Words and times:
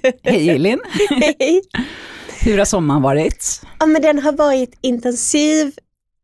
Hej 0.22 0.50
Elin! 0.50 0.80
Hej! 1.10 1.62
Hur 2.40 2.58
har 2.58 2.64
sommaren 2.64 3.02
varit? 3.02 3.60
Ja, 3.80 3.86
men 3.86 4.02
den 4.02 4.18
har 4.18 4.32
varit 4.32 4.78
intensiv 4.80 5.72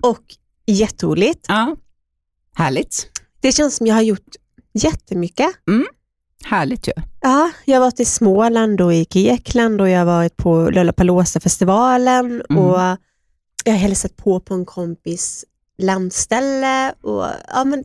och 0.02 0.22
jätteroligt. 0.66 1.44
Ja, 1.48 1.76
härligt. 2.54 3.10
Det 3.40 3.52
känns 3.52 3.76
som 3.76 3.86
jag 3.86 3.94
har 3.94 4.02
gjort 4.02 4.26
jättemycket. 4.72 5.48
Härligt 6.44 6.88
ju. 6.88 6.92
Ja, 7.20 7.50
jag 7.64 7.76
har 7.76 7.80
varit 7.80 8.00
i 8.00 8.04
Småland 8.04 8.80
och 8.80 8.94
i 8.94 9.06
Grekland 9.10 9.80
och 9.80 9.88
jag 9.88 9.98
har 9.98 10.06
varit 10.06 10.36
på 10.36 10.70
Lollapalooza-festivalen 10.70 12.42
Mm. 12.50 12.64
och 12.64 12.80
jag 13.64 13.72
har 13.72 13.78
hälsat 13.78 14.16
på 14.16 14.40
på 14.40 14.54
en 14.54 14.64
kompis 14.66 15.44
landställe. 15.78 16.92
Och, 17.02 17.24
ja, 17.48 17.64
men 17.64 17.84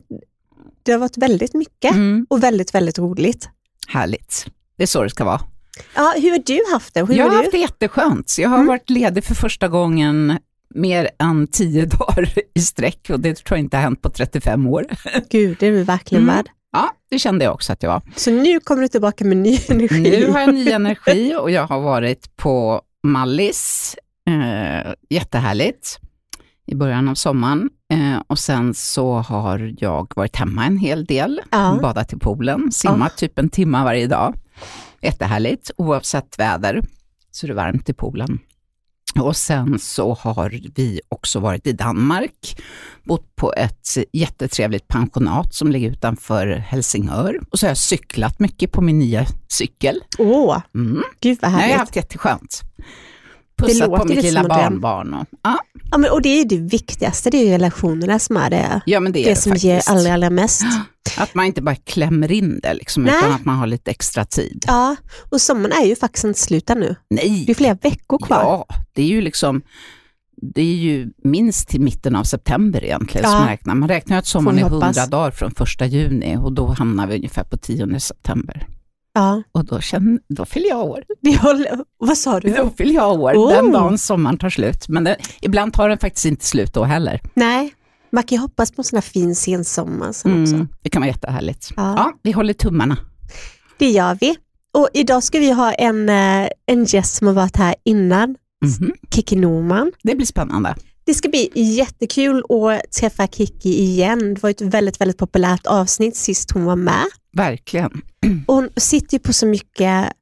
det 0.82 0.92
har 0.92 0.98
varit 0.98 1.16
väldigt 1.18 1.54
mycket 1.54 1.90
Mm. 1.92 2.26
och 2.30 2.42
väldigt, 2.42 2.74
väldigt 2.74 2.98
roligt. 2.98 3.48
Härligt. 3.88 4.46
Det 4.76 4.82
är 4.82 4.86
så 4.86 5.02
det 5.02 5.10
ska 5.10 5.24
vara. 5.24 5.40
Ja, 5.94 6.14
hur 6.16 6.30
har 6.30 6.38
du 6.46 6.60
haft 6.72 6.94
det? 6.94 7.00
Hur 7.06 7.14
jag 7.14 7.28
har 7.28 7.36
haft 7.36 7.50
det 7.52 7.58
jätteskönt. 7.58 8.34
Jag 8.38 8.48
har 8.48 8.56
Mm. 8.56 8.66
varit 8.66 8.90
ledig 8.90 9.24
för 9.24 9.34
första 9.34 9.68
gången 9.68 10.38
mer 10.74 11.10
än 11.18 11.46
tio 11.46 11.86
dagar 11.98 12.32
i 12.54 12.60
sträck 12.60 13.10
och 13.10 13.20
det 13.20 13.34
tror 13.44 13.58
jag 13.58 13.64
inte 13.64 13.76
har 13.76 13.82
hänt 13.82 14.02
på 14.02 14.10
35 14.10 14.66
år. 14.66 14.86
Gud, 15.30 15.56
det 15.60 15.66
är 15.66 15.72
du 15.72 15.82
verkligen 15.82 16.24
Mm. 16.24 16.36
värd. 16.36 16.46
Ja, 16.72 16.90
det 17.10 17.18
kände 17.18 17.44
jag 17.44 17.54
också 17.54 17.72
att 17.72 17.82
jag 17.82 17.90
var. 17.90 18.02
Så 18.16 18.30
nu 18.30 18.60
kommer 18.60 18.82
du 18.82 18.88
tillbaka 18.88 19.24
med 19.24 19.36
ny 19.36 19.58
energi. 19.68 20.00
Nu 20.20 20.30
har 20.32 20.40
jag 20.40 20.54
ny 20.54 20.70
energi 20.70 21.34
och 21.40 21.50
jag 21.50 21.66
har 21.66 21.80
varit 21.80 22.36
på 22.36 22.82
Mallis, 23.02 23.96
eh, 24.28 24.92
jättehärligt, 25.10 25.98
i 26.66 26.74
början 26.74 27.08
av 27.08 27.14
sommaren. 27.14 27.70
Eh, 27.92 28.22
och 28.26 28.38
sen 28.38 28.74
så 28.74 29.12
har 29.14 29.74
jag 29.78 30.12
varit 30.16 30.36
hemma 30.36 30.64
en 30.66 30.78
hel 30.78 31.04
del, 31.04 31.40
Ja. 31.50 31.78
badat 31.82 32.12
i 32.12 32.16
poolen, 32.18 32.72
simmat 32.72 33.16
typ 33.16 33.38
en 33.38 33.48
timme 33.48 33.84
varje 33.84 34.06
dag. 34.06 34.34
Jättehärligt, 35.02 35.70
oavsett 35.76 36.38
väder, 36.38 36.82
så 37.30 37.46
det 37.46 37.52
är 37.52 37.54
varmt 37.54 37.88
i 37.88 37.92
poolen. 37.92 38.38
Och 39.20 39.36
sen 39.36 39.78
så 39.78 40.14
har 40.14 40.60
vi 40.76 41.00
också 41.08 41.40
varit 41.40 41.66
i 41.66 41.72
Danmark, 41.72 42.62
bott 43.04 43.36
på 43.36 43.52
ett 43.56 43.88
jättetrevligt 44.12 44.88
pensionat 44.88 45.54
som 45.54 45.72
ligger 45.72 45.90
utanför 45.90 46.46
Helsingör. 46.46 47.40
Och 47.50 47.58
så 47.58 47.66
har 47.66 47.70
jag 47.70 47.78
cyklat 47.78 48.38
mycket 48.40 48.72
på 48.72 48.80
min 48.80 48.98
nya 48.98 49.26
cykel. 49.48 50.00
Åh, 50.18 50.60
Mm. 50.74 51.02
gud 51.20 51.38
vad 51.42 51.50
Nej, 51.52 51.56
jag 51.56 51.60
härligt. 51.60 51.72
har 51.74 51.78
haft 51.80 51.96
jätteskönt. 51.96 52.60
Pussat 53.56 53.90
på 53.90 54.04
mitt 54.04 54.22
lilla 54.22 54.48
barnbarn. 54.48 55.14
Och, 55.14 55.26
ja, 55.42 55.58
Ja, 55.90 55.98
men, 55.98 56.10
och 56.10 56.22
det 56.22 56.28
är 56.28 56.38
ju 56.38 56.44
det 56.44 56.56
viktigaste, 56.58 57.30
det 57.30 57.36
är 57.36 57.44
ju 57.44 57.50
relationerna 57.50 58.18
som 58.18 58.36
är 58.36 58.50
det, 58.50 58.80
ja, 58.86 59.00
men 59.00 59.12
det 59.12 59.18
är 59.20 59.24
det 59.24 59.30
det, 59.30 59.36
som 59.36 59.50
faktiskt. 59.52 59.64
ger 59.64 59.82
allra, 59.86 60.14
allra 60.14 60.30
mest. 60.30 60.62
Att 61.18 61.34
man 61.34 61.44
inte 61.46 61.62
bara 61.62 61.74
klämmer 61.74 62.32
in 62.32 62.60
det, 62.62 62.74
liksom, 62.74 63.02
Nej. 63.02 63.14
utan 63.18 63.32
att 63.32 63.44
man 63.44 63.56
har 63.56 63.66
lite 63.66 63.90
extra 63.90 64.24
tid. 64.24 64.64
Ja, 64.66 64.96
och 65.30 65.40
sommaren 65.40 65.72
är 65.82 65.86
ju 65.86 65.96
faktiskt 65.96 66.24
inte 66.24 66.40
slut 66.40 66.70
ännu. 66.70 66.96
Nej, 67.10 67.44
Det 67.46 67.52
är 67.52 67.54
flera 67.54 67.74
veckor 67.74 68.18
kvar. 68.18 68.40
ja, 68.42 68.66
det 68.92 69.02
är 69.02 69.06
ju 69.06 69.20
liksom 69.20 69.62
det 70.36 70.60
är 70.62 70.74
ju 70.76 71.08
minst 71.24 71.68
till 71.68 71.80
mitten 71.80 72.16
av 72.16 72.24
september 72.24 72.84
egentligen 72.84 73.24
Ja. 73.24 73.30
som 73.30 73.38
man 73.40 73.48
räknar. 73.48 73.74
Man 73.74 73.88
räknar 73.88 74.18
att 74.18 74.26
sommaren 74.26 74.58
är 74.58 74.62
100 74.62 74.86
hoppas. 74.86 75.10
dagar 75.10 75.30
från 75.30 75.50
första 75.50 75.86
juni 75.86 76.36
och 76.36 76.52
då 76.52 76.66
hamnar 76.66 77.06
vi 77.06 77.16
ungefär 77.16 77.44
på 77.44 77.56
10 77.56 78.00
september. 78.00 78.66
Ja, 79.14 79.42
Och 79.52 79.64
då, 79.64 79.80
känner, 79.80 80.18
då 80.28 80.44
fyller 80.44 80.68
jag 80.68 80.84
år. 80.84 81.04
håller, 81.40 81.84
vad 81.98 82.18
sa 82.18 82.40
du? 82.40 82.48
Då 82.54 82.70
fyller 82.78 82.94
jag 82.94 83.20
år, 83.20 83.32
Oh. 83.34 83.48
den 83.50 83.72
dagen 83.72 83.98
sommaren 83.98 84.38
tar 84.38 84.50
slut. 84.50 84.88
Men 84.88 85.04
det, 85.04 85.16
ibland 85.40 85.72
tar 85.72 85.88
den 85.88 85.98
faktiskt 85.98 86.26
inte 86.26 86.46
slut 86.46 86.74
då 86.74 86.84
heller. 86.84 87.20
Nej, 87.34 87.74
man 88.14 88.22
kan 88.22 88.36
ju 88.36 88.42
hoppas 88.42 88.70
på 88.72 88.80
en 88.80 88.84
sån 88.84 88.96
här 88.96 89.02
fin 89.02 89.34
sensommar 89.34 90.12
sen 90.12 90.42
också. 90.42 90.54
Mm, 90.54 90.68
det 90.82 90.90
kan 90.90 91.02
vara 91.02 91.10
jättehärligt. 91.10 91.70
Ja. 91.76 91.94
Ja, 91.96 92.12
vi 92.22 92.32
håller 92.32 92.52
tummarna. 92.54 92.96
Det 93.78 93.90
gör 93.90 94.18
vi. 94.20 94.36
Och 94.74 94.88
idag 94.94 95.22
ska 95.22 95.38
vi 95.38 95.50
ha 95.52 95.72
en, 95.72 96.08
eh, 96.08 96.48
en 96.66 96.84
gäst 96.84 97.14
som 97.14 97.26
har 97.26 97.34
varit 97.34 97.56
här 97.56 97.74
innan, 97.84 98.36
Mhm. 98.64 98.92
Kiki 99.14 99.36
Norman. 99.36 99.92
Det 100.02 100.14
blir 100.14 100.26
spännande. 100.26 100.74
Det 101.04 101.14
ska 101.14 101.28
bli 101.28 101.50
jättekul 101.54 102.38
att 102.48 102.92
träffa 102.92 103.26
Kiki 103.26 103.82
igen. 103.82 104.34
Det 104.34 104.42
var 104.42 104.50
ett 104.50 104.60
väldigt, 104.60 105.00
väldigt 105.00 105.18
populärt 105.18 105.66
avsnitt 105.66 106.16
sist 106.16 106.50
hon 106.50 106.64
var 106.64 106.76
med. 106.76 107.04
Verkligen. 107.32 108.02
Och 108.46 108.54
hon 108.54 108.68
sitter 108.76 109.12
ju 109.14 109.18
på 109.18 109.32
så 109.32 109.46
mycket 109.46 110.12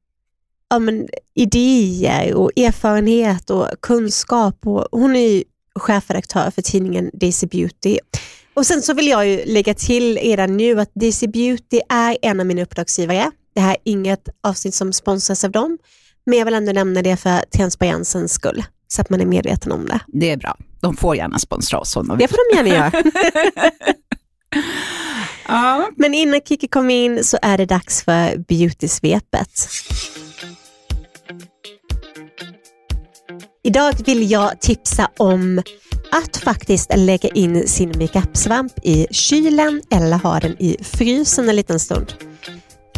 ja, 0.70 0.78
men, 0.78 1.08
idéer 1.34 2.34
och 2.34 2.50
erfarenhet 2.56 3.50
och 3.50 3.66
kunskap. 3.82 4.66
Och 4.66 4.86
hon 4.92 5.16
är 5.16 5.28
ju 5.28 5.44
chefredaktör 5.80 6.50
för 6.50 6.62
tidningen 6.62 7.10
Daisy 7.12 7.46
Beauty. 7.46 7.98
Och 8.54 8.66
sen 8.66 8.82
så 8.82 8.94
vill 8.94 9.08
jag 9.08 9.26
ju 9.28 9.44
lägga 9.44 9.74
till 9.74 10.18
redan 10.18 10.56
nu 10.56 10.80
att 10.80 10.90
Daisy 10.94 11.26
Beauty 11.26 11.80
är 11.88 12.16
en 12.22 12.40
av 12.40 12.46
mina 12.46 12.62
uppdragsgivare. 12.62 13.30
Det 13.54 13.60
här 13.60 13.70
är 13.70 13.76
inget 13.84 14.28
avsnitt 14.42 14.74
som 14.74 14.92
sponsras 14.92 15.44
av 15.44 15.50
dem, 15.50 15.78
men 16.26 16.38
jag 16.38 16.44
vill 16.44 16.54
ändå 16.54 16.72
nämna 16.72 17.02
det 17.02 17.16
för 17.16 17.38
transparensens 17.56 18.32
skull, 18.32 18.64
så 18.88 19.00
att 19.02 19.10
man 19.10 19.20
är 19.20 19.26
medveten 19.26 19.72
om 19.72 19.86
det. 19.86 20.00
Det 20.06 20.30
är 20.30 20.36
bra. 20.36 20.56
De 20.80 20.96
får 20.96 21.16
gärna 21.16 21.38
sponsra 21.38 21.78
oss 21.78 21.96
om 21.96 22.08
de 22.08 22.18
Det 22.18 22.26
vill. 22.26 22.28
får 22.28 22.38
de 22.50 22.56
gärna 22.70 22.90
göra. 22.90 23.02
Ja. 25.48 25.88
Men 25.96 26.14
innan 26.14 26.40
Kiki 26.40 26.68
kommer 26.68 26.94
in 26.94 27.24
så 27.24 27.38
är 27.42 27.58
det 27.58 27.66
dags 27.66 28.02
för 28.04 28.36
beauty-svepet. 28.36 29.68
Idag 33.64 33.94
vill 34.06 34.30
jag 34.30 34.60
tipsa 34.60 35.10
om 35.18 35.62
att 36.12 36.36
faktiskt 36.36 36.90
lägga 36.96 37.28
in 37.28 37.68
sin 37.68 37.88
makeup-svamp 37.88 38.72
i 38.82 39.06
kylen 39.10 39.82
eller 39.90 40.16
ha 40.16 40.40
den 40.40 40.62
i 40.62 40.76
frysen 40.82 41.48
en 41.48 41.56
liten 41.56 41.80
stund. 41.80 42.12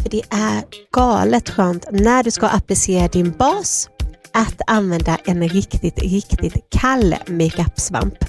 För 0.01 0.09
det 0.09 0.21
är 0.29 0.63
galet 0.91 1.49
skönt 1.49 1.85
när 1.91 2.23
du 2.23 2.31
ska 2.31 2.47
applicera 2.47 3.07
din 3.07 3.31
bas 3.31 3.89
att 4.35 4.61
använda 4.67 5.17
en 5.25 5.49
riktigt, 5.49 5.99
riktigt 5.99 6.69
kall 6.69 7.15
makeup-svamp. 7.27 8.25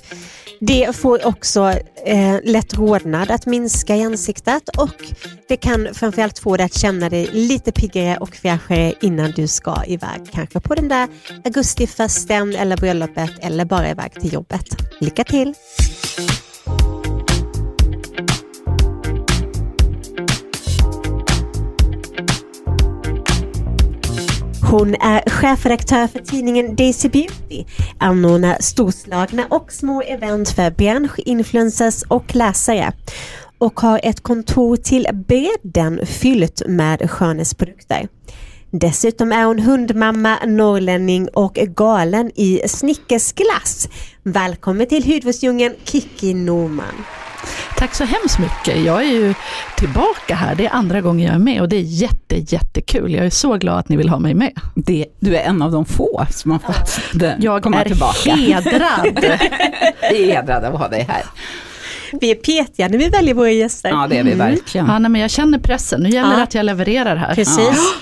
Det 0.61 0.97
får 0.97 1.27
också 1.27 1.73
eh, 2.07 2.37
lätt 2.45 2.75
rodnad 2.75 3.31
att 3.31 3.47
minska 3.47 3.97
i 3.97 4.03
ansiktet 4.03 4.69
och 4.69 5.03
det 5.49 5.57
kan 5.57 5.89
framförallt 5.95 6.39
få 6.39 6.57
dig 6.57 6.67
att 6.67 6.75
känna 6.75 7.09
dig 7.09 7.29
lite 7.33 7.73
piggare 7.73 8.17
och 8.17 8.37
fräschare 8.37 8.95
innan 9.01 9.31
du 9.31 9.49
ska 9.49 9.85
iväg. 9.87 10.31
Kanske 10.33 10.61
på 10.61 10.75
den 10.75 10.89
där 10.89 11.09
augustifesten 11.45 12.55
eller 12.55 12.77
bröllopet 12.77 13.31
eller 13.41 13.65
bara 13.65 13.91
iväg 13.91 14.13
till 14.21 14.33
jobbet. 14.33 14.67
Lycka 15.01 15.25
till! 15.25 15.55
Hon 24.71 24.95
är 24.95 25.31
chefredaktör 25.31 26.07
för 26.07 26.19
tidningen 26.19 26.77
Daisy 26.77 27.09
Beauty, 27.09 27.65
anordnar 27.99 28.57
storslagna 28.61 29.47
och 29.51 29.73
små 29.73 30.03
event 30.03 30.51
för 30.51 30.71
branschinfluencers 30.71 32.03
och 32.09 32.35
läsare 32.35 32.93
och 33.59 33.81
har 33.81 34.01
ett 34.03 34.21
kontor 34.21 34.77
till 34.77 35.09
bredden 35.13 36.07
fyllt 36.07 36.63
med 36.69 37.11
skönhetsprodukter. 37.11 38.09
Dessutom 38.71 39.33
är 39.33 39.45
hon 39.45 39.59
hundmamma, 39.59 40.39
norrlänning 40.47 41.29
och 41.29 41.55
galen 41.55 42.31
i 42.35 42.63
snickersglass. 42.69 43.89
Välkommen 44.23 44.87
till 44.87 45.05
hudvårdsdjungeln 45.05 45.75
Kiki 45.85 46.35
Norman. 46.35 47.05
Tack 47.79 47.95
så 47.95 48.05
hemskt 48.05 48.39
mycket. 48.39 48.85
Jag 48.85 49.03
är 49.03 49.11
ju 49.13 49.35
tillbaka 49.77 50.35
här. 50.35 50.55
Det 50.55 50.67
är 50.67 50.71
andra 50.75 51.01
gången 51.01 51.27
jag 51.27 51.35
är 51.35 51.39
med 51.39 51.61
och 51.61 51.69
det 51.69 51.77
är 51.77 51.81
jätte, 51.81 52.37
jättekul. 52.55 53.15
Jag 53.15 53.27
är 53.27 53.31
så 53.31 53.57
glad 53.57 53.79
att 53.79 53.89
ni 53.89 53.97
vill 53.97 54.09
ha 54.09 54.19
mig 54.19 54.35
med. 54.35 54.51
Det, 54.75 55.07
du 55.21 55.37
är 55.37 55.43
en 55.43 55.63
av 55.63 55.73
de 55.73 55.85
få 55.85 56.27
som 56.31 56.51
har 56.51 56.59
fått 56.59 57.01
den- 57.13 57.43
Jag 57.43 57.63
komma 57.63 57.81
är 57.81 57.85
tillbaka. 57.89 58.35
hedrad. 58.35 59.19
Vi 60.11 60.31
är 60.31 60.35
hedrade 60.37 60.69
av 60.69 60.75
att 60.75 60.81
ha 60.81 60.89
dig 60.89 61.03
här. 61.09 61.23
Vi 62.21 62.31
är 62.31 62.35
petiga 62.35 62.89
när 62.89 62.99
vi 62.99 63.09
väljer 63.09 63.35
våra 63.35 63.51
gäster. 63.51 63.89
Ja, 63.89 64.07
det 64.11 64.19
är 64.19 64.25
vi 64.25 64.35
verkligen. 64.35 64.87
Ja, 64.87 64.99
nej, 64.99 65.11
men 65.11 65.21
jag 65.21 65.31
känner 65.31 65.59
pressen. 65.59 66.01
Nu 66.01 66.09
gäller 66.09 66.31
det 66.31 66.37
Ja. 66.37 66.43
att 66.43 66.55
jag 66.55 66.65
levererar 66.67 67.17
här. 67.17 67.35
Precis. 67.35 67.95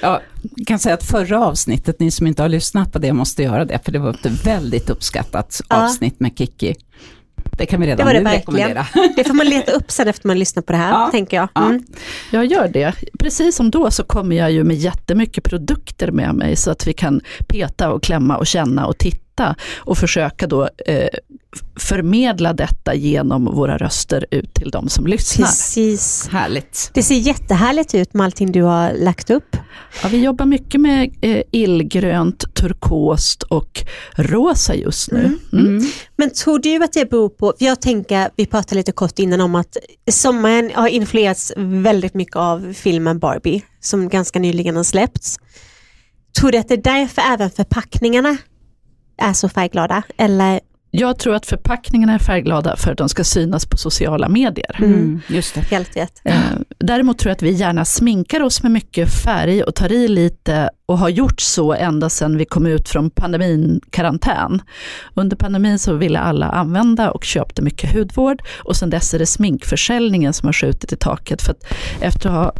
Ja, 0.00 0.20
jag 0.56 0.66
kan 0.66 0.78
säga 0.78 0.94
att 0.94 1.04
förra 1.04 1.44
avsnittet, 1.46 2.00
ni 2.00 2.10
som 2.10 2.26
inte 2.26 2.42
har 2.42 2.48
lyssnat 2.48 2.92
på 2.92 2.98
det 2.98 3.12
måste 3.12 3.42
göra 3.42 3.64
det, 3.64 3.78
för 3.84 3.92
det 3.92 3.98
var 3.98 4.10
ett 4.10 4.46
väldigt 4.46 4.90
uppskattat 4.90 5.60
Ja. 5.68 5.84
avsnitt 5.84 6.20
med 6.20 6.38
Kiki. 6.38 6.74
Det 7.60 7.66
kan 7.66 7.80
vi 7.80 7.86
redan 7.86 7.96
Det 7.98 8.04
var 8.04 8.12
det 8.12 8.18
nu 8.20 8.24
verkligen. 8.24 8.68
rekommendera. 8.68 9.12
Det 9.16 9.24
får 9.24 9.34
man 9.34 9.46
leta 9.46 9.72
upp 9.72 9.90
sen 9.90 10.08
efter 10.08 10.26
man 10.26 10.38
lyssnar 10.38 10.62
på 10.62 10.72
det 10.72 10.78
här, 10.78 10.90
Ja. 10.90 11.08
tänker 11.12 11.36
jag. 11.36 11.48
Ja. 11.54 11.66
Mm. 11.66 11.84
Jag 12.30 12.44
gör 12.46 12.68
det. 12.68 12.92
Precis 13.18 13.56
som 13.56 13.70
då 13.70 13.90
så 13.90 14.04
kommer 14.04 14.36
jag 14.36 14.52
ju 14.52 14.64
med 14.64 14.76
jättemycket 14.76 15.44
produkter 15.44 16.10
med 16.10 16.34
mig 16.34 16.56
så 16.56 16.70
att 16.70 16.86
vi 16.86 16.92
kan 16.92 17.20
peta 17.48 17.92
och 17.92 18.02
klämma 18.02 18.36
och 18.36 18.46
känna 18.46 18.86
och 18.86 18.98
titta 18.98 19.20
och 19.78 19.98
försöka 19.98 20.46
då 20.46 20.68
eh, 20.86 21.08
förmedla 21.76 22.52
detta 22.52 22.94
genom 22.94 23.44
våra 23.44 23.78
röster 23.78 24.26
ut 24.30 24.54
till 24.54 24.70
de 24.70 24.88
som 24.88 25.06
lyssnar. 25.06 25.46
Precis. 25.46 26.28
Härligt. 26.32 26.90
Det 26.94 27.02
ser 27.02 27.14
jättehärligt 27.14 27.94
ut 27.94 28.14
med 28.14 28.24
allting 28.24 28.52
du 28.52 28.62
har 28.62 28.92
lagt 28.92 29.30
upp. 29.30 29.56
Ja, 30.02 30.08
vi 30.08 30.18
jobbar 30.18 30.46
mycket 30.46 30.80
med 30.80 31.16
eh, 31.20 31.42
illgrönt, 31.52 32.54
turkost 32.54 33.42
och 33.42 33.84
rosa 34.16 34.74
just 34.74 35.10
nu. 35.10 35.38
Mm. 35.52 35.82
Men 36.16 36.30
tror 36.30 36.58
du 36.58 36.84
att 36.84 36.92
det 36.92 37.10
beror 37.10 37.28
på, 37.28 37.54
jag 37.58 37.80
tänker, 37.80 38.30
vi 38.36 38.46
pratade 38.46 38.74
lite 38.74 38.92
kort 38.92 39.18
innan 39.18 39.40
om 39.40 39.54
att 39.54 39.76
sommaren 40.10 40.70
har 40.74 40.88
influerats 40.88 41.52
väldigt 41.56 42.14
mycket 42.14 42.36
av 42.36 42.72
filmen 42.76 43.18
Barbie, 43.18 43.62
som 43.80 44.08
ganska 44.08 44.38
nyligen 44.38 44.76
har 44.76 44.84
släppts. 44.84 45.36
Tror 46.40 46.52
du 46.52 46.58
att 46.58 46.68
det 46.68 46.74
är 46.74 46.82
därför 46.82 47.22
även 47.22 47.50
förpackningarna 47.50 48.36
är 49.20 49.32
så 49.32 49.48
färgglada? 49.48 50.02
Eller? 50.16 50.60
Jag 50.92 51.18
tror 51.18 51.34
att 51.34 51.46
förpackningarna 51.46 52.14
är 52.14 52.18
färgglada 52.18 52.76
för 52.76 52.92
att 52.92 52.98
de 52.98 53.08
ska 53.08 53.24
synas 53.24 53.66
på 53.66 53.76
sociala 53.76 54.28
medier. 54.28 54.76
Mm, 54.78 55.20
just 55.28 55.54
det. 55.54 55.60
Helt 55.60 55.96
rätt. 55.96 56.20
Eh, 56.24 56.34
däremot 56.78 57.18
tror 57.18 57.30
jag 57.30 57.34
att 57.36 57.42
vi 57.42 57.50
gärna 57.50 57.84
sminkar 57.84 58.42
oss 58.42 58.62
med 58.62 58.72
mycket 58.72 59.12
färg 59.12 59.62
och 59.62 59.74
tar 59.74 59.92
i 59.92 60.08
lite 60.08 60.70
och 60.86 60.98
har 60.98 61.08
gjort 61.08 61.40
så 61.40 61.74
ända 61.74 62.08
sedan 62.10 62.36
vi 62.36 62.44
kom 62.44 62.66
ut 62.66 62.88
från 62.88 63.10
pandemin-karantän. 63.10 64.62
Under 65.14 65.36
pandemin 65.36 65.78
så 65.78 65.94
ville 65.94 66.18
alla 66.18 66.46
använda 66.46 67.10
och 67.10 67.24
köpte 67.24 67.62
mycket 67.62 67.92
hudvård 67.92 68.42
och 68.58 68.76
sen 68.76 68.90
dess 68.90 69.14
är 69.14 69.18
det 69.18 69.26
sminkförsäljningen 69.26 70.32
som 70.32 70.46
har 70.46 70.52
skjutit 70.52 70.92
i 70.92 70.96
taket. 70.96 71.42
För 71.42 71.52
att 71.52 71.64
efter 72.00 72.28
att 72.28 72.34
ha 72.34 72.52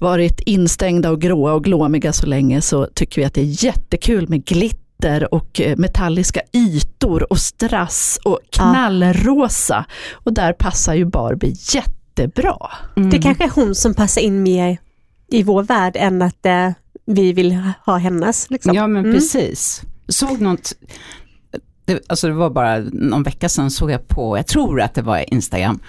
varit 0.00 0.40
instängda 0.40 1.10
och 1.10 1.20
gråa 1.20 1.52
och 1.52 1.64
glåmiga 1.64 2.12
så 2.12 2.26
länge 2.26 2.60
så 2.60 2.86
tycker 2.86 3.20
vi 3.20 3.24
att 3.24 3.34
det 3.34 3.40
är 3.40 3.64
jättekul 3.64 4.28
med 4.28 4.44
glitter 4.44 4.89
och 5.34 5.60
eh, 5.60 5.76
metalliska 5.76 6.40
ytor 6.52 7.32
och 7.32 7.38
strass 7.38 8.18
och 8.24 8.38
knallrosa. 8.50 9.84
Och 10.12 10.32
där 10.32 10.52
passar 10.52 10.94
ju 10.94 11.04
Barbie 11.04 11.54
jättebra. 11.74 12.56
Mm. 12.96 13.10
Det 13.10 13.18
kanske 13.18 13.44
är 13.44 13.50
hon 13.54 13.74
som 13.74 13.94
passar 13.94 14.20
in 14.20 14.42
mer 14.42 14.78
i 15.28 15.42
vår 15.42 15.62
värld 15.62 15.96
än 15.96 16.22
att 16.22 16.46
eh, 16.46 16.70
vi 17.06 17.32
vill 17.32 17.58
ha 17.86 17.96
hennes. 17.96 18.50
Liksom. 18.50 18.74
Ja 18.74 18.86
men 18.86 19.04
Mm. 19.04 19.14
precis. 19.16 19.82
Såg 20.08 20.40
något, 20.40 20.72
det, 21.84 22.00
alltså 22.06 22.26
det 22.26 22.32
var 22.32 22.50
bara 22.50 22.78
någon 22.92 23.22
vecka 23.22 23.48
sedan 23.48 23.70
såg 23.70 23.90
jag 23.90 24.08
på, 24.08 24.36
jag 24.36 24.46
tror 24.46 24.80
att 24.80 24.94
det 24.94 25.02
var 25.02 25.34
Instagram, 25.34 25.80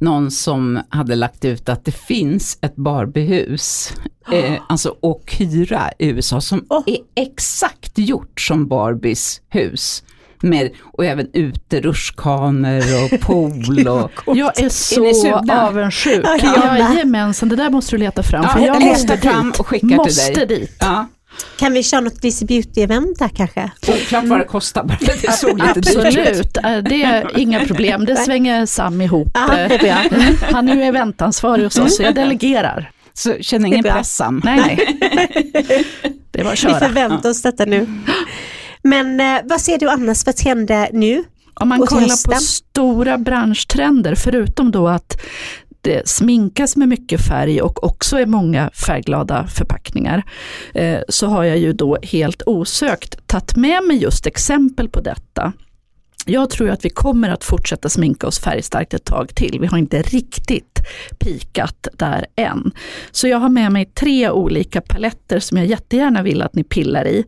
någon 0.00 0.30
som 0.30 0.80
hade 0.88 1.14
lagt 1.14 1.44
ut 1.44 1.68
att 1.68 1.84
det 1.84 1.92
finns 1.92 2.58
ett 2.60 2.76
Barbiehus, 2.76 3.92
eh, 4.32 4.54
alltså 4.68 4.94
och 5.00 5.34
hyra 5.38 5.90
i 5.98 6.08
USA 6.08 6.40
som 6.40 6.66
Oh. 6.68 6.82
är 6.86 6.98
exakt 7.14 7.98
gjort 7.98 8.40
som 8.40 8.68
Barbies 8.68 9.40
hus. 9.48 10.02
Med, 10.40 10.70
och 10.82 11.04
även 11.04 11.28
uterutschkanor 11.32 12.82
och 13.04 13.20
pool 13.26 13.88
och... 13.88 14.36
Jag 14.36 14.60
är 14.60 14.68
så 14.68 15.14
sugna? 15.14 15.66
avundsjuk. 15.68 16.26
Ja. 16.42 16.78
Jajamensan, 16.78 17.48
det 17.48 17.56
där 17.56 17.70
måste 17.70 17.96
du 17.96 17.98
leta 17.98 18.22
fram. 18.22 18.42
Ja, 18.42 18.48
för 18.48 18.60
jag 18.60 18.82
måste 18.82 19.16
fram 19.16 19.46
dit. 19.50 19.60
och 19.60 19.66
skicka 19.66 19.86
till 19.86 19.96
måste 19.96 20.44
dig. 20.44 20.58
dit. 20.58 20.76
Ja, 20.80 21.06
Kan 21.58 21.72
vi 21.72 21.82
köra 21.82 22.00
något 22.00 22.20
Busy 22.20 22.46
Beauty-event 22.46 23.18
där 23.18 23.28
kanske? 23.28 23.70
oklart 23.88 24.24
vad 24.24 24.40
det 24.40 24.44
kostar, 24.44 24.84
bara 24.84 24.98
det 25.22 25.32
såg 25.32 25.58
lite. 25.58 25.78
Absolut, 25.78 26.56
Eh, 26.56 26.76
det 26.78 27.02
är 27.02 27.38
inga 27.38 27.64
problem. 27.66 28.04
Det 28.04 28.16
svänger 28.16 28.66
Sam 28.66 29.00
ihop. 29.00 29.36
Mm. 29.36 30.36
Han 30.52 30.68
är 30.68 30.74
ju 30.74 30.82
eventansvarig 30.82 31.64
hos 31.64 31.78
oss, 31.78 31.96
så 31.96 32.02
jag 32.02 32.14
delegerar. 32.14 32.90
Så 33.14 33.34
känner 33.40 33.66
ingen 33.66 33.82
press 33.82 34.16
Sam. 34.16 34.40
Nej, 34.44 34.60
nej. 34.60 35.84
Det 36.30 36.42
var 36.42 36.52
att 36.52 36.58
Vi 36.58 36.62
köra. 36.62 36.78
förväntar 36.78 37.30
oss 37.30 37.42
detta 37.42 37.64
nu. 37.64 37.86
Men 38.82 39.20
eh, 39.20 39.40
vad 39.44 39.60
ser 39.60 39.78
du 39.78 39.90
annars 39.90 40.24
för 40.24 40.32
trender 40.32 40.88
nu? 40.92 41.24
Om 41.54 41.68
man 41.68 41.78
kollar 41.86 42.32
på 42.34 42.40
stora 42.40 43.18
branschtrender, 43.18 44.14
förutom 44.14 44.70
då 44.70 44.88
att 44.88 45.20
det 45.80 45.96
eh, 45.96 46.02
sminkas 46.04 46.76
med 46.76 46.88
mycket 46.88 47.20
färg 47.20 47.62
och 47.62 47.84
också 47.84 48.18
är 48.18 48.26
många 48.26 48.70
färgglada 48.74 49.46
förpackningar, 49.46 50.22
eh, 50.74 51.00
så 51.08 51.26
har 51.26 51.44
jag 51.44 51.58
ju 51.58 51.72
då 51.72 51.98
helt 52.02 52.42
osökt 52.46 53.26
tagit 53.26 53.56
med 53.56 53.84
mig 53.84 53.96
just 53.96 54.26
exempel 54.26 54.88
på 54.88 55.00
detta. 55.00 55.52
Jag 56.28 56.50
tror 56.50 56.70
att 56.70 56.84
vi 56.84 56.90
kommer 56.90 57.28
att 57.28 57.44
fortsätta 57.44 57.88
sminka 57.88 58.26
oss 58.26 58.40
färgstarkt 58.40 58.94
ett 58.94 59.04
tag 59.04 59.34
till. 59.34 59.58
Vi 59.60 59.66
har 59.66 59.78
inte 59.78 60.02
riktigt 60.02 60.78
pikat 61.18 61.88
där 61.92 62.26
än. 62.36 62.72
Så 63.10 63.28
jag 63.28 63.38
har 63.38 63.48
med 63.48 63.72
mig 63.72 63.84
tre 63.84 64.30
olika 64.30 64.80
paletter 64.80 65.38
som 65.38 65.58
jag 65.58 65.66
jättegärna 65.66 66.22
vill 66.22 66.42
att 66.42 66.54
ni 66.54 66.64
pillar 66.64 67.06
i. 67.06 67.24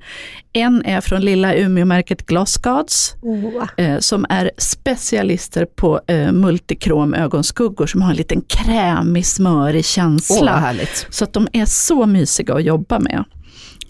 En 0.52 0.82
är 0.85 1.00
från 1.00 1.20
lilla 1.20 1.55
Umeå-märket 1.55 2.26
Gloss 2.26 2.56
Gods 2.56 3.14
Oh. 3.23 3.67
eh, 3.76 3.99
som 3.99 4.26
är 4.29 4.50
specialister 4.58 5.64
på 5.64 6.00
eh, 6.06 6.32
multikrom 6.32 7.14
ögonskuggor 7.14 7.87
som 7.87 8.02
har 8.02 8.11
en 8.11 8.17
liten 8.17 8.43
krämig, 8.49 9.26
smörig 9.26 9.85
känsla. 9.85 10.56
härligt. 10.56 11.06
så 11.11 11.25
att 11.25 11.32
de 11.32 11.49
är 11.52 11.64
så 11.64 12.06
mysiga 12.06 12.55
att 12.55 12.64
jobba 12.64 12.99
med. 12.99 13.25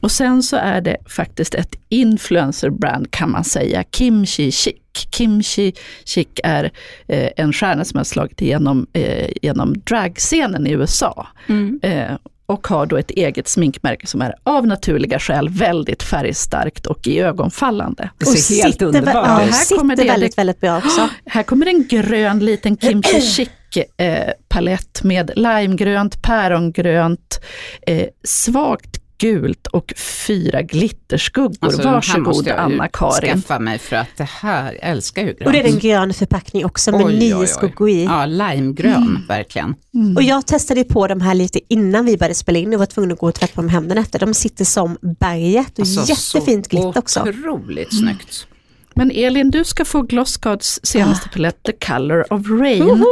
Och 0.03 0.11
sen 0.11 0.43
så 0.43 0.57
är 0.57 0.81
det 0.81 0.97
faktiskt 1.07 1.55
ett 1.55 1.75
influencer-brand 1.89 3.11
kan 3.11 3.31
man 3.31 3.45
säga, 3.45 3.85
Kimchi 3.93 4.53
Chic. 4.53 4.75
Kimchi 4.93 5.73
Chic 6.05 6.29
är 6.45 6.65
eh, 7.09 7.31
en 7.37 7.53
stjärna 7.53 7.85
som 7.85 7.97
har 7.97 8.05
slagit 8.05 8.43
igenom 8.43 8.87
eh, 8.93 9.29
genom 9.43 9.75
dragscenen 9.87 10.67
i 10.67 10.71
USA. 10.71 11.27
Mm. 11.49 11.81
Eh, 11.83 12.17
och 12.47 12.67
har 12.67 12.87
då 12.87 12.97
ett 12.97 13.11
eget 13.11 13.49
sminkmärke 13.49 14.07
som 14.07 14.23
är 14.23 14.35
av 14.43 14.67
naturliga 14.67 15.19
skäl 15.19 15.49
väldigt 15.49 16.03
färgstarkt 16.03 16.87
och 16.87 17.07
i 17.07 17.21
ögonfallande. 17.21 18.11
Det 18.19 18.27
ser 18.27 18.63
helt 18.63 18.73
sitter, 18.73 18.87
underbart 18.87 19.15
ja. 19.15 19.23
Här 19.23 19.51
sitter 19.53 19.77
kommer 19.77 19.97
det- 19.97 20.05
väldigt, 20.05 20.39
väldigt 20.39 20.61
bra 20.61 20.79
också. 20.79 21.09
Här 21.27 21.43
kommer 21.43 21.67
en 21.67 21.87
grön 21.87 22.39
liten 22.39 22.77
kimchi 22.77 23.21
chic 23.37 23.49
eh, 23.97 24.33
palett 24.49 25.03
med 25.03 25.31
limegrönt, 25.37 26.23
pärongrönt, 26.23 27.41
eh, 27.87 28.07
svagt 28.25 29.00
gult 29.21 29.67
och 29.67 29.93
fyra 30.27 30.63
glitterskuggor. 30.63 31.57
Alltså, 31.61 31.83
Varsågod 31.83 32.49
Anna-Karin. 32.49 33.35
skaffa 33.35 33.59
mig 33.59 33.79
för 33.79 33.97
att 33.97 34.09
det 34.17 34.29
här, 34.29 34.65
jag 34.73 34.91
älskar 34.91 35.23
ju 35.23 35.29
grönt. 35.29 35.47
Och 35.47 35.53
det 35.53 35.61
är 35.61 35.65
en 35.73 35.79
grön 35.79 36.15
förpackning 36.15 36.65
också 36.65 36.91
med 36.93 37.03
Oj, 37.07 37.19
nio 37.19 37.35
oj. 37.35 37.47
skuggor 37.47 37.91
i. 37.91 38.05
Ja, 38.05 38.27
limegrön, 38.27 39.25
verkligen. 39.29 39.75
Och 40.17 40.23
jag 40.23 40.47
testade 40.47 40.85
på 40.85 41.07
de 41.07 41.21
här 41.21 41.35
lite 41.35 41.61
innan 41.69 42.05
vi 42.05 42.17
började 42.17 42.35
spela 42.35 42.59
in 42.59 42.73
och 42.75 42.79
var 42.79 42.87
tvungen 42.87 43.13
att 43.13 43.19
gå 43.19 43.29
och 43.29 43.35
tvätta 43.35 43.55
på 43.55 43.61
dem 43.61 43.69
händerna 43.69 44.01
efter. 44.01 44.19
De 44.19 44.35
sitter 44.35 44.65
som 44.65 44.97
berget 45.21 45.73
och 45.79 45.81
Alltså, 45.81 46.35
jättefint 46.37 46.69
glitter 46.69 46.99
också. 46.99 47.21
Otroligt 47.29 47.99
snyggt. 47.99 48.47
Men 48.95 49.11
Elin, 49.11 49.51
du 49.51 49.65
ska 49.65 49.85
få 49.85 50.03
Glosscards 50.03 50.81
senaste 50.83 51.29
Ah. 51.31 51.33
palett, 51.33 51.63
The 51.63 51.73
Color 51.73 52.33
of 52.33 52.47
Rain. 52.51 52.85
Woho! 52.85 53.05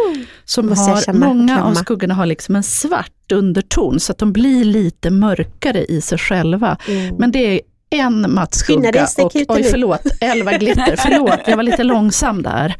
Som 0.44 0.66
Måste 0.66 0.90
jag 0.90 0.96
har, 0.96 1.12
många 1.12 1.54
av 1.58 1.62
klämma. 1.62 1.74
skuggorna 1.74 2.14
har 2.14 2.26
liksom 2.26 2.56
en 2.56 2.62
svart 2.62 3.32
underton, 3.32 4.00
så 4.00 4.12
att 4.12 4.18
de 4.18 4.32
blir 4.32 4.64
lite 4.64 5.10
mörkare 5.10 5.84
i 5.84 6.00
sig 6.00 6.18
själva. 6.18 6.76
Mm. 6.88 7.16
Men 7.16 7.30
det 7.32 7.54
är 7.54 7.60
en 7.90 8.34
matt 8.34 8.54
skugga 8.54 9.06
och, 9.18 9.32
oj 9.48 9.62
förlåt, 9.64 10.00
elva 10.20 10.52
glitter, 10.58 10.94
förlåt, 10.98 11.38
jag 11.46 11.56
var 11.56 11.62
lite 11.62 11.84
långsam 11.84 12.42
där. 12.42 12.76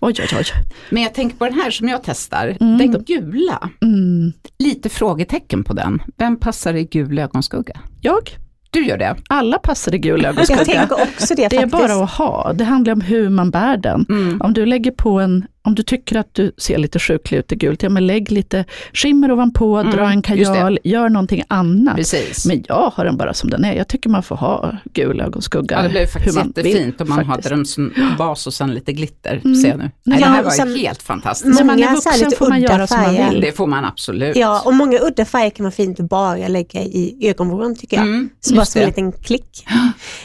Oj, 0.00 0.14
oj, 0.18 0.28
oj. 0.38 0.44
Men 0.90 1.02
jag 1.02 1.14
tänker 1.14 1.36
på 1.36 1.44
den 1.44 1.54
här 1.54 1.70
som 1.70 1.88
jag 1.88 2.00
testar, 2.04 2.56
Mm. 2.60 2.78
den 2.78 3.04
gula. 3.04 3.70
Mm. 3.82 4.32
Lite 4.58 4.88
frågetecken 4.88 5.64
på 5.64 5.72
den. 5.72 6.02
Vem 6.16 6.36
passar 6.36 6.74
i 6.74 6.84
gul 6.84 7.18
ögonskugga? 7.18 7.80
Jag? 8.00 8.30
Du 8.72 8.86
gör 8.86 8.98
det? 8.98 9.16
Alla 9.28 9.58
passar 9.58 9.94
i 9.94 9.98
gul 9.98 10.22
Jag 10.22 10.30
ögonskugga. 10.32 10.64
tänker 10.64 11.02
också 11.02 11.34
det, 11.34 11.48
Det 11.48 11.56
är 11.56 11.66
bara 11.66 12.04
att 12.04 12.10
ha, 12.10 12.52
det 12.52 12.64
handlar 12.64 12.92
om 12.92 13.00
hur 13.00 13.28
man 13.30 13.50
bär 13.50 13.76
den. 13.76 14.06
Mm. 14.08 14.40
Om 14.40 14.52
du 14.54 14.66
lägger 14.66 14.90
på 14.90 15.20
en, 15.20 15.46
om 15.64 15.74
du 15.74 15.82
tycker 15.82 16.16
att 16.16 16.34
du 16.34 16.52
ser 16.58 16.78
lite 16.78 16.98
sjuklig 16.98 17.38
ut 17.38 17.52
i 17.52 17.56
gult, 17.56 17.82
ja 17.82 17.88
men 17.88 18.06
lägg 18.06 18.30
lite 18.30 18.64
skimmer 18.92 19.32
ovanpå, 19.32 19.76
Mm, 19.78 19.92
dra 19.92 20.10
en 20.10 20.22
kajal, 20.22 20.78
gör 20.84 21.08
någonting 21.08 21.42
annat. 21.48 21.96
Precis. 21.96 22.46
Men 22.46 22.64
jag 22.68 22.92
har 22.94 23.04
den 23.04 23.16
bara 23.16 23.34
som 23.34 23.50
den 23.50 23.64
är. 23.64 23.74
Jag 23.74 23.88
tycker 23.88 24.10
man 24.10 24.22
får 24.22 24.36
ha 24.36 24.76
gul 24.92 25.20
ögonskugga. 25.20 25.76
Ja, 25.76 25.82
det 25.82 25.88
blev 25.88 26.06
faktiskt 26.06 26.36
hur 26.36 26.40
man 26.42 26.52
vill, 26.56 26.66
jättefint 26.66 27.00
om 27.00 27.08
man 27.08 27.18
faktiskt. 27.26 27.48
hade 27.48 27.56
den 27.56 27.66
som 27.66 27.92
bas 28.18 28.46
och 28.46 28.54
sen 28.54 28.74
lite 28.74 28.92
glitter. 28.92 29.40
Mm. 29.44 29.54
Ser 29.54 29.68
jag 29.68 29.78
nu. 29.78 29.90
Nej, 30.04 30.20
Ja, 30.20 30.26
det 30.26 30.32
här 30.32 30.42
var 30.42 30.50
sen- 30.50 30.76
helt 30.76 31.02
fantastiskt. 31.02 31.58
När 31.58 31.64
man 31.64 31.82
är 31.82 31.94
vuxen 31.94 32.12
lite 32.18 32.36
får 32.36 32.48
man 32.48 32.60
göra 32.62 32.86
som 32.86 33.00
man 33.00 33.30
vill. 33.30 33.40
Det 33.40 33.52
får 33.52 33.66
man 33.66 33.84
absolut. 33.84 34.36
Ja, 34.36 34.62
och 34.64 34.74
många 34.74 34.98
udda 34.98 35.24
färger 35.24 35.50
kan 35.50 35.62
man 35.62 35.72
fint 35.72 35.98
bara 36.00 36.48
lägga 36.48 36.80
i 36.80 37.16
ögonvrån 37.28 37.76
tycker 37.76 37.96
jag. 37.96 38.06
Mm, 38.06 38.28
så 38.40 38.54
bara 38.54 38.64
som 38.66 38.80
en 38.80 38.86
liten 38.86 39.12
klick. 39.12 39.64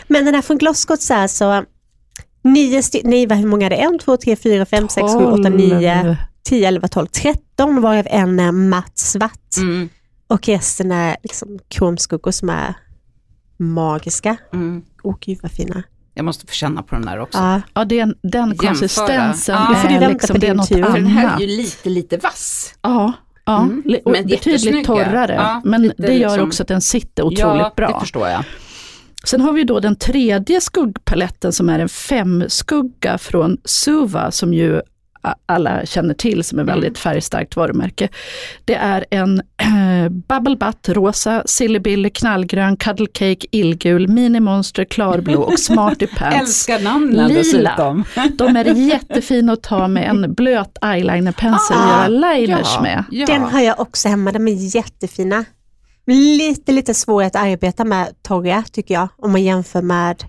Men 0.07 0.25
den 0.25 0.35
här 0.35 0.41
från 0.41 0.57
Glosscott 0.57 1.01
så 1.01 1.13
här 1.13 1.27
så 1.27 1.63
nio 2.53 2.81
stycken, 2.83 3.09
nej 3.09 3.27
hur 3.39 3.47
många 3.47 3.65
är 3.65 3.69
det? 3.69 3.75
En, 3.75 3.99
två, 3.99 4.17
tre, 4.17 4.35
fyra, 4.35 4.65
fem, 4.65 4.89
sex, 4.89 5.13
sju, 5.13 5.25
åtta, 5.25 5.49
nio, 5.49 6.17
tio, 6.43 6.67
elva, 6.67 6.87
tolv, 6.87 7.07
tretton 7.07 7.81
varav 7.81 8.07
en 8.09 8.39
är 8.39 8.51
matt 8.51 8.97
svart. 8.97 9.57
Mm, 9.57 9.89
Och 10.27 10.47
resten 10.47 10.91
är 10.91 11.17
liksom 11.23 11.59
kromskuggor 11.69 12.31
som 12.31 12.49
är 12.49 12.73
magiska. 13.57 14.37
mm. 14.53 14.81
Åh 15.03 15.15
gud 15.21 15.39
vad 15.41 15.51
fina. 15.51 15.83
Jag 16.13 16.25
måste 16.25 16.47
få 16.47 16.53
känna 16.53 16.83
på 16.83 16.95
den 16.95 17.05
där 17.05 17.19
också. 17.19 17.37
Ja, 17.39 17.61
Ja, 17.73 17.85
den, 17.85 18.15
den 18.23 18.47
Jämföra. 18.49 18.67
konsistensen 18.67 19.55
Ja. 19.55 19.69
Nu 19.69 19.75
får 19.75 19.87
du 19.87 19.95
är 19.95 19.99
vänta 19.99 20.13
liksom, 20.13 20.33
på 20.33 20.39
det 20.39 20.47
är 20.47 20.49
din 20.49 20.57
något 20.57 20.67
tur. 20.69 20.83
För 20.83 20.91
För 20.91 20.97
den 20.97 21.07
här 21.07 21.23
är 21.23 21.27
annat. 21.29 21.41
ju 21.41 21.47
lite, 21.47 21.89
lite 21.89 22.17
vass. 22.17 22.73
Ja, 22.81 23.13
ja 23.45 23.61
Mm. 23.61 23.83
och 24.05 24.11
Men 24.11 24.27
betydligt 24.27 24.85
torrare. 24.85 25.33
Ja, 25.35 25.61
men 25.65 25.91
det 25.97 26.13
gör 26.13 26.29
liksom- 26.29 26.47
också 26.47 26.63
att 26.63 26.67
den 26.67 26.81
sitter 26.81 27.23
otroligt 27.23 27.39
ja, 27.39 27.73
bra. 27.75 27.87
det 27.87 27.99
förstår 27.99 28.27
jag. 28.27 28.43
Sen 29.27 29.41
har 29.41 29.53
vi 29.53 29.63
då 29.63 29.79
den 29.79 29.95
tredje 29.95 30.61
skuggpaletten 30.61 31.53
som 31.53 31.69
är 31.69 31.79
en 31.79 31.89
femskugga 31.89 33.17
från 33.17 33.57
Suva 33.65 34.31
som 34.31 34.53
ju 34.53 34.81
alla 35.45 35.85
känner 35.85 36.13
till 36.13 36.43
som 36.43 36.59
är 36.59 36.63
Mm. 36.63 36.73
väldigt 36.75 36.97
färgstarkt 36.97 37.55
varumärke. 37.55 38.09
Det 38.65 38.75
är 38.75 39.05
en 39.11 39.39
eh, 39.39 40.09
Bubble 40.09 40.55
Butt, 40.55 40.89
rosa, 40.89 41.43
Silly 41.45 41.79
Billy, 41.79 42.09
knallgrön, 42.09 42.77
Cuddle 42.77 43.07
Cake, 43.13 43.47
illgul, 43.51 44.07
Mini 44.07 44.39
Monster, 44.39 44.83
klarblå 44.85 45.41
och 45.41 45.59
Smarty 45.59 46.07
Pants. 46.17 46.37
Älskar 46.41 46.79
namnen 46.79 47.27
Lila. 47.27 47.39
dessutom. 47.39 48.03
De 48.37 48.55
är 48.55 48.65
jättefina 48.65 49.53
att 49.53 49.63
ta 49.63 49.87
med 49.87 50.09
en 50.09 50.33
blöt 50.33 50.77
eyelinerpensel 50.85 51.77
och 51.77 51.83
Ah, 51.83 52.07
göra 52.07 52.07
liners 52.33 52.79
med. 52.81 53.03
Ja. 53.11 53.25
Den 53.25 53.41
har 53.41 53.61
jag 53.61 53.79
också 53.79 54.09
hemma, 54.09 54.31
de 54.31 54.47
är 54.47 54.75
jättefina. 54.75 55.45
Lite, 56.07 56.71
lite 56.71 56.93
svårare 56.93 57.27
att 57.27 57.35
arbeta 57.35 57.85
med 57.85 58.07
torra 58.23 58.63
tycker 58.71 58.93
jag, 58.93 59.07
om 59.17 59.31
man 59.31 59.43
jämför 59.43 59.81
med 59.81 60.23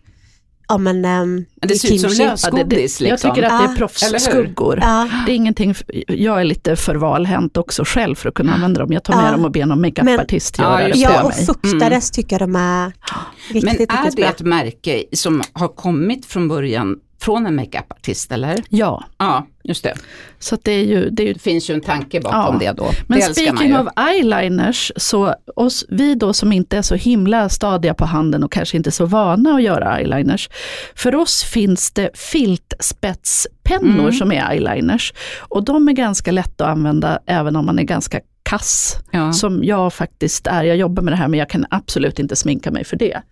Ja, 0.70 0.78
men, 0.78 1.04
um, 1.04 1.44
det 1.62 1.74
ser 1.78 1.94
ut 1.94 2.00
som 2.00 2.10
lösgodis. 2.26 3.00
Jag 3.00 3.10
liksom. 3.10 3.30
tycker 3.34 3.42
att 3.48 3.66
det 3.66 3.72
är 3.72 3.76
proffsskuggor. 3.76 4.78
Ja. 4.82 5.08
Det 5.26 5.32
är 5.32 5.36
ingenting, 5.36 5.74
jag 6.08 6.40
är 6.40 6.44
lite 6.44 6.76
för 6.76 6.94
valhänt 6.94 7.56
också 7.56 7.82
själv 7.86 8.14
för 8.14 8.28
att 8.28 8.34
kunna 8.34 8.54
använda 8.54 8.80
dem. 8.80 8.92
Jag 8.92 9.04
tar 9.04 9.16
med 9.16 9.26
Ja. 9.26 9.30
dem 9.32 9.44
och 9.44 9.50
ber 9.52 9.66
någon 9.66 9.80
makeupartist 9.80 10.58
göra 10.58 10.82
Ja, 10.82 10.88
det 10.94 10.98
Ja, 11.00 11.22
och 11.22 11.30
mig. 11.36 11.46
fuktades 11.46 12.10
tycker 12.10 12.40
jag 12.40 12.48
de 12.48 12.56
är 12.56 12.86
riktigt, 13.52 13.62
Men 13.64 13.74
är 13.74 13.78
riktigt 13.78 14.16
det 14.16 14.22
bra. 14.22 14.30
ett 14.30 14.40
märke 14.42 15.04
som 15.12 15.42
har 15.52 15.68
kommit 15.68 16.26
från 16.26 16.48
början 16.48 16.96
från 17.20 17.46
en 17.46 17.56
makeupartist 17.56 18.32
eller? 18.32 18.56
Ja, 18.68 19.04
Ja, 19.18 19.46
just 19.64 19.82
det. 19.84 19.94
så 20.38 20.56
det 20.62 20.72
är 20.72 20.84
ju, 20.84 21.10
det 21.10 21.22
är 21.22 21.26
ju 21.26 21.32
Det 21.32 21.38
finns 21.38 21.70
ju 21.70 21.74
en 21.74 21.80
tanke 21.80 22.20
bakom 22.20 22.58
Ja. 22.62 22.72
det 22.72 22.76
då. 22.76 22.90
Men 23.06 23.18
det 23.18 23.24
speaking 23.24 23.76
of 23.76 23.88
eyeliners, 23.96 24.92
så 24.96 25.34
oss, 25.56 25.84
vi 25.88 26.14
då 26.14 26.32
som 26.32 26.52
inte 26.52 26.78
är 26.78 26.82
så 26.82 26.94
himla 26.94 27.48
stadiga 27.48 27.94
på 27.94 28.04
handen 28.04 28.44
och 28.44 28.52
kanske 28.52 28.76
inte 28.76 28.90
så 28.90 29.06
vana 29.06 29.54
att 29.54 29.62
göra 29.62 29.98
eyeliners. 29.98 30.48
För 30.94 31.14
oss 31.14 31.44
finns 31.44 31.90
det 31.90 32.10
filtspetspennor 32.18 34.00
Mm. 34.00 34.12
som 34.12 34.32
är 34.32 34.50
eyeliners. 34.52 35.12
Och 35.38 35.64
de 35.64 35.88
är 35.88 35.92
ganska 35.92 36.32
lätta 36.32 36.64
att 36.66 36.70
använda 36.72 37.18
även 37.26 37.56
om 37.56 37.66
man 37.66 37.78
är 37.78 37.82
ganska 37.82 38.20
kass. 38.42 38.96
Ja. 39.10 39.32
Som 39.32 39.64
jag 39.64 39.92
faktiskt 39.92 40.46
är. 40.46 40.62
Jag 40.64 40.76
jobbar 40.76 41.02
med 41.02 41.12
det 41.12 41.16
här 41.16 41.28
men 41.28 41.38
jag 41.38 41.50
kan 41.50 41.66
absolut 41.70 42.18
inte 42.18 42.36
sminka 42.36 42.70
mig 42.70 42.84
för 42.84 42.96
det. 42.96 43.22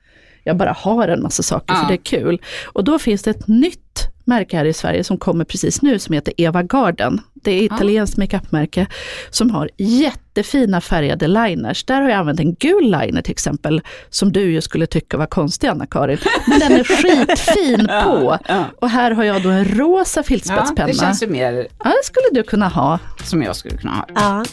Jag 0.47 0.57
bara 0.57 0.73
har 0.73 1.09
en 1.09 1.23
massa 1.23 1.43
saker 1.43 1.75
Ja. 1.75 1.81
för 1.81 1.89
det 1.89 1.95
är 1.95 2.21
kul. 2.21 2.41
Och 2.67 2.85
då 2.85 2.99
finns 2.99 3.23
det 3.23 3.31
ett 3.31 3.49
nytt 3.49 3.81
märke 4.25 4.57
här 4.57 4.65
i 4.65 4.73
Sverige 4.73 5.05
som 5.05 5.19
kommer 5.19 5.45
precis 5.45 5.83
nu 5.83 5.99
som 5.99 6.13
heter 6.13 6.35
Eva 6.37 6.63
Garden. 6.63 7.21
Det 7.35 7.51
är 7.51 7.57
ett 7.67 7.73
italienskt 7.73 8.17
makeupmärke 8.17 8.87
som 9.31 9.51
har 9.51 9.71
jättefina 9.77 10.81
färgade 10.81 11.27
liners. 11.29 11.85
Där 11.85 12.01
har 12.03 12.09
jag 12.09 12.19
använt 12.19 12.41
en 12.41 12.55
gul 12.55 12.85
liner 12.85 13.23
till 13.23 13.33
exempel, 13.33 13.81
som 14.11 14.33
du 14.33 14.41
ju 14.53 14.61
skulle 14.61 14.87
tycka 14.87 15.17
var 15.17 15.27
konstig 15.27 15.69
Anna-Karin. 15.69 16.19
Men 16.49 16.61
den 16.61 16.73
är 16.73 16.85
skitfin 17.27 17.87
på. 18.05 18.39
Ja. 18.49 18.65
Och 18.81 18.91
här 18.91 19.11
har 19.11 19.25
jag 19.25 19.43
då 19.43 19.49
en 19.49 19.65
rosa 19.65 20.21
Ja, 20.21 20.25
filtspetspenna. 20.25 20.87
det 20.87 20.95
känns 20.95 21.23
ju 21.23 21.27
mer 21.27 21.53
Ja, 21.85 21.91
det 21.91 22.05
skulle 22.05 22.27
du 22.33 22.43
kunna 22.43 22.69
ha. 22.69 22.99
som 23.25 23.43
jag 23.43 23.57
skulle 23.57 23.77
kunna 23.77 23.93
ha. 23.93 24.07
Ja. 24.15 24.45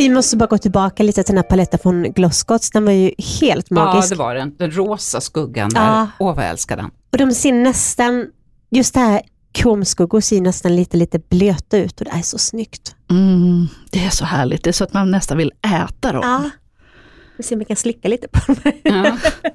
Vi 0.00 0.08
måste 0.08 0.36
bara 0.36 0.46
gå 0.46 0.58
tillbaka 0.58 1.02
lite 1.02 1.22
till 1.22 1.34
den 1.34 1.44
här 1.44 1.48
paletten 1.48 1.78
från 1.78 2.02
Glosscots. 2.12 2.70
Den 2.70 2.84
var 2.84 2.92
ju 2.92 3.10
helt 3.40 3.66
Ja, 3.68 3.74
magisk. 3.74 4.08
det 4.10 4.16
var 4.16 4.34
den. 4.34 4.54
Den 4.58 4.70
rosa 4.70 5.20
skuggan 5.20 5.68
där. 5.70 5.80
Ja. 5.86 6.06
Åh, 6.18 6.34
vad 6.34 6.44
jag 6.44 6.50
älskar 6.50 6.76
den. 6.76 6.90
Och 7.12 7.18
de 7.18 7.32
ser 7.32 7.52
nästan, 7.52 8.26
just 8.70 8.94
det 8.94 9.00
här 9.00 9.22
kromskuggor 9.52 10.20
ser 10.20 10.40
nästan 10.40 10.76
lite, 10.76 10.96
lite 10.96 11.18
blöta 11.18 11.78
ut 11.78 12.00
och 12.00 12.04
det 12.04 12.10
är 12.18 12.22
så 12.22 12.38
snyggt. 12.38 12.94
Mm, 13.10 13.66
det 13.90 14.04
är 14.04 14.10
så 14.10 14.24
härligt, 14.24 14.64
det 14.64 14.70
är 14.70 14.72
så 14.72 14.84
att 14.84 14.92
man 14.92 15.10
nästan 15.10 15.36
vill 15.38 15.52
äta 15.62 16.12
dem. 16.12 16.22
Ja. 16.24 16.50
Vi 17.36 17.42
ser 17.42 17.54
om 17.54 17.58
vi 17.58 17.64
kan 17.64 17.76
slicka 17.76 18.08
lite 18.08 18.28
på 18.28 18.40
dem. 18.52 18.72
Ja. 18.82 19.16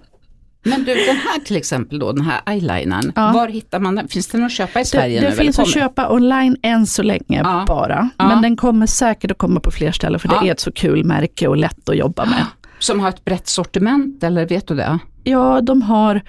Men 0.65 0.83
du, 0.83 0.93
den 0.93 1.15
här 1.15 1.39
till 1.45 1.55
exempel 1.55 1.99
då, 1.99 2.11
den 2.11 2.25
här 2.25 2.41
eyelinern, 2.45 3.11
Ja. 3.15 3.31
var 3.31 3.47
hittar 3.47 3.79
man 3.79 3.95
den? 3.95 4.07
Finns 4.07 4.27
den 4.27 4.43
att 4.43 4.51
köpa 4.51 4.79
i 4.79 4.85
Sverige 4.85 5.21
det 5.21 5.29
nu? 5.29 5.35
finns 5.35 5.59
att 5.59 5.73
köpa 5.73 6.09
online 6.11 6.57
än 6.61 6.87
så 6.87 7.03
länge 7.03 7.41
Ja. 7.43 7.63
bara. 7.67 8.09
Ja. 8.17 8.27
Men 8.27 8.41
den 8.41 8.57
kommer 8.57 8.85
säkert 8.87 9.31
att 9.31 9.37
komma 9.37 9.59
på 9.59 9.71
fler 9.71 9.91
ställen 9.91 10.19
för 10.19 10.27
det 10.27 10.35
är 10.35 10.51
ett 10.51 10.59
så 10.59 10.71
kul 10.71 11.03
märke 11.03 11.47
och 11.47 11.57
lätt 11.57 11.89
att 11.89 11.97
jobba 11.97 12.25
med. 12.25 12.45
Som 12.79 12.99
har 12.99 13.09
ett 13.09 13.25
brett 13.25 13.47
sortiment, 13.47 14.23
eller 14.23 14.45
vet 14.45 14.67
du 14.67 14.75
det? 14.75 14.99
Ja, 15.23 15.61
de 15.61 15.81
har, 15.81 16.21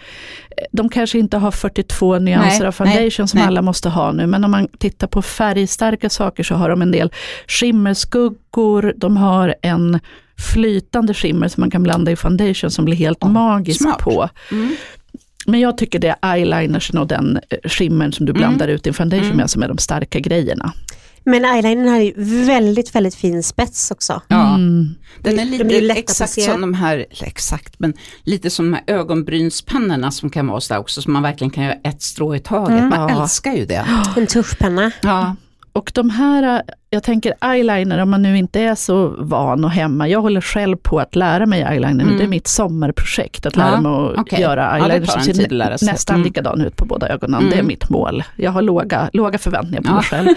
de 0.72 0.88
kanske 0.88 1.18
inte 1.18 1.36
har 1.36 1.50
42 1.50 2.18
nyanser 2.18 2.58
Nej, 2.58 2.68
av 2.68 2.72
foundation 2.72 3.00
nej, 3.02 3.10
som 3.10 3.38
nej. 3.38 3.46
alla 3.46 3.62
måste 3.62 3.88
ha 3.88 4.12
nu, 4.12 4.26
men 4.26 4.44
om 4.44 4.50
man 4.50 4.68
tittar 4.78 5.06
på 5.06 5.22
färgstarka 5.22 6.10
saker 6.10 6.42
så 6.42 6.54
har 6.54 6.68
de 6.70 6.82
en 6.82 6.90
del 6.90 7.12
skimmerskuggor, 7.48 8.94
de 8.96 9.16
har 9.16 9.54
en 9.62 10.00
flytande 10.38 11.14
skimmer 11.14 11.48
som 11.48 11.60
man 11.60 11.70
kan 11.70 11.82
blanda 11.82 12.12
i 12.12 12.16
foundation 12.16 12.70
som 12.70 12.84
blir 12.84 12.94
helt 12.96 13.18
Ja, 13.20 13.28
magisk 13.28 13.80
smart. 13.82 13.98
på. 13.98 14.28
Mm. 14.52 14.76
Men 15.46 15.60
jag 15.60 15.78
tycker 15.78 15.98
det 15.98 16.14
är 16.22 16.34
eyelinersen 16.36 16.98
och 16.98 17.06
den 17.06 17.38
eh, 17.50 17.58
skimmern 17.70 18.12
som 18.12 18.26
du 18.26 18.32
blandar 18.32 18.68
ut 18.68 18.86
i 18.86 18.92
foundation 18.92 19.24
Mm. 19.26 19.36
med 19.36 19.50
som 19.50 19.62
är 19.62 19.68
de 19.68 19.78
starka 19.78 20.20
grejerna. 20.20 20.72
Men 21.28 21.44
eyelinern 21.44 21.88
har 21.88 21.98
ju 22.00 22.12
väldigt, 22.46 22.94
väldigt 22.94 23.14
fin 23.14 23.42
spets 23.42 23.90
också. 23.90 24.22
Ja. 24.28 24.54
Mm. 24.54 24.94
Den 25.20 25.38
är 25.38 25.44
De 25.44 25.50
lite 25.50 25.76
är 25.76 25.80
lätta 25.80 25.92
att 25.92 25.98
exakt 26.10 26.42
som 26.42 26.60
de 26.60 26.74
här, 26.74 27.06
exakt, 27.10 27.74
men 27.78 27.94
lite 28.24 28.50
som 28.50 28.70
de 28.70 28.76
här 28.86 28.96
ögonbrynspennorna 28.96 30.10
som 30.10 30.30
kan 30.30 30.46
vara 30.46 30.60
sådär 30.60 30.80
också, 30.80 31.02
som 31.02 31.12
man 31.12 31.22
verkligen 31.22 31.50
kan 31.50 31.64
göra 31.64 31.74
ett 31.84 32.02
strå 32.02 32.34
i 32.34 32.38
taget. 32.40 32.78
Mm. 32.78 32.88
Man 32.88 33.08
Ja. 33.14 33.22
älskar 33.22 33.52
ju 33.52 33.66
det. 33.66 33.86
En 34.16 34.26
tuschpenna. 34.26 34.90
Ja. 35.02 35.36
Och 35.76 35.92
de 35.94 36.10
här, 36.10 36.62
jag 36.90 37.02
tänker 37.02 37.34
eyeliner, 37.44 37.98
om 37.98 38.10
man 38.10 38.22
nu 38.22 38.38
inte 38.38 38.60
är 38.60 38.74
så 38.74 39.08
van 39.18 39.64
och 39.64 39.70
hemma. 39.70 40.08
Jag 40.08 40.20
håller 40.22 40.40
själv 40.40 40.76
på 40.76 40.98
att 41.00 41.16
lära 41.16 41.46
mig 41.46 41.62
eyeliner, 41.62 42.04
Mm. 42.04 42.16
det 42.18 42.24
är 42.24 42.28
mitt 42.28 42.46
sommarprojekt, 42.46 43.46
att 43.46 43.56
Ja, 43.56 43.62
lära 43.62 43.80
mig 43.80 43.92
att 43.92 44.18
okej. 44.18 44.40
göra 44.40 44.60
Ja, 44.62 44.70
det 44.70 44.76
eyeliner 44.92 45.06
tar 45.06 45.12
som 45.20 45.34
ser 45.34 45.86
nästan 45.86 46.14
Mm. 46.16 46.24
likadan 46.26 46.60
ut 46.60 46.76
på 46.76 46.84
båda 46.84 47.08
ögonen. 47.08 47.40
Mm. 47.40 47.50
Det 47.52 47.58
är 47.58 47.62
mitt 47.62 47.88
mål. 47.90 48.24
Jag 48.36 48.50
har 48.50 48.62
låga, 48.62 49.10
låga 49.12 49.38
förväntningar 49.38 49.82
på 49.82 49.88
Ja. 49.88 49.94
mig 49.94 50.02
själv. 50.04 50.28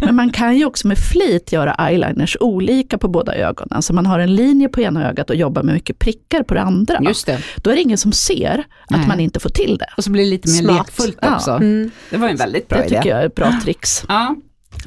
Men 0.00 0.14
man 0.14 0.30
kan 0.32 0.56
ju 0.56 0.64
också 0.64 0.88
med 0.88 0.98
flit 0.98 1.52
göra 1.52 1.74
eyeliners 1.74 2.36
olika 2.40 2.98
på 2.98 3.08
båda 3.08 3.34
ögonen. 3.34 3.82
Så 3.82 3.92
man 3.94 4.06
har 4.06 4.18
en 4.18 4.34
linje 4.34 4.68
på 4.68 4.80
ena 4.80 5.08
ögat 5.10 5.30
och 5.30 5.36
jobbar 5.36 5.62
med 5.62 5.74
mycket 5.74 5.98
prickar 5.98 6.42
på 6.42 6.54
det 6.54 6.60
andra. 6.62 6.98
Just 7.02 7.26
det. 7.26 7.38
Då 7.56 7.70
är 7.70 7.74
det 7.74 7.80
ingen 7.80 7.98
som 7.98 8.12
ser 8.12 8.64
att 8.84 8.90
Nej. 8.98 9.08
man 9.08 9.20
inte 9.20 9.40
får 9.40 9.50
till 9.50 9.76
det. 9.78 9.86
Och 9.96 10.04
så 10.04 10.10
blir 10.10 10.24
det 10.24 10.30
lite 10.30 10.48
mer 10.48 10.62
Smart. 10.62 10.76
lekfullt 10.86 11.18
Ja. 11.22 11.34
också. 11.34 11.50
Mm. 11.50 11.90
Det 12.10 12.16
var 12.16 12.28
en 12.28 12.36
väldigt 12.36 12.68
bra 12.68 12.78
Det 12.78 12.84
idé. 12.86 12.96
tycker 12.96 13.10
jag 13.10 13.20
är 13.22 13.26
ett 13.26 13.34
bra 13.34 13.52
tricks. 13.64 14.04
Ja. 14.08 14.34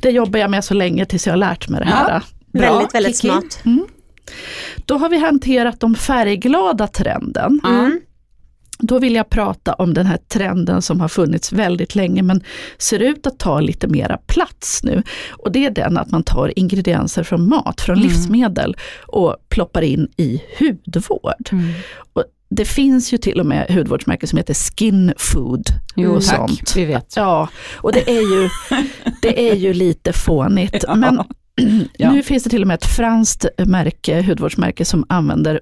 Det 0.01 0.10
jobbar 0.10 0.39
jag 0.39 0.50
med 0.51 0.63
så 0.63 0.74
länge 0.74 1.06
tills 1.06 1.25
jag 1.27 1.34
har 1.34 1.38
lärt 1.38 1.70
mig 1.70 1.79
det 1.79 1.86
här. 1.88 2.10
Ja. 2.10 2.22
Väldigt, 2.60 2.96
väldigt 2.96 3.22
Kiki. 3.22 3.27
smart. 3.27 3.63
Då 4.86 4.98
har 4.98 5.10
vi 5.10 5.17
hanterat 5.17 5.79
de 5.79 5.96
färgglada 5.96 6.88
trenden. 6.88 7.60
Mm. 7.65 8.00
Då 8.79 9.00
vill 9.00 9.15
jag 9.15 9.29
prata 9.29 9.74
om 9.74 9.94
den 9.94 10.06
här 10.06 10.17
trenden 10.27 10.82
som 10.82 11.01
har 11.01 11.08
funnits 11.08 11.51
väldigt 11.53 11.96
länge 11.96 12.22
men 12.22 12.44
ser 12.77 13.00
ut 13.00 13.27
att 13.27 13.39
ta 13.39 13.60
lite 13.60 13.88
mera 13.88 14.17
plats 14.17 14.84
nu. 14.84 15.03
Och 15.32 15.51
det 15.51 15.65
är 15.65 15.72
den 15.72 15.98
att 15.98 16.12
man 16.12 16.24
tar 16.24 16.60
ingredienser 16.60 17.24
från 17.24 17.50
mat, 17.50 17.82
från 17.82 17.96
Mm. 17.98 18.08
livsmedel 18.08 18.75
och 19.08 19.36
ploppar 19.50 19.82
in 19.82 20.08
i 20.17 20.41
hudvård. 20.60 21.50
Mm. 21.51 21.65
Och 22.13 22.24
det 22.49 22.65
finns 22.65 23.13
ju 23.13 23.17
till 23.17 23.39
och 23.39 23.45
med 23.45 23.65
hudvårdsmärken 23.71 24.27
som 24.27 24.37
heter 24.37 24.53
skin 24.53 25.13
food 25.17 25.63
Jo, 25.95 26.11
och 26.15 26.23
tack. 26.23 26.35
sånt. 26.35 26.73
Vi 26.75 26.85
vet. 26.85 27.13
Ja, 27.15 27.49
och 27.75 27.93
det 27.93 28.09
är 28.09 28.21
ju, 28.41 28.49
det 29.21 29.49
är 29.51 29.55
ju 29.55 29.73
lite 29.73 30.13
fånigt. 30.13 30.83
Ja. 30.87 30.95
Men 30.95 31.19
Ja. 31.97 32.11
nu 32.11 32.23
finns 32.23 32.43
det 32.43 32.49
till 32.49 32.61
och 32.61 32.67
med 32.67 32.75
ett 32.75 32.85
franskt 32.85 33.45
märke, 33.57 34.21
hudvårdsmärke 34.21 34.85
som 34.85 35.05
använder 35.09 35.59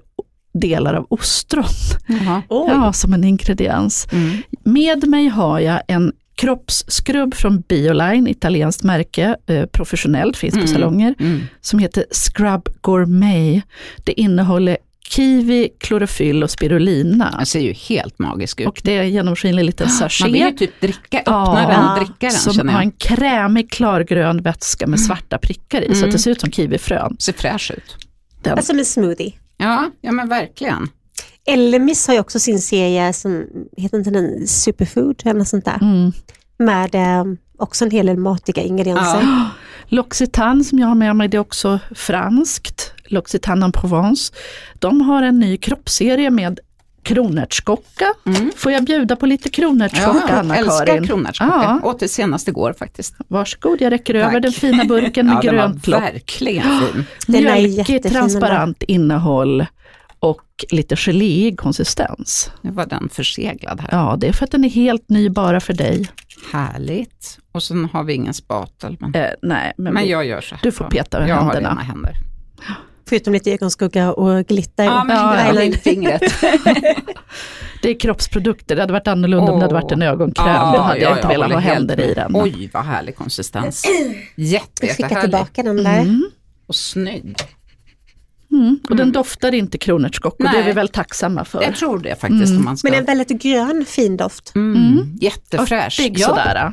delar 0.54 0.94
av 0.94 1.06
ostron 1.10 1.64
Jaha. 2.06 2.42
ja, 2.48 2.92
som 2.92 3.12
en 3.14 3.24
ingrediens. 3.24 4.08
Mm. 4.12 4.36
Med 4.64 5.08
mig 5.08 5.28
har 5.28 5.60
jag 5.60 5.80
en 5.88 6.12
kroppsskrubb 6.34 7.34
från 7.34 7.60
Bioline, 7.60 8.26
italienskt 8.26 8.82
märke, 8.82 9.36
eh, 9.46 9.66
professionellt, 9.66 10.36
finns 10.36 10.54
på 10.54 10.60
Mm. 10.60 10.72
salonger, 10.72 11.14
Mm. 11.20 11.40
som 11.60 11.78
heter 11.78 12.04
Scrub 12.10 12.68
Gourmet. 12.80 13.62
Det 14.04 14.20
innehåller 14.20 14.76
kiwi, 15.10 15.68
klorofyll 15.80 16.42
och 16.42 16.50
spirulina. 16.50 17.34
Den 17.36 17.46
ser 17.46 17.60
ju 17.60 17.72
helt 17.72 18.18
magisk 18.18 18.60
ut. 18.60 18.66
Och 18.66 18.80
det 18.84 18.96
är 18.96 19.02
en 19.02 19.10
genomskinlig 19.10 19.64
liten 19.64 19.88
Man 19.88 20.32
vill 20.32 20.40
ju 20.40 20.46
sachet. 20.46 20.58
typ 20.58 20.80
dricka, 20.80 21.18
öppna 21.18 21.62
Ja. 21.62 21.94
den 21.96 22.04
dricka 22.04 22.26
den 22.28 22.54
Som 22.54 22.68
har 22.68 22.80
en 22.80 22.92
krämig 22.92 23.70
klargrön 23.70 24.42
vätska 24.42 24.86
med 24.86 25.00
svarta 25.00 25.38
prickar 25.38 25.80
i, 25.82 25.86
så 25.94 25.98
Mm. 25.98 26.04
att 26.08 26.12
det 26.12 26.18
ser 26.18 26.30
ut 26.30 26.40
som 26.40 26.50
kiwifrön. 26.52 27.16
Ser 27.18 27.32
fräsch 27.32 27.70
ut. 27.76 27.96
Den. 28.42 28.52
Alltså 28.58 28.74
med 28.74 28.86
smoothie. 28.86 29.32
Ja, 29.56 29.90
ja 30.00 30.12
men 30.12 30.28
verkligen. 30.28 30.88
Elemis 31.46 32.06
har 32.06 32.14
ju 32.14 32.20
också 32.20 32.38
sin 32.40 32.58
serie 32.60 33.12
som, 33.12 33.44
heter 33.76 33.98
inte 33.98 34.10
den 34.10 34.46
Superfood 34.46 35.22
eller 35.24 35.34
något 35.38 35.48
sånt 35.48 35.64
där. 35.64 35.78
Mm. 35.82 36.12
Med 36.58 36.94
eh, 36.94 37.24
också 37.58 37.84
en 37.84 37.90
hel 37.90 38.06
del 38.06 38.16
matiga 38.16 38.62
ingredienser. 38.62 39.20
Ja. 39.22 39.50
L'Occitane 39.88 40.62
som 40.64 40.78
jag 40.78 40.86
har 40.86 40.94
med 40.94 41.16
mig, 41.16 41.28
det 41.28 41.36
är 41.36 41.38
också 41.40 41.78
franskt. 41.94 42.92
L'Occitane 43.08 43.64
en 43.64 43.72
Provence. 43.72 44.32
De 44.78 45.00
har 45.00 45.22
en 45.22 45.38
ny 45.38 45.56
kroppsserie 45.56 46.30
med 46.30 46.60
kronärtskocka. 47.02 48.14
Mm. 48.26 48.50
Får 48.56 48.72
jag 48.72 48.84
bjuda 48.84 49.16
på 49.16 49.26
lite 49.26 49.48
kronärtskocka, 49.50 50.22
Ja, 50.28 50.44
jag 50.44 50.58
älskar 50.58 50.74
Anna-Karin? 50.76 51.06
kronärtskocka. 51.06 51.52
Ja. 51.82 51.88
Åt 51.88 52.00
det 52.00 52.08
senast 52.08 52.48
igår 52.48 52.74
faktiskt. 52.78 53.14
Varsågod, 53.28 53.80
jag 53.80 53.90
räcker 53.92 54.14
Tack. 54.22 54.28
över 54.30 54.40
den 54.40 54.52
fina 54.52 54.84
burken 54.84 55.26
med 55.34 55.34
ja, 55.44 55.50
grönt 55.50 55.88
var 55.88 55.92
lock. 56.00 56.02
verkligen 56.02 56.62
fin. 56.80 57.04
Är 57.36 57.40
Mjölkigt, 57.42 57.78
jättefin 57.88 58.02
den 58.02 58.12
transparent 58.12 58.82
innehåll 58.82 59.66
och 60.18 60.42
lite 60.70 60.96
geléig 60.96 61.58
konsistens. 61.58 62.50
Nu 62.60 62.70
var 62.70 62.86
den 62.86 63.08
förseglad 63.08 63.80
här. 63.80 63.88
Ja, 63.92 64.16
det 64.18 64.28
är 64.28 64.32
för 64.32 64.44
att 64.44 64.50
den 64.50 64.64
är 64.64 64.68
helt 64.70 65.08
ny 65.08 65.28
bara 65.28 65.60
för 65.60 65.72
dig. 65.72 66.10
Härligt. 66.52 67.38
Och 67.52 67.62
sen 67.62 67.84
har 67.92 68.04
vi 68.04 68.12
ingen 68.14 68.34
spatel. 68.34 68.96
Men, 69.00 69.14
Eh, 69.14 69.30
nej, 69.42 69.72
men, 69.76 69.94
men 69.94 70.08
jag 70.08 70.26
gör 70.26 70.40
så 70.40 70.54
här. 70.54 70.62
du 70.62 70.72
får 70.72 70.84
peta 70.84 71.20
med 71.20 71.28
jag 71.28 71.36
händerna. 71.36 71.68
har 71.68 71.74
rena 71.76 71.82
händer. 71.82 72.12
Förutom 73.08 73.32
lite 73.32 73.52
ögonskugga 73.52 74.12
och 74.12 74.46
glitter. 74.46 74.84
Ja, 74.84 75.04
men 75.04 75.16
Ja, 75.16 75.32
det 75.32 75.40
ja. 75.46 75.52
var 75.52 75.60
lillfingret. 75.60 76.22
Det 77.82 77.90
är 77.90 78.00
kroppsprodukter, 78.00 78.76
det 78.76 78.82
hade 78.82 78.92
varit 78.92 79.08
annorlunda 79.08 79.52
om 79.52 79.58
det 79.58 79.64
hade 79.64 79.74
varit 79.74 79.92
en 79.92 80.02
ögonkräm. 80.02 80.72
Då 80.72 80.80
hade 80.80 81.00
jag 81.00 81.18
inte 81.18 81.28
velat 81.28 81.52
ha 81.52 81.58
händer 81.58 82.00
i 82.00 82.14
den. 82.14 82.30
Oj, 82.36 82.70
vad 82.72 82.84
härlig 82.84 83.16
konsistens. 83.16 83.84
Jätte, 84.34 84.86
Jag 84.86 84.96
skickar 84.96 85.20
tillbaka 85.20 85.62
den 85.62 85.76
där. 85.76 86.00
Mm. 86.00 86.30
Och 86.66 86.74
snygg. 86.74 87.36
Mm. 88.52 88.78
Och 88.90 88.96
den 88.96 89.12
doftar 89.12 89.54
inte 89.54 89.78
kronärtskock 89.78 90.34
och 90.34 90.42
det 90.44 90.48
är 90.48 90.52
Nej. 90.52 90.62
vi 90.64 90.72
väl 90.72 90.88
tacksamma 90.88 91.44
för. 91.44 91.62
Jag 91.62 91.76
tror 91.76 91.98
det 91.98 92.20
faktiskt. 92.20 92.46
Mm. 92.46 92.58
Om 92.58 92.64
man 92.64 92.76
ska... 92.76 92.90
Men 92.90 92.98
en 92.98 93.04
väldigt 93.04 93.42
grön 93.42 93.84
fin 93.88 94.16
doft. 94.16 94.52
mm. 94.54 95.16
Jättefräsch. 95.20 96.00
Örtig 96.00 96.20
sådär. 96.20 96.72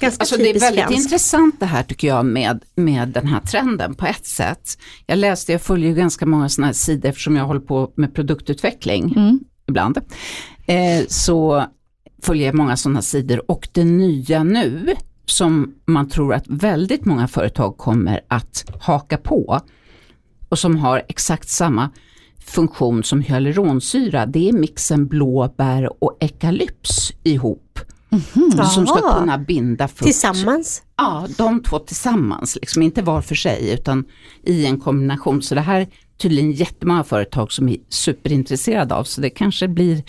Ganska 0.00 0.22
Alltså 0.22 0.36
det 0.36 0.50
är 0.50 0.60
väldigt 0.60 0.84
fransk. 0.84 0.98
intressant 0.98 1.60
det 1.60 1.66
här 1.66 1.82
tycker 1.82 2.08
jag 2.08 2.26
med, 2.26 2.64
med 2.74 3.08
den 3.08 3.26
här 3.26 3.40
trenden 3.40 3.94
på 3.94 4.06
ett 4.06 4.26
sätt. 4.26 4.78
Jag 5.06 5.18
läste, 5.18 5.52
jag 5.52 5.62
följer 5.62 5.88
ju 5.88 5.94
ganska 5.94 6.26
många 6.26 6.48
sådana 6.48 6.66
här 6.66 6.74
sidor 6.74 7.08
eftersom 7.08 7.36
jag 7.36 7.44
håller 7.44 7.60
på 7.60 7.92
med 7.96 8.14
produktutveckling 8.14 9.12
Mm. 9.16 9.40
ibland. 9.68 9.98
Eh, 10.66 11.04
så 11.08 11.64
följer 12.22 12.46
jag 12.46 12.54
många 12.54 12.76
sådana 12.76 13.02
sidor 13.02 13.50
och 13.50 13.68
det 13.72 13.84
nya 13.84 14.44
nu 14.44 14.94
som 15.26 15.74
man 15.84 16.08
tror 16.08 16.34
att 16.34 16.44
väldigt 16.48 17.04
många 17.04 17.28
företag 17.28 17.78
kommer 17.78 18.20
att 18.28 18.64
haka 18.80 19.16
på 19.16 19.60
och 20.48 20.58
som 20.58 20.76
har 20.76 21.02
exakt 21.08 21.48
samma 21.48 21.90
funktion 22.46 23.04
som 23.04 23.20
hyaluronsyra, 23.20 24.26
det 24.26 24.48
är 24.48 24.52
mixen 24.52 25.06
blåbär 25.06 26.04
och 26.04 26.16
ekalyps 26.20 27.12
ihop. 27.22 27.62
Som 28.74 28.86
ska 28.86 29.18
kunna 29.18 29.38
binda 29.38 29.88
fukt. 29.88 30.02
Tillsammans. 30.02 30.82
Ja, 30.96 31.26
de 31.38 31.62
två 31.62 31.78
tillsammans, 31.78 32.58
liksom 32.60 32.82
inte 32.82 33.02
var 33.02 33.22
för 33.22 33.34
sig 33.34 33.70
utan 33.72 34.04
i 34.42 34.66
en 34.66 34.80
kombination. 34.80 35.42
Så 35.42 35.54
det 35.54 35.60
här 35.60 35.80
är 35.80 35.88
tydligen 36.18 36.52
jättemånga 36.52 37.04
företag 37.04 37.52
som 37.52 37.68
är 37.68 37.76
superintresserade 37.88 38.94
av, 38.94 39.04
så 39.04 39.20
det 39.20 39.30
kanske 39.30 39.68
blir 39.68 40.02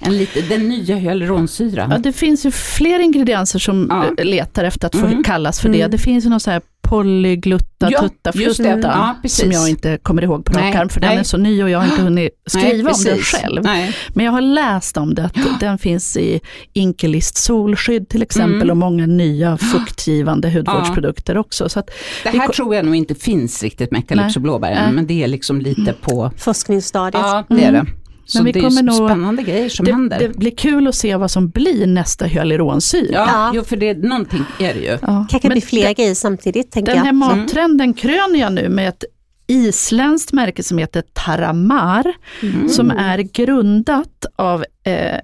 en 0.00 0.16
lite, 0.18 0.40
den 0.40 0.68
nya 0.68 0.96
hyaluronsyran. 0.96 1.90
Ja, 1.90 1.98
det 1.98 2.12
finns 2.12 2.46
ju 2.46 2.50
fler 2.50 2.98
ingredienser 3.00 3.58
som 3.58 3.86
Ja. 3.90 4.04
eh, 4.18 4.24
letar 4.24 4.64
efter 4.64 4.86
att 4.86 4.94
få 4.96 5.06
Mm. 5.06 5.22
kallas 5.24 5.60
för 5.60 5.68
det. 5.68 5.78
Mm. 5.80 5.90
Det 5.90 5.98
finns 5.98 6.24
ju 6.24 6.28
någon 6.28 6.40
så 6.40 6.50
här 6.50 6.62
polyglutta 6.82 7.88
Ja, 7.90 8.00
tutta 8.00 8.32
just 8.34 8.56
det. 8.62 8.72
flutta 8.72 9.14
Ja, 9.22 9.28
som 9.28 9.52
jag 9.52 9.68
inte 9.68 9.98
kommer 10.02 10.22
ihåg 10.22 10.44
på 10.44 10.52
rak 10.52 10.62
Nej, 10.62 10.76
arm 10.76 10.88
för 10.88 11.00
den 11.00 11.10
nej. 11.10 11.18
är 11.18 11.22
så 11.22 11.36
ny 11.36 11.62
och 11.62 11.70
jag 11.70 11.78
har 11.78 11.86
inte 11.90 12.02
hunnit 12.02 12.30
skriva 12.46 12.90
om 12.92 13.02
den 13.04 13.18
själv. 13.18 13.62
Nej. 13.64 13.94
Men 14.14 14.24
jag 14.24 14.32
har 14.32 14.40
läst 14.40 14.96
om 14.96 15.14
det, 15.14 15.24
att 15.24 15.36
den 15.60 15.78
finns 15.78 16.16
i 16.16 16.40
Inkelist 16.72 17.36
solskydd 17.36 18.08
till 18.08 18.22
exempel 18.22 18.54
Mm. 18.54 18.70
och 18.70 18.76
många 18.76 19.06
nya 19.06 19.56
fuktgivande 19.72 20.50
hudvårdsprodukter 20.50 21.36
också. 21.38 21.68
Så 21.68 21.78
att, 21.80 21.86
Det 22.24 22.30
Vi 22.32 22.38
här 22.38 22.46
ko- 22.46 22.52
tror 22.52 22.74
jag 22.74 22.84
nog 22.84 22.94
inte 22.96 23.14
finns 23.14 23.62
riktigt 23.62 23.90
med 23.90 23.98
Nej. 24.00 24.04
ekalyps 24.16 24.36
och 24.36 24.42
blåbär 24.42 24.70
än, 24.70 24.84
Nej. 24.84 24.92
men 24.92 25.06
det 25.06 25.22
är 25.24 25.28
liksom 25.28 25.60
lite 25.60 25.92
på, 26.00 26.30
Forskningsstadiet. 26.36 27.22
ja 27.26 27.44
det 27.48 27.64
är 27.64 27.72
det. 27.72 27.86
Så 28.26 28.42
vi 28.42 28.52
det 28.52 28.58
är 28.58 28.62
kommer 28.62 28.76
ju 28.80 28.86
nog- 28.86 29.08
spännande 29.10 29.42
grejer 29.42 29.68
som 29.68 29.84
det, 29.86 29.92
händer. 29.92 30.18
det 30.18 30.28
blir 30.38 30.50
kul 30.56 30.86
att 30.88 30.94
se 30.94 31.16
vad 31.16 31.30
som 31.30 31.48
blir 31.50 31.86
nästa 31.86 32.24
hyaluronsyra. 32.24 33.12
ja, 33.12 33.26
Ja. 33.32 33.50
Jo, 33.54 33.64
för 33.64 33.76
det, 33.76 33.94
någonting 33.98 34.44
är 34.60 34.74
det 34.74 34.80
ju. 34.80 34.98
Ja. 35.02 35.26
Kanske 35.30 35.48
blir 35.48 35.60
fler 35.60 35.94
grejer 35.94 36.14
samtidigt 36.14 36.70
tänker 36.70 36.92
Den 36.92 36.98
här 36.98 37.06
jag. 37.06 37.14
mattrenden 37.14 37.94
kröner 37.94 38.40
jag 38.40 38.52
nu 38.52 38.68
med 38.68 38.88
ett 38.88 39.04
isländskt 39.46 40.32
märke 40.32 40.62
som 40.62 40.78
heter 40.78 41.02
Taramar, 41.12 42.12
Mm. 42.42 42.68
som 42.68 42.90
är 42.90 43.18
grundat 43.18 44.26
av 44.36 44.64
eh, 44.84 45.20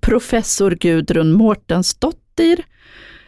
professor 0.00 0.70
Gudrun 0.80 1.32
Mårtensdottir 1.32 2.64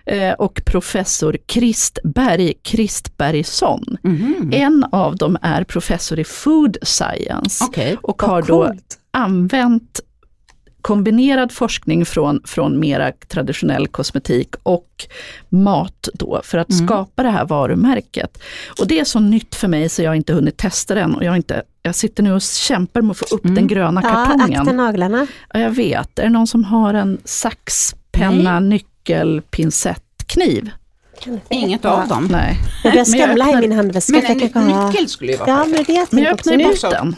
eh, 0.07 0.33
och 0.33 0.63
professor 0.67 1.37
Kristberg 1.47 2.53
Kristbergsson. 2.63 3.97
Mhm. 4.03 4.51
En 4.53 4.85
av 4.93 5.17
dem 5.17 5.39
är 5.43 5.65
professor 5.65 6.19
i 6.19 6.25
food 6.25 6.77
science 6.83 7.65
Okej. 7.65 7.97
och 8.03 8.23
har 8.23 8.43
då 8.43 8.67
coolt. 8.67 8.99
Använt 9.13 10.01
kombinerad 10.83 11.53
forskning 11.53 12.05
från, 12.07 12.41
från 12.45 12.81
mera 12.81 13.13
traditionell 13.29 13.87
kosmetik 13.89 14.55
och 14.63 15.07
mat 15.49 16.09
då 16.15 16.41
för 16.45 16.59
att 16.59 16.71
Mm. 16.71 16.87
skapa 16.87 17.23
det 17.23 17.31
här 17.31 17.45
varumärket. 17.45 18.43
Och 18.81 18.87
det 18.87 19.01
är 19.01 19.05
så 19.05 19.21
nytt 19.21 19.55
för 19.55 19.69
mig 19.69 19.89
så 19.89 20.03
jag 20.03 20.11
har 20.11 20.15
inte 20.15 20.33
hunnit 20.33 20.57
testa 20.57 20.95
den 20.95 21.15
och 21.15 21.25
jag, 21.25 21.37
inte, 21.37 21.63
jag 21.83 21.95
sitter 21.95 22.23
nu 22.23 22.33
och 22.33 22.43
kämpar 22.43 23.03
med 23.03 23.11
att 23.11 23.17
få 23.19 23.35
upp 23.35 23.45
Mm. 23.45 23.55
den 23.55 23.67
gröna 23.67 24.01
Ja, 24.05 24.09
kartongen. 24.11 24.61
akta 24.61 24.73
naglarna. 24.73 25.27
Ja, 25.55 25.61
jag 25.61 25.71
vet, 25.71 26.19
är 26.19 26.23
det 26.23 26.29
någon 26.31 26.47
som 26.47 26.65
har 26.65 26.95
en 26.95 27.19
sax, 27.25 27.95
penna, 28.13 28.61
nyckel, 28.61 29.43
pincett, 29.51 30.05
kniv? 30.27 30.71
Inget 31.49 31.85
av 31.85 32.09
dem. 32.09 32.29
Nej. 32.31 32.59
Jag 32.85 32.93
börjar 32.93 33.07
Men 33.07 33.19
jag 33.19 33.27
skramla 33.37 33.53
i 33.53 33.57
min 33.69 33.73
handväska. 33.73 34.13
Men 34.13 34.27
en 34.71 34.89
nyckel 34.89 35.09
skulle 35.09 35.33
ju 35.33 35.39
vara 35.39 35.49
Ja, 35.51 35.57
perfekt. 35.57 35.77
men 35.77 35.85
det 35.87 35.93
är 35.93 35.97
jag 36.01 36.09
Men 36.11 36.25
jag 36.25 36.33
öppnar 36.33 36.57
Nu- 36.57 36.65
ut 36.73 36.81
den. 36.81 37.17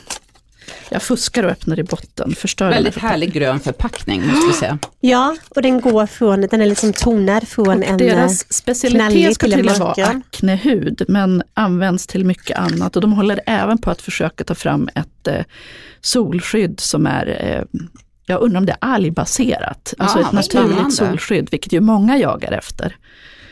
Jag 0.90 1.02
fuskar 1.02 1.44
och 1.44 1.50
öppnar 1.50 1.78
i 1.78 1.82
botten, 1.82 2.34
förstör 2.34 2.70
Väldigt 2.70 2.96
här 2.98 3.08
härlig 3.08 3.32
grön 3.32 3.60
förpackning 3.60 4.26
måste 4.26 4.46
vi 4.46 4.52
säga. 4.52 4.78
Ja, 5.00 5.36
och 5.48 5.62
den 5.62 5.80
går 5.80 6.06
från, 6.06 6.40
den 6.40 6.60
är 6.60 6.66
liksom 6.66 6.92
tonad 6.92 7.48
från 7.48 7.82
en... 7.82 7.82
eh, 7.82 7.96
Deras 7.96 8.52
specialitet 8.52 9.34
ska 9.34 9.44
till 9.46 9.52
en 9.52 9.58
tydligen 9.58 9.80
vara 9.80 10.06
aknehud, 10.06 11.02
men 11.08 11.42
används 11.54 12.06
till 12.06 12.24
mycket 12.24 12.58
annat. 12.58 12.96
Och 12.96 13.02
de 13.02 13.12
håller 13.12 13.40
även 13.46 13.78
på 13.78 13.90
att 13.90 14.02
försöka 14.02 14.44
ta 14.44 14.54
fram 14.54 14.88
ett 14.94 15.26
eh, 15.26 15.44
solskydd 16.00 16.80
som 16.80 17.06
är, 17.06 17.26
eh, 17.40 17.80
jag 18.26 18.40
undrar 18.42 18.58
om 18.60 18.66
det 18.66 18.72
är 18.72 18.78
algbaserat, 18.80 19.94
alltså 19.98 20.18
Ah, 20.18 20.20
ett 20.20 20.32
naturligt 20.32 20.70
spännande. 20.70 20.90
solskydd, 20.96 21.48
vilket 21.50 21.72
ju 21.72 21.80
många 21.80 22.18
jagar 22.18 22.52
efter. 22.52 22.96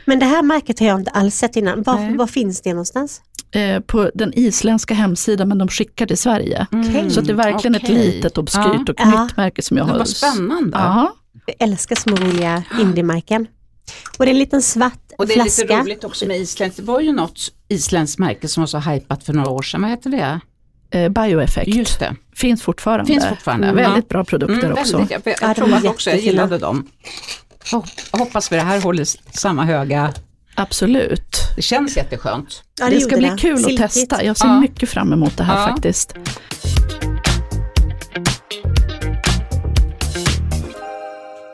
Men 0.05 0.19
det 0.19 0.27
här 0.27 0.43
märket 0.43 0.79
har 0.81 0.87
jag 0.87 1.01
inte 1.01 1.11
alls 1.11 1.35
sett 1.37 1.57
innan. 1.57 1.83
Var, 1.83 2.17
var 2.17 2.27
finns 2.27 2.61
det 2.61 2.71
någonstans? 2.71 3.21
Eh, 3.55 3.81
på 3.81 4.11
den 4.15 4.33
isländska 4.35 4.95
hemsidan, 4.95 5.49
men 5.49 5.59
de 5.59 5.69
skickar 5.69 6.07
till 6.07 6.19
Sverige. 6.19 6.67
Okej. 6.73 7.11
Så 7.11 7.21
att 7.21 7.27
det 7.27 7.33
är 7.33 7.37
verkligen 7.37 7.75
ett 7.75 7.83
okej. 7.83 7.95
litet, 8.15 8.39
obskyrt 8.39 8.89
och 8.89 8.95
Ja. 8.99 9.25
nytt 9.25 9.37
märke 9.37 9.63
som 9.63 9.77
jag 9.77 9.87
Det 9.87 9.91
har. 9.91 9.99
var 9.99 10.05
spännande. 10.05 10.79
Ja, 10.79 11.15
Jag 11.47 11.57
älskar 11.59 11.97
små 11.97 12.17
roliga 12.17 12.63
indie-märken. 12.81 13.47
Och 14.19 14.25
det 14.25 14.31
är 14.31 14.33
en 14.33 14.39
liten 14.39 14.63
svart 14.63 14.99
Och 15.19 15.27
det 15.27 15.33
är 15.33 15.35
flaska. 15.35 15.63
lite 15.63 15.81
roligt 15.81 16.05
också 16.05 16.27
med 16.27 16.39
isländskt. 16.41 16.77
Det 16.81 16.87
var 16.87 17.01
ju 17.01 17.13
något 17.13 17.41
isländskt 17.69 18.19
märke 18.19 18.49
som 18.49 18.61
var 18.61 18.67
så 18.67 18.79
hypat 18.79 19.25
för 19.25 19.33
några 19.33 19.51
år 19.51 19.63
sedan. 19.63 19.83
Vad 19.83 19.91
heter 19.91 20.11
det? 20.11 20.41
eh, 20.99 21.09
Bioeffect. 21.09 21.69
Just 21.69 21.99
det. 21.99 22.17
Finns 22.35 22.63
fortfarande. 22.63 23.07
Finns 23.07 23.27
fortfarande. 23.27 23.67
Mm, 23.67 23.77
väldigt 23.85 24.05
Ja. 24.09 24.15
bra 24.15 24.25
produkter 24.25 24.67
Mm, 24.67 24.73
också. 24.79 24.97
väldigt. 24.99 25.11
Jag, 25.11 25.23
jag, 25.25 25.35
Ja, 25.43 25.49
de 25.49 25.55
tror 25.55 25.75
att 25.75 25.85
också 25.85 26.11
jag 26.11 26.19
gillade 26.21 26.59
dem. 26.59 26.89
Hop- 27.73 27.85
Hoppas 28.13 28.53
vi 28.53 28.57
det 28.57 28.63
här 28.63 28.81
håller 28.81 29.05
samma 29.39 29.65
höga. 29.65 30.13
Absolut. 30.55 31.37
Det 31.57 31.63
känns 31.63 31.97
jätteskönt. 31.97 32.63
Ja, 32.81 32.91
det 32.91 33.01
ska 33.01 33.03
gjorde 33.03 33.17
bli 33.17 33.29
det. 33.29 33.37
kul 33.39 33.59
Silkigt. 33.59 33.81
att 33.83 33.93
testa. 33.93 34.25
Jag 34.25 34.37
ser 34.37 34.47
Ja. 34.47 34.61
mycket 34.61 34.89
fram 34.89 35.13
emot 35.13 35.37
det 35.37 35.45
här 35.45 35.61
Ja. 35.61 35.67
faktiskt. 35.69 36.15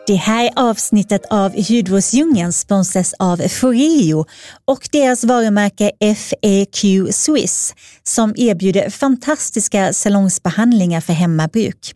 Det 0.06 0.14
här 0.14 0.50
avsnittet 0.56 1.22
av 1.30 1.52
Hudvårdsdjungeln 1.68 2.52
sponsras 2.52 3.14
av 3.18 3.36
Foreo 3.36 4.24
och 4.64 4.88
deras 4.92 5.24
varumärke 5.24 5.90
FAQ 6.00 7.12
Swiss 7.14 7.74
som 8.02 8.34
erbjuder 8.36 8.90
fantastiska 8.90 9.92
salongsbehandlingar 9.92 11.00
för 11.00 11.12
hemmabruk. 11.12 11.92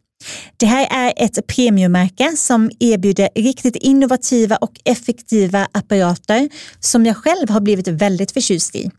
Det 0.57 0.67
här 0.67 0.87
är 0.91 1.13
ett 1.17 1.47
premiummärke 1.47 2.37
som 2.37 2.71
erbjuder 2.81 3.29
riktigt 3.35 3.77
innovativa 3.77 4.57
och 4.57 4.73
effektiva 4.85 5.69
apparater 5.73 6.49
som 6.81 7.07
jag 7.07 7.17
själv 7.17 7.51
har 7.51 7.61
blivit 7.61 7.89
väldigt 7.89 8.33
förtjust 8.33 8.77
i. 8.77 8.91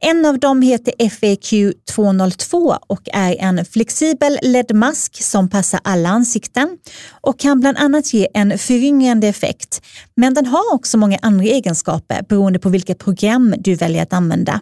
En 0.00 0.26
av 0.26 0.38
dem 0.38 0.62
heter 0.62 1.08
FAQ 1.10 1.74
202 1.94 2.76
och 2.86 3.08
är 3.12 3.36
en 3.38 3.64
flexibel 3.64 4.38
LED-mask 4.42 5.22
som 5.22 5.48
passar 5.48 5.80
alla 5.84 6.08
ansikten 6.08 6.78
och 7.10 7.38
kan 7.38 7.60
bland 7.60 7.78
annat 7.78 8.14
ge 8.14 8.28
en 8.34 8.58
föryngrande 8.58 9.28
effekt. 9.28 9.82
Men 10.16 10.34
den 10.34 10.46
har 10.46 10.74
också 10.74 10.98
många 10.98 11.18
andra 11.22 11.44
egenskaper 11.44 12.22
beroende 12.28 12.58
på 12.58 12.68
vilket 12.68 12.98
program 12.98 13.54
du 13.58 13.74
väljer 13.74 14.02
att 14.02 14.12
använda. 14.12 14.60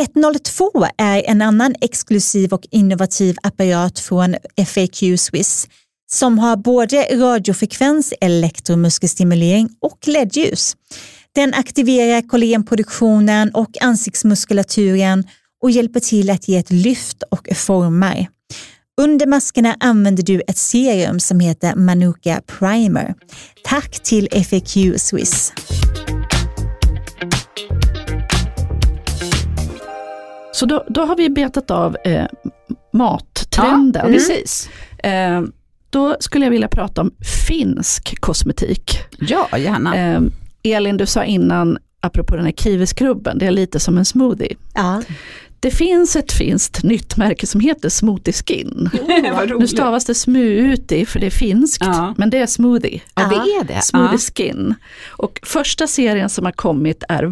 102 0.00 0.86
är 0.96 1.22
en 1.26 1.42
annan 1.42 1.74
exklusiv 1.80 2.52
och 2.52 2.66
innovativ 2.70 3.36
apparat 3.42 3.98
från 3.98 4.36
FAQ 4.66 5.20
Swiss 5.20 5.68
som 6.10 6.38
har 6.38 6.56
både 6.56 7.02
radiofrekvens, 7.02 8.14
elektromuskelstimulering 8.20 9.68
och 9.80 9.98
LED-ljus. 10.08 10.76
Den 11.34 11.54
aktiverar 11.54 12.28
kollagenproduktionen 12.28 13.50
och 13.54 13.82
ansiktsmuskulaturen 13.82 15.24
och 15.62 15.70
hjälper 15.70 16.00
till 16.00 16.30
att 16.30 16.48
ge 16.48 16.56
ett 16.56 16.70
lyft 16.70 17.22
och 17.22 17.48
formar. 17.56 18.26
Under 19.00 19.26
maskerna 19.26 19.76
använder 19.80 20.22
du 20.22 20.42
ett 20.46 20.58
serum 20.58 21.20
som 21.20 21.40
heter 21.40 21.74
Manuka 21.74 22.42
Primer. 22.46 23.14
Tack 23.64 24.02
till 24.02 24.28
FAQ 24.44 25.00
Swiss. 25.00 25.52
Så 30.52 30.66
då, 30.66 30.84
då 30.88 31.00
har 31.04 31.16
vi 31.16 31.30
betat 31.30 31.70
av 31.70 31.96
eh, 32.04 32.24
mattrenden. 32.92 34.02
Ja, 34.06 34.12
precis. 34.12 34.70
Eh, 34.98 35.42
då 35.90 36.16
skulle 36.20 36.46
jag 36.46 36.50
vilja 36.50 36.68
prata 36.68 37.00
om 37.00 37.10
finsk 37.48 38.20
kosmetik. 38.20 38.98
Ja, 39.18 39.48
gärna. 39.58 39.96
Eh, 39.96 40.20
Elin, 40.62 40.96
du 40.96 41.06
sa 41.06 41.24
innan, 41.24 41.78
apropå 42.00 42.36
den 42.36 42.44
här 42.44 42.52
kiwiskrubben, 42.52 43.38
det 43.38 43.46
är 43.46 43.50
lite 43.50 43.80
som 43.80 43.98
en 43.98 44.04
smoothie. 44.04 44.56
Ja, 44.74 45.02
Det 45.60 45.70
finns 45.70 46.16
ett 46.16 46.32
finskt 46.32 46.82
nytt 46.84 47.16
märke 47.16 47.46
som 47.46 47.60
heter 47.60 47.88
Smoothie 47.88 48.32
Skin. 48.32 48.90
Vad 49.32 49.50
Nu 49.60 49.66
stavas 49.66 50.04
det 50.04 50.14
smuuti 50.14 51.06
för 51.06 51.20
det 51.20 51.26
är 51.26 51.30
finskt, 51.30 51.84
Ja. 51.86 52.14
men 52.18 52.30
det 52.30 52.38
är 52.38 52.46
smoothie. 52.46 53.00
Ja, 53.14 53.22
det 53.28 53.34
är 53.34 53.64
det. 53.64 53.82
Smoothie 53.82 54.18
Skin. 54.18 54.74
Och 55.08 55.40
första 55.42 55.86
serien 55.86 56.28
som 56.28 56.44
har 56.44 56.52
kommit 56.52 57.04
är 57.08 57.24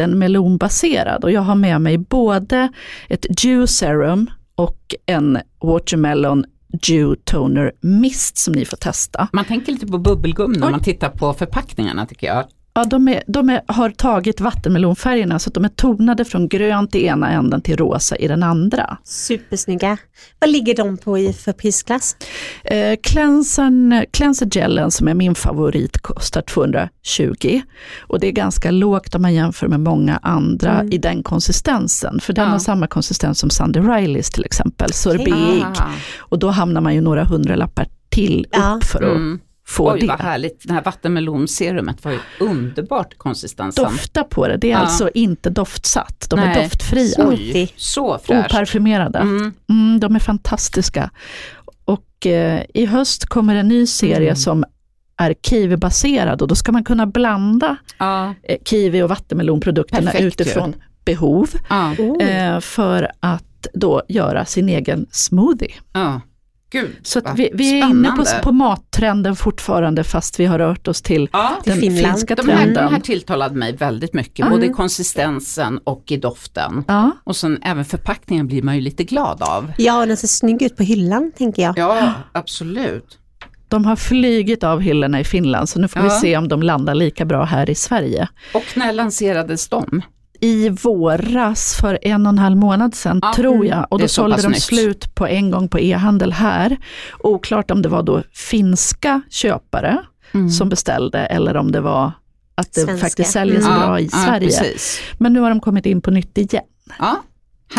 vattenmelonbaserad 0.00 1.24
och 1.24 1.30
jag 1.30 1.40
har 1.40 1.54
med 1.54 1.80
mig 1.80 1.98
både 1.98 2.68
ett 3.08 3.26
Dew 3.42 3.66
Serum 3.66 4.30
och 4.54 4.94
en 5.06 5.38
Watermelon 5.62 6.44
Dew 6.86 7.16
Toner 7.24 7.72
Mist 7.80 8.38
som 8.38 8.54
ni 8.54 8.64
får 8.64 8.76
testa. 8.76 9.28
Man 9.32 9.44
tänker 9.44 9.72
lite 9.72 9.86
på 9.86 9.98
bubbelgum 9.98 10.52
när 10.52 10.70
man 10.70 10.80
tittar 10.80 11.08
på 11.08 11.32
förpackningarna 11.32 12.06
tycker 12.06 12.26
jag. 12.26 12.44
Ja, 12.74 12.84
de 12.84 13.08
är, 13.08 13.22
de 13.26 13.50
är, 13.50 13.60
har 13.66 13.90
tagit 13.90 14.40
vattenmelonfärgerna 14.40 15.38
så 15.38 15.50
att 15.50 15.54
de 15.54 15.64
är 15.64 15.68
tonade 15.68 16.24
från 16.24 16.48
grönt 16.48 16.94
i 16.94 17.04
ena 17.06 17.30
änden 17.30 17.60
till 17.62 17.76
rosa 17.76 18.16
i 18.16 18.28
den 18.28 18.42
andra. 18.42 18.98
Supersnygga. 19.04 19.96
Vad 20.38 20.50
ligger 20.50 20.74
de 20.76 20.96
på 20.96 21.18
i 21.18 21.32
för 21.32 21.52
prisklass? 21.52 22.16
Eh, 22.64 22.96
cleansern, 23.02 24.04
cleanser 24.12 24.46
gelen 24.46 24.90
som 24.90 25.08
är 25.08 25.14
min 25.14 25.34
favorit 25.34 25.98
kostar 26.02 26.42
220 26.42 27.60
och 28.00 28.20
det 28.20 28.26
är 28.26 28.32
ganska 28.32 28.70
lågt 28.70 29.14
om 29.14 29.22
man 29.22 29.34
jämför 29.34 29.68
med 29.68 29.80
många 29.80 30.16
andra 30.22 30.84
i 30.90 30.98
den 30.98 31.22
konsistensen. 31.22 32.20
För 32.20 32.32
den 32.32 32.44
Ja. 32.44 32.50
har 32.50 32.58
samma 32.58 32.86
konsistens 32.86 33.38
som 33.38 33.50
Sunday 33.50 33.82
Rileys 33.82 34.30
till 34.30 34.44
exempel, 34.44 34.92
sorbig. 34.92 35.34
Ah. 35.64 35.90
Och 36.18 36.38
då 36.38 36.48
hamnar 36.50 36.80
man 36.80 36.94
ju 36.94 37.00
några 37.00 37.24
hundralappar 37.24 37.86
till 38.10 38.40
upp 38.44 38.48
Ja. 38.52 38.78
för 38.82 39.02
att 39.02 39.16
Mm. 39.16 39.40
Få 39.70 39.92
Oj 39.92 40.00
det. 40.00 40.06
vad 40.06 40.20
härligt, 40.20 40.68
det 40.68 40.72
här 40.74 40.82
vattenmelonserumet 40.82 42.04
var 42.04 42.12
ju 42.12 42.18
underbart 42.40 43.18
konsistensen. 43.18 43.84
Dofta 43.84 44.24
på 44.24 44.48
det, 44.48 44.56
det 44.56 44.66
är 44.66 44.70
Ja. 44.72 44.78
alltså 44.78 45.10
inte 45.14 45.50
doftsatt, 45.50 46.26
de 46.30 46.38
är 46.38 46.46
Nej. 46.46 46.62
doftfria. 46.64 47.28
Oj, 47.28 47.72
så 47.76 48.18
fräscht. 48.24 48.54
Oparfumerade. 48.54 49.18
Mm. 49.18 49.52
Mm, 49.70 50.00
de 50.00 50.14
är 50.14 50.18
fantastiska. 50.18 51.10
Och 51.84 52.26
eh, 52.26 52.62
i 52.74 52.86
höst 52.86 53.26
kommer 53.26 53.54
en 53.54 53.68
ny 53.68 53.86
serie 53.86 54.28
Mm. 54.28 54.36
som 54.36 54.64
är 55.16 55.34
kiwibaserad 55.42 56.42
och 56.42 56.48
då 56.48 56.54
ska 56.54 56.72
man 56.72 56.84
kunna 56.84 57.06
blanda 57.06 57.76
Ja, 57.98 58.34
eh, 58.42 58.56
kiwi 58.64 59.02
och 59.02 59.08
vattenmelonprodukterna 59.08 60.00
Perfekt 60.10 60.22
ju. 60.22 60.26
utifrån 60.26 60.74
behov 61.04 61.50
ja, 61.68 61.94
Oh. 61.98 62.22
eh, 62.22 62.60
för 62.60 63.10
att 63.20 63.66
då 63.74 64.02
göra 64.08 64.44
sin 64.44 64.68
egen 64.68 65.06
smoothie. 65.10 65.72
ja. 65.92 66.20
Gud, 66.72 66.90
Så 67.02 67.20
vi, 67.36 67.50
vi 67.54 67.80
är 67.80 67.88
inne 67.90 68.10
på, 68.12 68.24
på 68.42 68.52
mattrenden 68.52 69.36
fortfarande 69.36 70.04
fast 70.04 70.40
vi 70.40 70.46
har 70.46 70.58
rört 70.58 70.88
oss 70.88 71.02
till 71.02 71.28
Ja, 71.32 71.52
Till 71.64 71.72
den 71.72 71.80
Finland. 71.80 72.06
finska 72.06 72.34
de 72.34 72.48
här, 72.48 72.56
trenden. 72.56 72.84
de 72.84 72.92
här 72.94 73.00
tilltalade 73.00 73.54
mig 73.54 73.76
väldigt 73.76 74.14
mycket, 74.14 74.40
Mm. 74.46 74.50
både 74.52 74.66
i 74.66 74.68
konsistensen 74.68 75.78
och 75.84 76.04
i 76.12 76.16
doften. 76.16 76.84
Ja, 76.88 77.10
Och 77.24 77.36
sen 77.36 77.58
även 77.62 77.84
förpackningen 77.84 78.46
blir 78.46 78.62
man 78.62 78.74
ju 78.74 78.80
lite 78.80 79.04
glad 79.04 79.42
av. 79.42 79.72
Ja, 79.78 80.00
och 80.00 80.06
den 80.06 80.16
ser 80.16 80.28
snygg 80.28 80.62
ut 80.62 80.76
på 80.76 80.82
hyllan 80.82 81.32
tänker 81.38 81.62
jag. 81.62 81.78
Ja, 81.78 82.12
absolut. 82.32 83.16
de 83.68 83.84
har 83.84 83.96
flygit 83.96 84.64
av 84.64 84.80
hyllorna 84.80 85.20
i 85.20 85.24
Finland 85.24 85.68
så 85.68 85.78
nu 85.80 85.88
får 85.88 86.00
vi 86.00 86.06
Ja. 86.06 86.20
se 86.20 86.36
om 86.36 86.48
de 86.48 86.62
landar 86.62 86.94
lika 86.94 87.24
bra 87.24 87.44
här 87.44 87.70
i 87.70 87.74
Sverige. 87.74 88.28
Och 88.54 88.64
när 88.74 88.92
lanserades 88.92 89.68
de? 89.68 90.02
I 90.40 90.68
våras 90.68 91.76
för 91.80 91.98
en 92.02 92.26
och 92.26 92.32
en 92.32 92.38
halv 92.38 92.56
månad 92.56 92.94
sedan, 92.94 93.18
Ja, 93.22 93.32
tror 93.36 93.54
mm. 93.54 93.66
jag. 93.66 93.86
Och 93.90 93.98
då 93.98 94.08
så 94.08 94.14
sålde 94.14 94.42
de 94.42 94.48
nytt. 94.48 94.62
slut 94.62 95.14
på 95.14 95.26
en 95.26 95.50
gång 95.50 95.68
på 95.68 95.78
e-handel 95.80 96.32
här. 96.32 96.76
Oklart 97.18 97.70
om 97.70 97.82
det 97.82 97.88
var 97.88 98.02
då 98.02 98.22
finska 98.32 99.20
köpare 99.30 99.98
Mm. 100.34 100.50
som 100.50 100.68
beställde 100.68 101.18
eller 101.18 101.56
om 101.56 101.72
det 101.72 101.80
var 101.80 102.12
att 102.54 102.72
det 102.72 102.80
Svenska. 102.80 103.06
faktiskt 103.06 103.30
säljs 103.30 103.66
Mm. 103.66 103.78
bra 103.80 104.00
i 104.00 104.08
Sverige. 104.08 104.46
precis. 104.48 105.00
Men 105.18 105.32
nu 105.32 105.40
har 105.40 105.48
de 105.50 105.60
kommit 105.60 105.86
in 105.86 106.00
på 106.00 106.10
nytt 106.10 106.38
igen. 106.38 106.62
Ja. 106.98 107.22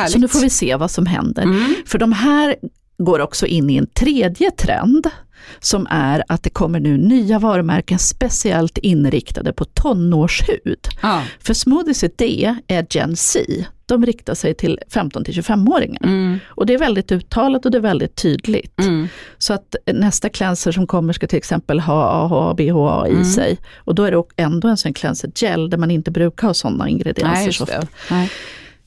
Så 0.10 0.20
nu 0.20 0.28
får 0.28 0.40
vi 0.40 0.50
se 0.50 0.76
vad 0.76 0.92
som 0.92 1.06
händer. 1.06 1.44
Mm. 1.44 1.76
För 1.86 1.98
de 1.98 2.12
här 2.12 2.56
går 2.98 3.20
också 3.20 3.46
in 3.46 3.70
i 3.70 3.76
en 3.78 3.88
tredje 3.88 4.52
trend 4.52 5.08
som 5.60 5.88
är 5.90 6.24
att 6.28 6.44
det 6.44 6.50
kommer 6.50 6.80
nu 6.80 6.98
nya 6.98 7.40
varumärken 7.40 8.00
speciellt 8.00 8.78
inriktade 8.78 9.54
på 9.54 9.66
tonårshud. 9.66 10.88
Ja. 11.02 11.24
För 11.40 11.54
Smoothies 11.54 12.04
idé 12.04 12.56
är 12.68 12.86
Gen 12.90 13.16
Z. 13.16 13.40
De 13.86 14.06
riktar 14.06 14.34
sig 14.34 14.54
till 14.54 14.80
15 14.90 15.24
till 15.24 15.34
25-åringar. 15.34 16.04
Mm. 16.04 16.40
Och 16.48 16.66
det 16.66 16.74
är 16.74 16.78
väldigt 16.78 17.12
uttalat 17.12 17.66
och 17.66 17.72
det 17.72 17.78
är 17.78 17.82
väldigt 17.82 18.16
tydligt. 18.16 18.80
Mm. 18.80 19.08
Så 19.38 19.54
att 19.54 19.76
nästa 19.94 20.30
cleanser 20.30 20.72
som 20.72 20.88
kommer 20.88 21.14
ska 21.14 21.28
till 21.28 21.38
exempel 21.38 21.80
ha 21.80 22.04
AHA, 22.04 22.54
BHA 22.54 23.08
i 23.08 23.12
Mm. 23.12 23.26
sig. 23.26 23.58
Och 23.78 23.96
då 23.96 24.04
är 24.04 24.12
det 24.12 24.24
ändå 24.44 24.68
en 24.68 24.78
sån 24.78 24.94
cleanser 24.94 25.32
gel 25.36 25.70
där 25.70 25.78
man 25.78 25.92
inte 25.92 26.12
brukar 26.12 26.48
ha 26.48 26.54
sådana 26.54 26.90
ingredienser 26.90 27.44
Nej, 27.44 27.54
så 27.54 27.64
ofta. 27.64 27.88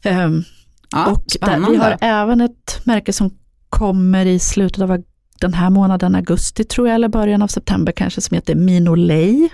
Ehm, 0.02 0.44
Ja, 0.90 1.06
och 1.06 1.24
där, 1.40 1.70
vi 1.70 1.76
har 1.76 1.96
även 2.00 2.40
ett 2.40 2.80
märke 2.84 3.12
som 3.12 3.30
kommer 3.68 4.26
i 4.26 4.38
slutet 4.38 4.82
av 4.82 4.90
ag- 4.92 5.04
den 5.44 5.54
här 5.54 5.70
månaden, 5.70 6.14
augusti 6.14 6.64
tror 6.64 6.88
jag, 6.88 6.94
eller 6.94 7.08
början 7.08 7.42
av 7.42 7.48
september 7.48 7.92
kanske, 7.92 8.20
som 8.20 8.34
heter 8.34 8.54
Minolay. 8.54 9.48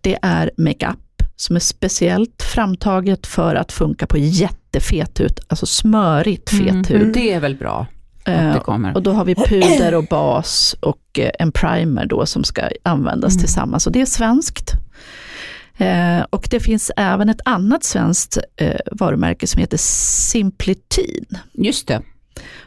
Det 0.00 0.18
är 0.22 0.50
makeup 0.56 0.98
som 1.36 1.56
är 1.56 1.60
speciellt 1.60 2.42
framtaget 2.54 3.26
för 3.26 3.54
att 3.54 3.72
funka 3.72 4.06
på 4.06 4.18
jättefet 4.18 5.20
hud, 5.20 5.40
alltså 5.48 5.66
smörigt 5.66 6.50
fet 6.50 6.70
Mm. 6.70 6.84
hud. 6.84 7.14
Det 7.14 7.32
är 7.32 7.40
väl 7.40 7.56
bra 7.56 7.80
att 8.18 8.24
det 8.24 8.32
Eh, 8.32 8.60
kommer. 8.62 8.94
och 8.96 9.02
då 9.02 9.12
har 9.12 9.24
vi 9.24 9.34
puder 9.34 9.94
och 9.94 10.04
bas 10.10 10.76
och 10.80 11.18
eh, 11.18 11.30
en 11.38 11.52
primer 11.52 12.06
då 12.06 12.26
som 12.26 12.44
ska 12.44 12.62
användas 12.82 13.32
Mm. 13.34 13.40
tillsammans. 13.40 13.86
Och 13.86 13.92
det 13.92 14.00
är 14.00 14.06
svenskt. 14.06 14.70
Eh, 15.76 16.20
och 16.30 16.48
det 16.50 16.60
finns 16.60 16.90
även 16.96 17.28
ett 17.28 17.40
annat 17.44 17.84
svenskt 17.84 18.38
varumärke 18.92 19.46
som 19.46 19.60
heter 19.60 19.76
Simplitin. 19.80 21.24
Just 21.52 21.88
det. 21.88 22.02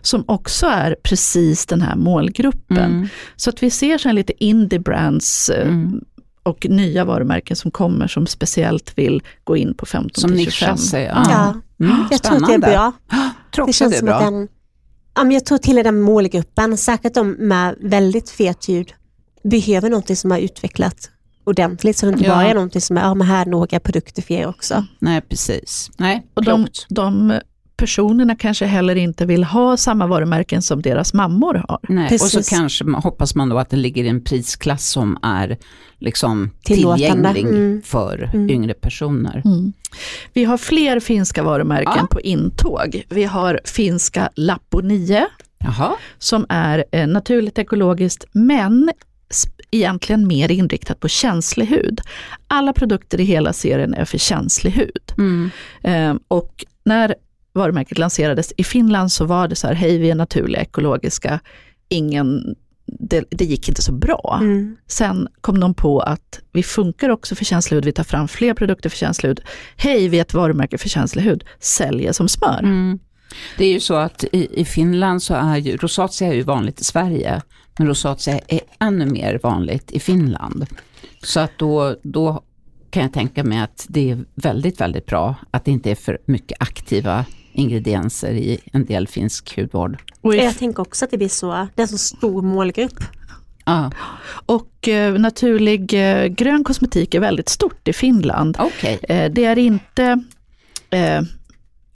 Som 0.01 0.23
också 0.27 0.65
är 0.67 0.95
precis 1.03 1.65
den 1.65 1.81
här 1.81 1.95
målgruppen. 1.95 2.77
Mm. 2.77 3.07
Så 3.35 3.49
att 3.49 3.63
vi 3.63 3.69
ser 3.69 3.97
sen 3.97 4.15
lite 4.15 4.43
indie 4.43 4.79
brands 4.79 5.49
eh, 5.49 5.67
Mm. 5.67 6.01
och 6.43 6.65
nya 6.69 7.05
varumärken 7.05 7.55
som 7.55 7.71
kommer 7.71 8.07
som 8.07 8.27
speciellt 8.27 8.97
vill 8.97 9.21
gå 9.43 9.57
in 9.57 9.73
på 9.73 9.85
15 9.85 10.11
Som 10.21 10.29
till 10.29 10.37
nischar 10.37 10.51
25. 10.67 10.77
sig. 10.77 11.03
Ja. 11.03 11.25
Ja. 11.79 11.85
Mm. 11.85 12.05
Jag 12.11 12.23
tror 12.23 12.35
att 12.37 12.47
det 12.47 12.53
är 12.53 12.59
bra. 12.59 12.91
Tror 13.55 13.65
Det 13.65 13.69
också 13.69 13.69
det 13.69 13.73
känns 13.73 13.93
är 13.93 13.97
som 13.97 14.05
bra. 14.05 14.15
att 14.15 14.21
den, 14.23 14.47
ja, 15.15 15.23
men 15.23 15.31
jag 15.31 15.45
tror 15.45 15.57
till 15.57 15.75
den 15.75 16.01
målgruppen, 16.01 16.77
säkert 16.77 17.13
de 17.13 17.31
med 17.31 17.75
väldigt 17.81 18.29
fet 18.29 18.69
hud, 18.69 18.93
behöver 19.43 19.89
någonting 19.89 20.15
som 20.15 20.31
är 20.31 20.39
utvecklat 20.39 21.09
ordentligt 21.43 21.97
så 21.97 22.05
det 22.05 22.11
inte 22.11 22.23
Ja. 22.25 22.29
bara 22.35 22.47
är 22.47 22.53
någonting 22.53 22.81
som 22.81 22.97
är, 22.97 23.01
ja 23.01 23.13
men 23.13 23.27
här 23.27 23.45
är 23.45 23.49
några 23.49 23.79
produkter 23.79 24.21
för 24.21 24.33
er 24.33 24.47
också. 24.47 24.85
Nej, 24.99 25.21
precis. 25.21 25.91
Nej, 25.97 26.27
Och 26.33 26.43
de, 26.43 26.67
de 26.89 27.39
personerna 27.77 28.35
kanske 28.35 28.65
heller 28.65 28.95
inte 28.95 29.25
vill 29.25 29.43
ha 29.43 29.77
samma 29.77 30.07
varumärken 30.07 30.61
som 30.61 30.81
deras 30.81 31.13
mammor 31.13 31.63
har. 31.67 31.79
Nej. 31.89 32.13
Och 32.13 32.19
så 32.19 32.43
kanske 32.43 32.85
hoppas 32.91 33.35
man 33.35 33.49
då 33.49 33.59
att 33.59 33.69
det 33.69 33.77
ligger 33.77 34.03
i 34.03 34.07
en 34.07 34.23
prisklass 34.23 34.85
som 34.89 35.17
är 35.21 35.57
liksom 35.99 36.51
tillgänglig 36.63 37.45
Mm. 37.45 37.81
för 37.85 38.29
Mm. 38.33 38.49
yngre 38.49 38.73
personer. 38.73 39.43
Vi 40.33 40.43
har 40.45 40.57
fler 40.57 40.99
finska 40.99 41.43
varumärken 41.43 41.93
Ja. 41.97 42.07
på 42.11 42.21
intåg. 42.21 43.03
Vi 43.09 43.23
har 43.23 43.59
finska 43.65 44.29
Lappo 44.35 44.81
9 44.81 45.27
Jaha, 45.59 45.91
som 46.17 46.45
är 46.49 46.85
eh, 46.91 47.07
naturligt 47.07 47.59
ekologiskt 47.59 48.25
men 48.31 48.91
egentligen 49.71 50.27
mer 50.27 50.51
inriktat 50.51 50.99
på 50.99 51.07
känslig 51.07 51.65
hud. 51.65 52.01
Alla 52.47 52.73
produkter 52.73 53.19
i 53.21 53.23
hela 53.23 53.53
serien 53.53 53.93
är 53.93 54.05
för 54.05 54.17
känslig 54.17 54.71
hud. 54.71 55.13
mm. 55.17 55.49
Eh, 55.83 56.15
och 56.27 56.65
när 56.83 57.15
varumärket 57.57 57.97
lanserades 57.97 58.53
i 58.57 58.63
Finland 58.63 59.11
så 59.11 59.25
var 59.25 59.47
det 59.47 59.55
så 59.55 59.67
här, 59.67 59.73
hej 59.73 59.97
vi 59.97 60.09
är 60.09 60.15
naturliga, 60.15 60.61
ekologiska, 60.61 61.39
ingen, 61.89 62.55
det, 62.85 63.25
det 63.29 63.45
gick 63.45 63.69
inte 63.69 63.81
så 63.81 63.91
bra. 63.91 64.37
Mm. 64.41 64.77
Sen 64.87 65.27
kom 65.41 65.59
de 65.59 65.73
på 65.73 65.99
att 65.99 66.39
vi 66.51 66.63
funkar 66.63 67.09
också 67.09 67.35
för 67.35 67.45
känslig 67.45 67.75
hud, 67.75 67.85
vi 67.85 67.91
tar 67.91 68.03
fram 68.03 68.27
fler 68.27 68.53
produkter 68.53 68.89
för 68.89 68.97
känslig 68.97 69.29
hud. 69.29 69.41
Hej, 69.77 70.07
vi 70.07 70.17
är 70.17 70.21
ett 70.21 70.33
varumärke 70.33 70.77
för 70.77 70.89
känslig 70.89 71.23
hud, 71.23 71.43
säljer 71.59 72.11
som 72.11 72.27
smör. 72.27 72.59
Mm. 72.59 72.99
Det 73.57 73.65
är 73.65 73.73
ju 73.73 73.79
så 73.79 73.95
att 73.95 74.23
i, 74.31 74.61
i 74.61 74.65
Finland 74.65 75.23
så 75.23 75.33
är 75.33 75.57
ju, 75.57 75.77
rosacea 75.77 76.27
är 76.27 76.33
ju 76.33 76.41
vanligt 76.41 76.81
i 76.81 76.83
Sverige, 76.83 77.41
men 77.77 77.87
rosacea 77.87 78.39
är 78.47 78.61
ännu 78.79 79.05
mer 79.05 79.39
vanligt 79.43 79.91
i 79.91 79.99
Finland. 79.99 80.65
Så 81.23 81.39
att 81.39 81.51
då, 81.57 81.95
då 82.03 82.43
kan 82.89 83.03
jag 83.03 83.13
tänka 83.13 83.43
mig 83.43 83.59
att 83.59 83.85
det 83.89 84.11
är 84.11 84.25
väldigt, 84.35 84.81
väldigt 84.81 85.05
bra 85.05 85.35
att 85.51 85.65
det 85.65 85.71
inte 85.71 85.91
är 85.91 85.95
för 85.95 86.17
mycket 86.25 86.61
aktiva 86.61 87.25
ingredienser 87.57 88.33
i 88.33 88.59
en 88.73 88.85
del 88.85 89.07
finsk 89.07 89.57
hudvård. 89.57 89.97
Jag 90.21 90.57
tänker 90.57 90.81
också 90.81 91.05
att 91.05 91.11
det 91.11 91.17
blir 91.17 91.29
så, 91.29 91.67
det 91.75 91.81
är 91.81 91.83
en 91.83 91.87
så 91.87 91.97
stor 91.97 92.41
målgrupp. 92.41 93.03
Ah, 93.63 93.91
och 94.45 94.87
eh, 94.87 95.13
naturlig 95.13 95.93
eh, 95.93 96.25
grön 96.25 96.63
kosmetik 96.63 97.15
är 97.15 97.19
väldigt 97.19 97.49
stort 97.49 97.87
i 97.87 97.93
Finland. 97.93 98.57
Okej, 98.59 98.99
Eh, 99.09 99.31
det 99.31 99.45
är 99.45 99.57
inte 99.57 100.23
eh, 100.89 101.21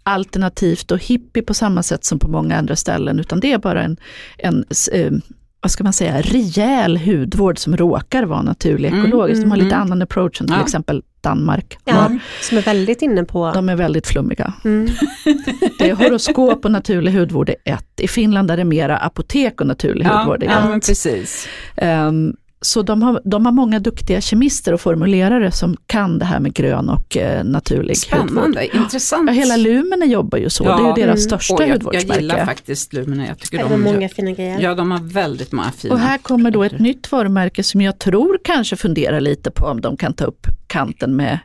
alternativt 0.04 0.92
och 0.92 1.00
hippie 1.00 1.44
på 1.44 1.54
samma 1.54 1.84
sätt 1.84 2.06
som 2.06 2.20
på 2.20 2.28
många 2.28 2.58
andra 2.58 2.76
ställen, 2.76 3.20
utan 3.20 3.40
det 3.40 3.52
är 3.52 3.58
bara 3.58 3.84
en, 3.84 3.98
en 4.38 4.66
eh, 4.94 5.12
vad 5.62 5.72
ska 5.72 5.84
man 5.84 5.94
säga, 5.94 6.22
rejäl 6.22 6.98
hudvård 6.98 7.60
som 7.60 7.78
råkar 7.78 8.24
vara 8.24 8.42
naturlig 8.42 8.90
Mm, 8.90 9.06
ekologisk. 9.06 9.42
De 9.42 9.50
har 9.52 9.58
lite 9.58 9.76
mm. 9.76 9.82
annan 9.82 10.02
approach 10.02 10.42
än 10.42 10.48
till 10.48 10.56
Ja. 10.60 10.64
exempel 10.64 11.04
Danmark 11.22 11.78
Ja, 11.86 11.94
har. 11.94 12.20
som 12.42 12.58
är 12.58 12.62
väldigt 12.62 13.02
inne 13.02 13.24
på... 13.24 13.52
De 13.54 13.70
är 13.70 13.76
väldigt 13.76 14.08
flummiga. 14.08 14.54
Mm. 14.66 14.88
Det 15.80 15.90
är 15.90 15.96
horoskop 15.96 16.66
och 16.66 16.72
naturlig 16.72 17.12
hudvård 17.12 17.50
är 17.50 17.56
ett. 17.74 18.00
I 18.00 18.08
Finland 18.08 18.52
är 18.52 18.58
det 18.58 18.64
mera 18.66 18.98
apotek 18.98 19.62
och 19.62 19.68
naturlig 19.68 20.06
Ja, 20.06 20.18
hudvård 20.18 20.44
är 20.44 20.48
ja 20.48 20.76
ett. 20.78 20.88
precis. 20.88 21.48
Ehm, 21.78 22.36
så 22.62 22.82
de 22.82 23.02
har, 23.04 23.22
de 23.26 23.46
har 23.46 23.52
många 23.54 23.80
duktiga 23.80 24.22
kemister 24.22 24.74
och 24.74 24.82
formulerare 24.82 25.52
som 25.52 25.78
kan 25.86 26.20
det 26.20 26.26
här 26.26 26.40
med 26.40 26.54
grön 26.54 26.90
och 26.90 27.18
eh, 27.18 27.44
naturlig 27.44 27.96
hudvård. 28.12 28.30
Spännande, 28.30 28.76
intressant. 28.78 29.30
Ja, 29.30 29.34
hela 29.34 29.58
Lumene 29.58 30.06
jobbar 30.06 30.38
ju 30.38 30.50
så, 30.50 30.64
Ja. 30.64 30.78
det 30.78 30.84
är 30.84 30.88
ju 30.88 30.94
deras 31.08 31.18
Mm. 31.20 31.30
största 31.30 31.54
Och 31.54 31.62
jag, 31.62 31.68
jag 31.70 31.74
hudvårdsmärke. 31.74 32.22
gillar 32.22 32.46
faktiskt 32.46 32.94
Lumene, 32.94 33.28
jag 33.28 33.40
tycker 33.40 33.58
de 33.64 33.74
är 33.74 33.78
många 33.78 34.10
fina 34.10 34.32
grejer. 34.32 34.60
Ja, 34.60 34.76
de 34.76 34.92
har 34.92 35.00
väldigt 35.00 35.52
många 35.52 35.72
fina 35.72 35.94
Och 35.94 36.00
här 36.00 36.18
kommer 36.18 36.52
då 36.52 36.64
ett 36.64 36.80
nytt 36.80 37.12
varumärke 37.12 37.64
som 37.64 37.82
jag 37.82 38.00
tror 38.00 38.38
kanske 38.44 38.76
funderar 38.76 39.20
lite 39.20 39.52
på 39.52 39.66
om 39.66 39.82
de 39.82 39.98
kan 39.98 40.14
ta 40.14 40.26
upp 40.26 40.48
kanten 40.68 41.16
med, 41.16 41.40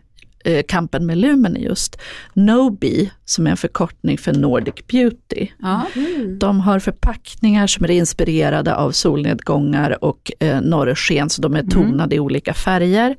eh, 0.47 0.63
kampen 0.69 1.07
med 1.07 1.19
Lumene 1.19 1.59
just. 1.59 1.99
Nobi, 2.35 3.11
som 3.25 3.47
är 3.47 3.51
en 3.51 3.57
förkortning 3.57 4.19
för 4.19 4.33
Nordic 4.33 4.87
Beauty. 4.87 5.49
Ja, 5.59 5.83
Mm. 5.97 6.39
De 6.39 6.61
har 6.61 6.79
förpackningar 6.79 7.67
som 7.67 7.85
är 7.85 7.91
inspirerade 7.91 8.75
av 8.75 8.91
solnedgångar 8.91 10.05
och 10.05 10.33
eh, 10.41 10.61
norrsken, 10.61 11.31
så 11.31 11.43
de 11.43 11.57
är 11.57 11.63
tonade 11.63 12.15
i 12.17 12.21
olika 12.21 12.55
färger. 12.55 13.17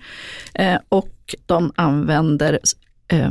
Eh, 0.54 0.78
och 0.90 1.36
de 1.46 1.72
använder 1.76 2.60
eh, 3.08 3.30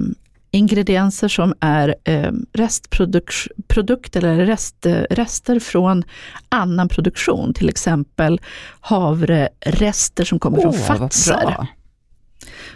ingredienser 0.50 1.28
som 1.28 1.54
är 1.60 1.94
eh, 2.04 2.32
restprodukter 2.52 4.24
eller 4.24 4.46
rest, 4.46 4.86
eh, 4.86 5.02
rester 5.10 5.58
från 5.60 6.04
annan 6.48 6.88
produktion, 6.88 7.54
till 7.54 7.68
exempel 7.68 8.40
havrerester 8.80 10.24
som 10.24 10.38
kommer 10.38 10.60
från 10.60 10.72
vad 10.88 10.98
Fazer. 10.98 11.32
bra. 11.40 11.66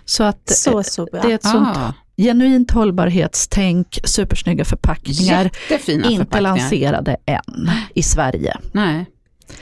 Så 0.04 0.24
att 0.24 0.50
Så, 0.50 0.82
så 0.82 1.04
bra. 1.12 1.20
det 1.22 1.30
är 1.30 1.34
ett 1.34 1.44
sånt 1.46 1.76
Ah, 1.76 1.92
genuint 2.16 2.70
hållbarhetstänk, 2.70 3.98
supersnygga 4.04 4.64
förpackningar, 4.64 5.44
jättefina 5.44 6.08
inte 6.10 6.24
förpackningar. 6.24 6.56
lanserade 6.56 7.16
än 7.26 7.70
i 7.94 8.02
Sverige. 8.02 8.56
Nej, 8.72 9.06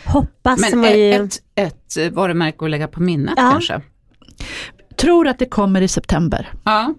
Hoppas 0.04 0.60
men 0.60 0.82
ju... 0.98 1.12
ett, 1.14 1.38
ett 1.54 1.96
eh, 1.96 2.10
varumärke 2.10 2.64
att 2.64 2.70
lägga 2.70 2.88
på 2.88 3.02
minnet 3.02 3.34
Ja. 3.36 3.50
kanske. 3.52 3.80
Tror 4.96 5.28
att 5.28 5.38
det 5.38 5.46
kommer 5.46 5.82
i 5.82 5.88
september. 5.88 6.52
Ja, 6.64 6.94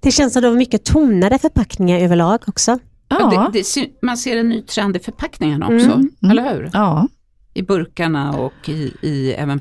Det 0.00 0.10
känns 0.10 0.32
som 0.32 0.42
det 0.42 0.48
var 0.48 0.56
mycket 0.56 0.84
tonade 0.84 1.38
förpackningar 1.38 1.98
överlag 2.00 2.40
också. 2.46 2.78
Ja. 3.08 3.50
Det, 3.52 3.62
det, 3.74 3.88
man 4.02 4.16
ser 4.16 4.36
en 4.36 4.48
ny 4.48 4.62
trend 4.62 4.96
i 4.96 4.98
förpackningarna 4.98 5.66
också, 5.66 5.90
Mm. 5.92 6.10
eller 6.30 6.54
hur? 6.54 6.70
ja. 6.72 7.08
I 7.54 7.62
burkarna 7.62 8.32
och 8.32 8.68
i, 8.68 8.94
i 9.02 9.32
även 9.32 9.60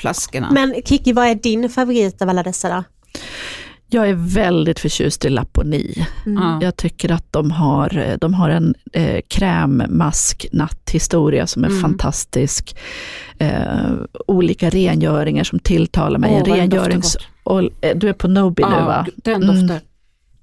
pumpflaskorna. 0.00 0.50
Men 0.50 0.74
Kiki, 0.84 1.12
vad 1.12 1.26
är 1.26 1.34
din 1.34 1.68
favorit 1.70 2.22
av 2.22 2.28
alla 2.28 2.42
dessa 2.42 2.68
då? 2.68 2.84
Jag 3.92 4.08
är 4.08 4.14
väldigt 4.14 4.80
förtjust 4.80 5.24
i 5.24 5.28
Laponi. 5.28 6.06
ja. 6.26 6.58
Jag 6.62 6.76
tycker 6.76 7.12
att 7.12 7.32
de 7.32 7.50
har, 7.50 8.16
de 8.20 8.34
har 8.34 8.50
en 8.50 8.74
eh, 8.92 9.20
krämmask 9.28 10.46
natthistoria 10.52 11.46
som 11.46 11.64
är 11.64 11.68
Mm. 11.68 11.80
fantastisk. 11.80 12.76
Eh, 13.38 13.92
olika 14.26 14.70
rengöringar 14.70 15.44
som 15.44 15.58
tilltalar 15.58 16.18
mig. 16.18 16.42
Åh, 16.46 16.54
rengörings... 16.54 17.16
Och, 17.44 17.62
eh, 17.80 17.96
du 17.96 18.08
är 18.08 18.12
på 18.12 18.28
Nobi 18.28 18.62
nu 18.62 18.68
va? 18.70 19.06
den 19.16 19.42
Mm. 19.42 19.66
doftar, 19.68 19.80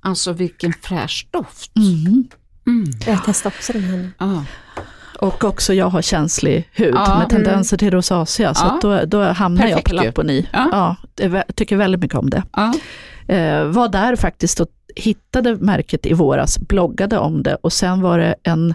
alltså 0.01 0.33
vilken 0.33 0.73
fräsch 0.81 1.27
doft. 1.31 1.75
Mm. 1.75 2.27
Mm. 2.67 2.91
Jag 3.05 3.19
testar 3.25 3.49
också 3.49 3.73
den 3.73 3.83
här 3.83 3.97
nu. 3.97 4.09
Ja. 4.17 4.45
Och 5.19 5.43
också 5.43 5.73
jag 5.73 5.89
har 5.89 6.01
känslig 6.01 6.69
hud 6.73 6.93
Ja. 6.95 7.17
med 7.19 7.29
tendenser 7.29 7.77
till 7.77 7.91
rosacea, 7.91 8.53
så 8.53 8.65
Ja. 8.65 8.79
då, 8.81 9.05
då 9.05 9.23
hamnar 9.23 9.67
jag 9.67 9.83
på 9.83 9.89
Perfekt. 9.89 10.05
Laponi. 10.05 10.47
Ja. 10.53 10.95
Ja. 11.19 11.35
tycker 11.55 11.75
väldigt 11.77 12.01
mycket 12.01 12.17
om 12.17 12.29
det. 12.29 12.43
Ja. 12.55 12.73
Eh, 13.35 13.63
var 13.63 13.89
där 13.89 14.15
faktiskt 14.15 14.59
och 14.59 14.67
hittade 14.95 15.55
märket 15.55 16.05
i 16.05 16.13
våras, 16.13 16.59
bloggade 16.59 17.17
om 17.17 17.43
det 17.43 17.55
och 17.55 17.73
sen 17.73 18.01
var 18.01 18.19
det 18.19 18.35
en 18.43 18.73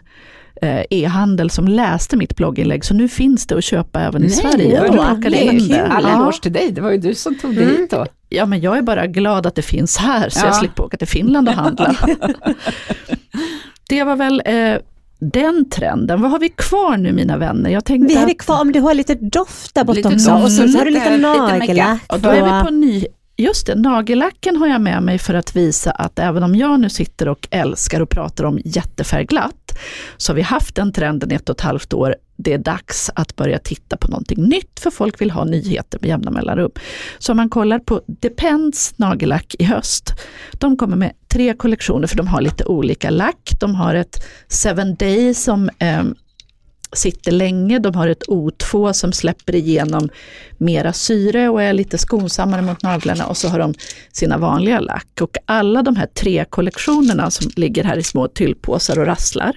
eh, 0.63 0.83
e-handel 0.91 1.51
som 1.51 1.69
läste 1.69 2.17
mitt 2.17 2.37
blogginlägg, 2.37 2.85
så 2.85 2.95
nu 2.95 3.09
finns 3.09 3.47
det 3.47 3.57
att 3.57 3.65
köpa 3.65 4.01
även 4.01 4.25
i 4.25 4.31
Sverige. 4.31 4.81
vad 4.81 4.89
Och 4.91 5.21
Det 5.21 5.31
det. 5.69 5.87
All 5.87 6.05
eloge 6.07 6.41
till 6.43 6.53
dig, 6.53 6.73
det 6.73 6.81
var 6.81 6.91
ju 6.91 6.99
du 6.99 7.15
som 7.15 7.39
tog 7.39 7.55
det 7.57 7.63
Mm. 7.63 7.77
hit 7.77 7.91
då. 7.91 8.07
ja, 8.29 8.47
men 8.47 8.61
jag 8.61 8.79
är 8.79 8.83
bara 8.83 9.07
glad 9.07 9.47
att 9.47 9.55
det 9.55 9.63
finns 9.63 9.97
här, 9.97 10.29
så 10.29 10.41
Ja. 10.41 10.47
jag 10.47 10.55
slipper 10.57 10.83
åka 10.85 10.97
till 10.97 11.09
Finland 11.09 11.49
och 11.49 11.55
handla. 11.55 11.95
det 13.89 14.05
var 14.05 14.17
väl 14.17 14.43
eh, 14.45 14.77
den 15.33 15.71
trenden. 15.71 16.23
Vad 16.23 16.31
har 16.31 16.39
vi 16.39 16.49
kvar 16.49 16.97
nu 16.97 17.13
mina 17.13 17.37
vänner? 17.39 17.71
Jag 17.71 17.85
tänkte 17.85 18.15
Vi 18.15 18.21
hade 18.21 18.33
att- 18.33 18.39
kvar, 18.39 18.61
om 18.61 18.73
du 18.73 18.81
har 18.81 18.95
lite 18.95 19.15
doft 19.15 19.75
där 19.75 19.85
borta 19.85 20.09
också 20.09 20.33
och 20.33 20.53
så 20.53 20.63
har 20.63 20.85
du 20.85 20.91
Lite- 20.91 20.91
lite 20.91 21.17
lite 21.17 21.29
nagellack. 21.39 22.01
Ja, 22.09 22.17
då 22.19 22.29
är 22.29 22.43
vi 22.43 22.51
och- 22.63 22.67
på 22.67 22.73
ny... 22.73 23.05
Just 23.37 23.67
det, 23.67 23.75
nagellacken 23.75 24.57
har 24.57 24.67
jag 24.67 24.81
med 24.81 25.03
mig 25.03 25.19
för 25.19 25.35
att 25.35 25.57
visa 25.57 25.91
att 25.91 26.19
även 26.19 26.43
om 26.43 26.55
jag 26.55 26.81
nu 26.81 26.89
sitter 26.91 27.29
och 27.29 27.49
älskar 27.51 28.01
och 28.01 28.11
pratar 28.11 28.45
om 28.45 28.59
jättefärgglatt, 28.65 29.62
så 30.17 30.33
har 30.33 30.37
vi 30.37 30.43
haft 30.43 30.75
den 30.75 30.93
trenden 30.93 31.33
i 31.33 31.35
ett 31.35 31.49
och 31.49 31.57
ett 31.57 31.61
halvt 31.61 31.93
år. 31.93 32.17
Det 32.37 32.53
är 32.53 32.59
dags 32.59 33.11
att 33.15 33.37
börja 33.37 33.59
titta 33.59 33.97
på 33.97 34.09
någonting 34.09 34.43
nytt, 34.45 34.81
för 34.81 34.91
folk 34.91 35.21
vill 35.21 35.31
ha 35.31 35.45
nyheter 35.45 35.99
med 36.03 36.09
jämna 36.09 36.31
mellanrum. 36.31 36.71
Så 37.19 37.33
om 37.33 37.37
man 37.37 37.51
kollar 37.51 37.79
på 37.79 38.03
Depends 38.07 38.99
nagellack 38.99 39.55
i 39.59 39.65
höst, 39.65 40.13
de 40.53 40.77
kommer 40.77 40.97
med 40.97 41.13
tre 41.29 41.55
kollektioner, 41.55 42.07
för 42.07 42.17
de 42.17 42.27
har 42.27 42.41
lite 42.41 42.65
olika 42.65 43.11
lack. 43.11 43.53
De 43.61 43.75
har 43.75 43.95
ett 43.95 44.25
Seven 44.49 44.95
Day 44.95 45.35
som 45.35 45.71
eh, 45.79 46.03
sitter 46.93 47.33
länge. 47.33 47.79
De 47.79 47.95
har 47.95 48.09
ett 48.09 48.23
O2 48.29 48.93
som 48.93 49.13
släpper 49.13 49.55
igenom 49.55 50.09
mera 50.59 50.93
syre 50.93 51.49
och 51.49 51.63
är 51.63 51.73
lite 51.73 51.99
skonsammare 51.99 52.63
mot 52.63 52.83
naglarna 52.83 53.27
och 53.27 53.37
så 53.37 53.49
har 53.49 53.59
de 53.59 53.75
sina 54.13 54.39
vanliga 54.39 54.81
lack. 54.81 55.21
Och 55.21 55.37
alla 55.45 55.83
de 55.83 55.97
här 55.97 56.07
tre 56.07 56.45
kollektionerna 56.51 57.31
som 57.31 57.51
ligger 57.57 57.85
här 57.85 57.97
i 57.97 58.03
små 58.03 58.29
tyllpåsar 58.29 58.99
och 58.99 59.07
rasslar 59.07 59.53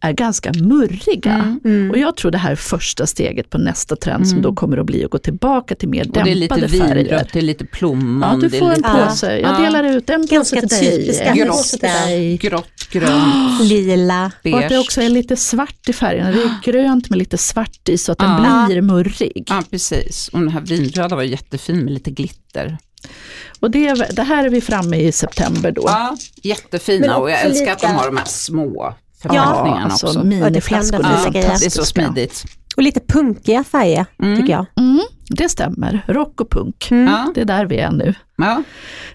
är 0.00 0.12
ganska 0.12 0.52
murriga. 0.52 1.58
Mm. 1.64 1.90
Och 1.90 1.98
jag 1.98 2.16
tror 2.16 2.30
det 2.30 2.38
här 2.38 2.52
är 2.52 2.56
första 2.56 3.06
steget 3.06 3.50
på 3.50 3.58
nästa 3.58 3.96
trend 3.96 4.28
som 4.28 4.42
då 4.42 4.54
kommer 4.54 4.76
att 4.78 4.86
bli 4.86 5.04
att 5.04 5.10
gå 5.10 5.18
tillbaka 5.18 5.74
till 5.74 5.88
mer 5.88 6.06
Och 6.08 6.12
det 6.12 6.20
är 6.30 6.34
lite 6.34 6.54
dämpade 6.54 6.78
färger. 6.78 6.94
vinrött, 6.94 7.28
det 7.32 7.38
är 7.38 7.42
lite 7.42 7.64
plommon. 7.66 8.40
Ja, 8.42 8.48
du 8.48 8.58
får 8.58 8.70
en 8.70 8.76
lite 8.76 8.88
påse. 9.08 9.38
Jag 9.38 9.54
Ja. 9.54 9.64
delar 9.64 9.84
ut 9.84 10.10
en 10.10 10.26
Ganska 10.26 10.60
påse 10.60 10.80
till 10.80 11.06
dig. 11.06 11.20
En 11.22 11.36
grått, 11.36 12.40
grått, 12.40 12.88
grönt, 12.90 13.60
Lila. 13.62 14.30
Och 14.44 14.58
att 14.62 14.68
det 14.68 14.78
också 14.78 15.02
är 15.02 15.08
lite 15.08 15.36
svart 15.36 15.88
i 15.88 15.92
färgerna. 15.92 16.30
Det 16.30 16.42
är 16.42 16.54
grönt 16.72 17.10
med 17.10 17.18
lite 17.18 17.38
svart 17.38 17.88
i 17.88 17.98
så 17.98 18.12
att 18.12 18.18
den 18.18 18.30
Ja. 18.44 18.64
blir 18.66 18.82
murrig. 18.82 19.44
Ja, 19.48 19.62
precis. 19.70 20.28
Och 20.32 20.38
den 20.40 20.48
här 20.48 20.60
vinröda 20.60 21.16
var 21.16 21.22
jättefin 21.22 21.84
med 21.84 21.92
lite 21.94 22.10
glitter. 22.10 22.78
Och 23.60 23.70
det, 23.70 23.94
det 24.16 24.22
här 24.22 24.44
är 24.44 24.48
vi 24.50 24.60
framme 24.60 24.96
i 24.96 25.12
september 25.12 25.70
då. 25.70 25.82
Ja, 25.86 26.16
jättefina 26.42 27.16
och 27.16 27.30
jag 27.30 27.40
älskar 27.40 27.72
att 27.72 27.80
de 27.80 27.86
har 27.86 28.06
de 28.06 28.16
här 28.16 28.24
små 28.26 28.94
förpackningarna 29.28 29.84
alltså 29.84 30.06
också. 30.06 30.24
miniflaskor. 30.24 31.00
Ja, 31.02 31.30
det 31.32 31.38
är 31.66 31.70
så 31.70 31.84
smidigt. 31.84 32.44
Och 32.76 32.82
lite 32.82 33.00
punkiga 33.00 33.64
färger 33.64 34.06
Mm. 34.22 34.40
tycker 34.40 34.52
jag. 34.52 34.66
Mm, 34.76 35.00
det 35.28 35.48
stämmer, 35.48 36.04
rock 36.08 36.40
och 36.40 36.50
punk. 36.50 36.90
Mm. 36.90 37.06
Ja, 37.06 37.32
Det 37.34 37.40
är 37.40 37.44
där 37.44 37.66
vi 37.66 37.76
är 37.78 37.90
nu. 37.90 38.14
ja. 38.36 38.62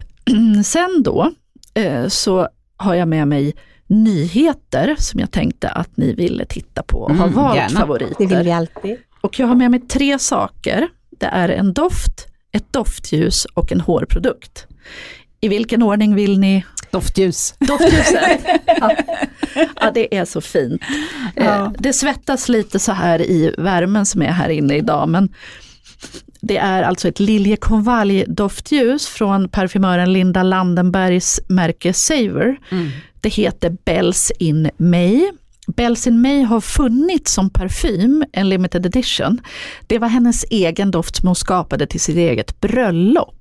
Sen 0.65 1.03
då 1.03 1.31
eh, 1.73 2.07
så 2.07 2.47
har 2.77 2.93
jag 2.93 3.07
med 3.07 3.27
mig 3.27 3.53
nyheter 3.87 4.95
som 4.99 5.19
jag 5.19 5.31
tänkte 5.31 5.69
att 5.69 5.97
ni 5.97 6.13
ville 6.13 6.45
titta 6.45 6.83
på 6.83 6.97
och 7.01 7.15
har 7.15 7.23
Mm, 7.27 7.35
valt 7.35 7.55
gärna. 7.55 7.67
Det 7.67 7.73
vill 7.73 7.79
favoriter. 8.27 8.43
vi 8.43 8.51
alltid. 8.51 8.97
Och 9.21 9.39
jag 9.39 9.47
har 9.47 9.55
med 9.55 9.71
mig 9.71 9.79
tre 9.79 10.19
saker. 10.19 10.87
Det 11.19 11.25
är 11.25 11.49
en 11.49 11.73
doft, 11.73 12.27
ett 12.51 12.73
doftljus 12.73 13.45
och 13.45 13.71
en 13.71 13.81
hårprodukt. 13.81 14.67
I 15.41 15.47
vilken 15.47 15.83
ordning 15.83 16.15
vill 16.15 16.39
ni? 16.39 16.65
Doftljus. 16.91 17.55
Doftljuset. 17.59 18.41
ja. 18.65 18.95
ja, 19.81 19.91
det 19.93 20.15
är 20.17 20.25
så 20.25 20.41
fint. 20.41 20.81
Eh, 21.35 21.71
det 21.79 21.93
svettas 21.93 22.49
lite 22.49 22.79
så 22.79 22.91
här 22.91 23.21
i 23.21 23.55
värmen 23.57 24.05
som 24.05 24.21
är 24.21 24.31
här 24.31 24.49
inne 24.49 24.75
idag, 24.75 25.09
men 25.09 25.29
det 26.41 26.57
är 26.57 26.83
alltså 26.83 27.07
ett 27.07 27.19
liljekonvalj-doftljus 27.19 29.07
från 29.07 29.49
parfymören 29.49 30.13
Linda 30.13 30.43
Landenbergs 30.43 31.39
märke 31.47 31.93
Savor. 31.93 32.57
Mm. 32.71 32.89
Det 33.21 33.29
heter 33.29 33.77
Bells 33.85 34.31
in 34.39 34.69
May. 34.77 35.31
Bells 35.67 36.07
in 36.07 36.21
May 36.21 36.43
har 36.43 36.61
funnits 36.61 37.33
som 37.33 37.49
parfym, 37.49 38.25
en 38.33 38.49
limited 38.49 38.85
edition. 38.85 39.41
Det 39.87 39.99
var 39.99 40.07
hennes 40.07 40.45
egen 40.49 40.91
doft 40.91 41.15
som 41.15 41.27
hon 41.27 41.35
skapade 41.35 41.87
till 41.87 41.99
sitt 41.99 42.17
eget 42.17 42.61
bröllop. 42.61 43.40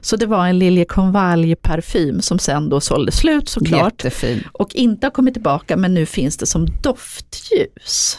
Så 0.00 0.16
det 0.16 0.26
var 0.26 0.46
en 0.46 0.58
liljekonvalj-parfym 0.58 2.20
som 2.22 2.38
sen 2.38 2.68
då 2.68 2.80
sålde 2.80 3.12
slut 3.12 3.48
såklart. 3.48 3.92
Jättefin. 4.04 4.44
Och 4.52 4.74
inte 4.74 5.06
har 5.06 5.10
kommit 5.10 5.34
tillbaka 5.34 5.76
men 5.76 5.94
nu 5.94 6.06
finns 6.06 6.36
det 6.36 6.46
som 6.46 6.66
doftljus. 6.82 8.18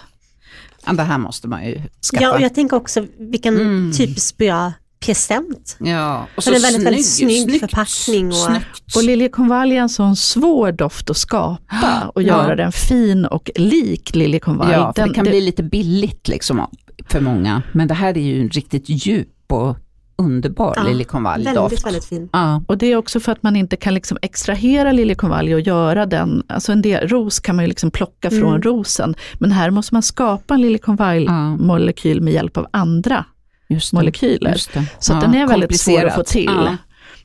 Ja, 0.86 0.94
det 0.94 1.04
här 1.04 1.18
måste 1.18 1.48
man 1.48 1.66
ju 1.66 1.76
skaffa. 2.12 2.24
Ja, 2.24 2.34
och 2.34 2.42
jag 2.42 2.56
tänker 2.56 2.78
också 2.78 3.06
vilken 3.20 3.56
Mm. 3.56 3.92
typiskt 3.98 4.38
bra 4.38 4.74
present. 5.06 5.78
Ja, 5.80 6.28
och 6.36 6.44
Så 6.44 6.50
det 6.52 6.56
är 6.58 6.62
väldigt, 6.62 6.84
väldigt 6.88 7.06
snygg 7.10 7.60
förpackning 7.60 8.28
och- 8.28 8.34
snyggt. 8.36 8.96
Och 8.96 9.04
liljekonvalj 9.04 9.78
är 9.78 9.82
en 9.82 9.90
sån 9.90 10.16
svår 10.16 10.72
doft 10.72 11.10
att 11.10 11.18
skapa 11.18 12.12
och 12.16 12.22
Ja. 12.24 12.28
göra 12.28 12.56
den 12.56 12.72
fin 12.72 13.26
och 13.26 13.50
lik 13.56 14.16
liljekonvalj. 14.16 14.72
Ja, 14.72 14.94
för 14.96 15.02
Den- 15.02 15.10
det 15.10 15.16
kan 15.16 15.26
bli 15.26 15.42
lite 15.42 15.64
billigt 15.64 16.28
liksom 16.28 16.68
för 17.10 17.20
många. 17.22 17.62
Men 17.72 17.88
det 17.88 17.94
här 17.94 18.18
är 18.18 18.22
ju 18.22 18.42
en 18.42 18.50
riktigt 18.50 18.84
djup 18.90 19.52
och 19.52 19.78
underbar 20.26 20.74
Ja, 20.78 20.84
liljekonvaljdoft. 20.84 21.58
Väldigt, 21.58 21.86
väldigt 21.86 22.06
fin. 22.06 22.30
Ja, 22.34 22.64
Och 22.68 22.78
det 22.78 22.86
är 22.92 22.96
också 22.96 23.20
för 23.20 23.32
att 23.32 23.44
man 23.44 23.56
inte 23.56 23.76
kan 23.76 23.94
liksom 23.94 24.18
extrahera 24.22 24.92
liljekonvalj 24.92 25.54
och 25.56 25.62
göra 25.62 26.06
den, 26.06 26.44
alltså 26.48 26.72
en 26.72 26.82
del, 26.82 27.08
ros 27.08 27.40
kan 27.40 27.56
man 27.56 27.66
ju 27.66 27.70
liksom 27.70 27.92
plocka 27.92 28.28
Mm. 28.28 28.40
från 28.42 28.62
rosen. 28.62 29.16
Men 29.40 29.52
här 29.52 29.70
måste 29.70 29.96
man 29.96 30.04
skapa 30.04 30.54
en 30.54 30.62
liljekonvaljmolekyl 30.62 32.22
med 32.22 32.34
hjälp 32.34 32.58
av 32.58 32.68
andra 32.72 33.26
just 33.68 33.92
det. 33.92 33.98
molekyler. 33.98 34.52
Just 34.52 34.74
det. 34.74 34.86
Så 35.00 35.14
att 35.14 35.24
Ja, 35.24 35.28
den 35.30 35.42
är 35.42 35.48
väldigt 35.48 35.80
svår 35.80 36.06
att 36.06 36.16
få 36.16 36.24
till. 36.24 36.46
Ja. 36.66 36.78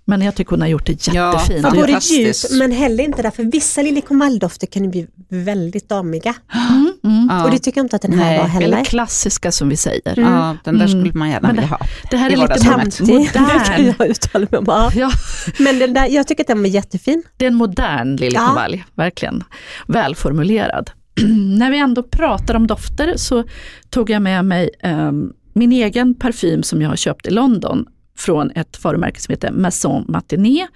Men 0.08 0.22
jag 0.22 0.34
tycker 0.34 0.50
hon 0.50 0.60
har 0.60 0.68
gjort 0.68 0.86
det 0.86 1.06
Ja, 1.06 1.32
jättefint. 1.32 1.60
Ja, 1.62 1.70
både 1.70 1.98
djup 2.02 2.36
men 2.58 2.72
heller 2.72 3.04
inte 3.04 3.22
därför 3.22 3.42
vissa 3.44 3.82
liljekonvaljdofter 3.82 4.66
kan 4.66 4.84
ju 4.84 4.90
bli 4.90 5.06
väldigt 5.28 5.88
damiga. 5.88 6.34
Mm, 6.70 6.92
mm. 7.04 7.26
Ja. 7.30 7.44
Och 7.44 7.50
det 7.50 7.58
tycker 7.58 7.78
jag 7.78 7.84
inte 7.84 7.96
att 7.96 8.02
den 8.02 8.12
här 8.12 8.24
Nej, 8.30 8.38
var 8.38 8.44
Eller 8.44 8.52
heller. 8.76 8.84
klassiska 8.84 9.52
som 9.52 9.68
vi 9.68 9.76
säger. 9.76 10.02
Ja, 10.20 10.56
den 10.64 10.78
där 10.78 10.86
Mm. 10.86 10.88
skulle 10.88 11.18
man 11.18 11.30
gärna 11.30 11.48
vilja 11.52 11.66
ha. 11.66 11.78
Det 12.10 12.16
här 12.16 12.30
är 12.30 12.36
lite 12.36 12.70
modern. 12.70 13.94
jag 13.98 14.08
uttala 14.10 14.46
mig 14.50 14.58
om. 14.58 14.64
Ja. 14.68 14.90
Ja, 14.94 15.10
Men 15.58 15.78
den 15.78 15.94
där, 15.94 16.06
jag 16.06 16.26
tycker 16.28 16.42
att 16.42 16.48
den 16.48 16.60
var 16.62 16.68
jättefin. 16.68 17.22
det 17.36 17.44
är 17.44 17.48
en 17.50 17.54
modern 17.54 18.16
liljekonvalj, 18.16 18.84
verkligen. 18.94 19.44
Välformulerad. 19.88 20.90
När 21.58 21.70
vi 21.70 21.78
ändå 21.78 22.02
pratar 22.02 22.54
om 22.54 22.66
dofter 22.66 23.12
så 23.16 23.44
tog 23.90 24.10
jag 24.10 24.22
med 24.22 24.44
mig 24.44 24.70
ehm, 24.82 25.32
min 25.54 25.72
egen 25.72 26.14
parfym 26.14 26.62
som 26.62 26.82
jag 26.82 26.88
har 26.88 26.96
köpt 26.96 27.26
i 27.26 27.30
London 27.30 27.86
från 28.16 28.50
ett 28.50 28.84
varumärke 28.84 29.20
som 29.20 29.32
heter 29.32 29.50
Maison 29.50 30.04
Matiné. 30.08 30.66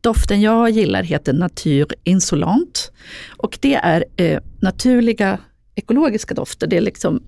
Doften 0.00 0.40
jag 0.40 0.70
gillar 0.70 1.02
heter 1.02 1.32
Nature 1.32 1.94
Insolent 2.04 2.92
och 3.36 3.58
det 3.60 3.74
är 3.74 4.04
eh, 4.16 4.40
naturliga 4.60 5.38
ekologiska 5.74 6.34
dofter. 6.34 6.66
Det 6.66 6.76
är 6.76 6.80
liksom, 6.80 7.22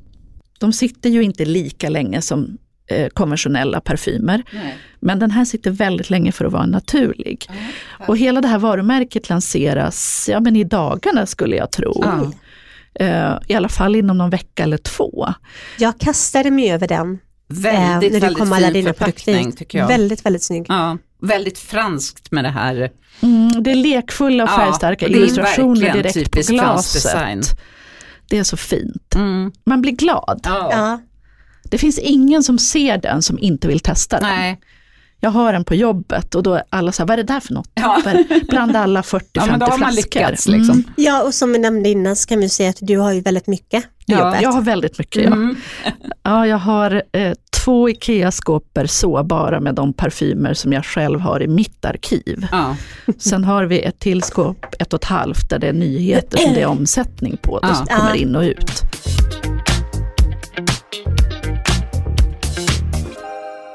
de 0.58 0.72
sitter 0.72 1.10
ju 1.10 1.22
inte 1.22 1.44
lika 1.44 1.88
länge 1.88 2.22
som 2.22 2.58
eh, 2.90 3.08
konventionella 3.08 3.80
parfymer. 3.80 4.42
Men 5.00 5.18
den 5.18 5.30
här 5.30 5.44
sitter 5.44 5.70
väldigt 5.70 6.10
länge 6.10 6.32
för 6.32 6.44
att 6.44 6.52
vara 6.52 6.66
naturlig. 6.66 7.46
Och 8.06 8.16
hela 8.18 8.40
det 8.40 8.48
här 8.48 8.58
varumärket 8.58 9.28
lanseras 9.28 10.28
ja, 10.32 10.40
men 10.40 10.56
i 10.56 10.64
dagarna 10.64 11.26
skulle 11.26 11.56
jag 11.56 11.70
tro. 11.70 12.04
Eh, 13.00 13.38
I 13.46 13.54
alla 13.54 13.68
fall 13.68 13.96
inom 13.96 14.18
någon 14.18 14.30
vecka 14.30 14.62
eller 14.62 14.76
två. 14.76 15.34
Jag 15.78 15.98
kastade 15.98 16.50
mig 16.50 16.70
över 16.70 16.88
den 16.88 17.18
Väldigt, 17.48 17.82
eh, 17.82 18.12
när 18.12 18.20
det 18.20 18.26
väldigt 18.26 18.38
kom 18.38 18.52
alla 18.52 18.66
fin 18.66 18.72
dina 18.74 18.92
produkter. 18.92 19.22
förpackning 19.22 19.52
tycker 19.52 19.78
jag. 19.78 19.88
Väldigt, 19.88 20.26
väldigt 20.26 20.42
snygg. 20.42 20.66
Ja, 20.68 20.98
väldigt 21.22 21.58
franskt 21.58 22.30
med 22.32 22.44
det 22.44 22.50
här. 22.50 22.90
Mm, 23.22 23.62
det 23.62 23.70
är 23.70 23.74
lekfulla 23.74 24.44
och 24.44 24.50
Ja, 24.50 24.56
färgstarka 24.56 25.08
det 25.08 25.14
är 25.14 25.16
illustrationer 25.16 25.92
direkt 25.92 26.30
på 26.32 26.40
glaset. 26.52 27.02
design. 27.02 27.42
Det 28.28 28.38
är 28.38 28.44
så 28.44 28.56
fint. 28.56 29.14
Mm. 29.14 29.52
Man 29.66 29.82
blir 29.82 29.92
glad. 29.92 30.40
Ja. 30.44 30.68
Ja. 30.72 31.00
Det 31.70 31.78
finns 31.78 31.98
ingen 31.98 32.42
som 32.42 32.58
ser 32.58 32.98
den 32.98 33.22
som 33.22 33.38
inte 33.38 33.68
vill 33.68 33.80
testa 33.80 34.20
den. 34.20 34.28
Nej, 34.28 34.60
Jag 35.20 35.30
har 35.30 35.52
den 35.52 35.64
på 35.64 35.74
jobbet 35.74 36.34
och 36.34 36.42
då 36.42 36.54
är 36.54 36.62
alla 36.70 36.92
så 36.92 37.02
här, 37.02 37.08
vad 37.08 37.12
är 37.18 37.22
det 37.24 37.32
där 37.32 37.40
för 37.40 37.54
något? 37.54 37.70
Ja. 37.74 38.02
Är? 38.06 38.48
Bland 38.50 38.76
alla 38.76 39.00
40-50 39.02 39.22
ja, 39.32 39.46
men 39.46 39.58
då 39.60 39.66
har 39.66 39.70
man 39.78 39.92
flaskor. 39.92 39.96
lyckats 40.20 40.48
liksom. 40.48 40.72
Mm. 40.74 40.84
ja, 40.96 41.22
och 41.22 41.34
som 41.34 41.52
vi 41.52 41.58
nämnde 41.58 41.88
innan 41.88 42.16
så 42.16 42.28
kan 42.28 42.40
vi 42.40 42.48
säga 42.48 42.70
att 42.70 42.78
du 42.80 42.98
har 42.98 43.12
ju 43.12 43.20
väldigt 43.20 43.46
mycket 43.46 43.82
på 43.84 43.88
Ja, 44.06 44.18
jobbet. 44.18 44.42
Jag 44.42 44.52
har 44.52 44.62
väldigt 44.62 44.98
mycket. 44.98 45.22
Ja. 45.24 45.32
Mm. 45.32 45.56
Ja, 46.22 46.46
jag 46.46 46.58
har 46.58 47.02
eh, 47.12 47.32
två 47.64 47.88
IKEA-skåpor 47.90 48.86
så 48.86 49.22
bara 49.24 49.60
med 49.60 49.74
de 49.74 49.92
parfymer 49.92 50.54
som 50.54 50.72
jag 50.72 50.84
själv 50.84 51.20
har 51.20 51.42
i 51.42 51.46
mitt 51.48 51.84
arkiv. 51.84 52.46
Ja. 52.52 52.76
Sen 53.18 53.44
har 53.44 53.64
vi 53.64 53.80
ett 53.80 53.98
till 53.98 54.22
skåp, 54.22 54.66
ett 54.78 54.92
och 54.92 55.00
ett 55.02 55.08
halvt, 55.08 55.50
där 55.50 55.58
det 55.58 55.68
är 55.68 55.72
nyheter 55.72 56.38
som 56.38 56.54
det 56.54 56.60
är 56.62 56.66
omsättning 56.78 57.36
på, 57.42 57.58
Ja. 57.62 57.74
som 57.74 57.86
kommer 57.86 58.10
Ja. 58.10 58.16
in 58.16 58.36
och 58.36 58.42
ut. 58.42 58.82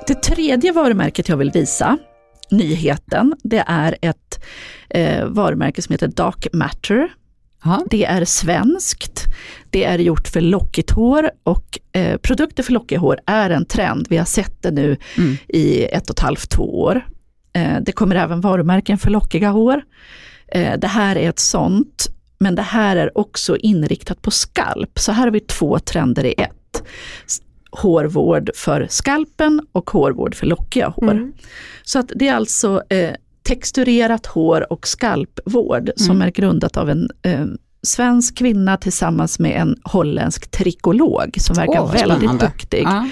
Det 0.08 0.16
tredje 0.24 0.72
varumärket 0.72 1.30
jag 1.30 1.38
vill 1.38 1.52
visa, 1.52 1.98
nyheten, 2.52 3.34
det 3.44 3.64
är 3.68 3.98
ett 4.02 4.44
eh, 4.90 5.26
varumärke 5.26 5.82
som 5.82 5.94
heter 5.94 6.08
Dark 6.08 6.48
Matter. 6.54 7.08
Ja. 7.64 7.86
Det 7.90 8.06
är 8.06 8.26
svenskt, 8.26 9.26
det 9.70 9.84
är 9.84 10.00
gjort 10.00 10.28
för 10.28 10.42
lockigt 10.42 10.92
hår 10.92 11.32
och 11.44 11.80
eh, 11.92 12.18
produkter 12.18 12.64
för 12.64 12.74
lockigt 12.74 13.02
hår 13.02 13.20
är 13.26 13.50
en 13.50 13.66
trend. 13.66 14.08
Vi 14.10 14.18
har 14.18 14.26
sett 14.26 14.62
det 14.62 14.72
nu 14.72 14.98
Mm. 15.18 15.38
i 15.48 15.84
ett 15.84 16.10
och 16.10 16.16
ett 16.16 16.20
halvt, 16.24 16.50
två 16.50 16.82
år. 16.82 17.06
Eh, 17.54 17.78
det 17.82 17.92
kommer 17.92 18.16
även 18.16 18.42
varumärken 18.42 18.98
för 18.98 19.10
lockiga 19.10 19.50
hår. 19.50 19.82
Eh, 20.48 20.80
det 20.80 20.88
här 20.88 21.16
är 21.16 21.30
ett 21.30 21.40
sånt, 21.40 22.08
men 22.40 22.56
det 22.56 22.62
här 22.62 22.96
är 22.98 23.18
också 23.18 23.58
inriktat 23.58 24.22
på 24.22 24.32
skalp. 24.32 25.00
Så 25.00 25.12
här 25.12 25.24
har 25.24 25.32
vi 25.32 25.40
två 25.40 25.80
trender 25.80 26.26
i 26.26 26.34
ett. 26.38 26.84
Hårvård 27.72 28.50
för 28.56 28.88
skalpen 28.90 29.62
och 29.72 29.90
hårvård 29.90 30.36
för 30.36 30.46
lockiga 30.46 30.88
hår. 30.88 31.12
Mm. 31.12 31.34
Så 31.84 32.00
att 32.00 32.12
det 32.16 32.28
är 32.28 32.36
alltså 32.36 32.84
eh, 32.90 33.12
texturerat 33.44 34.26
hår 34.26 34.74
och 34.74 34.88
skalpvård 34.88 35.92
som 35.96 36.16
Mm. 36.16 36.28
är 36.28 36.32
grundat 36.32 36.78
av 36.78 36.90
en 36.90 37.10
eh, 37.22 37.46
svensk 37.84 38.38
kvinna 38.38 38.78
tillsammans 38.78 39.40
med 39.40 39.62
en 39.62 39.76
holländsk 39.84 40.52
trikolog 40.52 41.36
som 41.40 41.56
verkar 41.56 41.82
vad 41.82 41.92
väldigt 41.94 42.40
duktig. 42.40 42.84
Ja. 42.84 43.08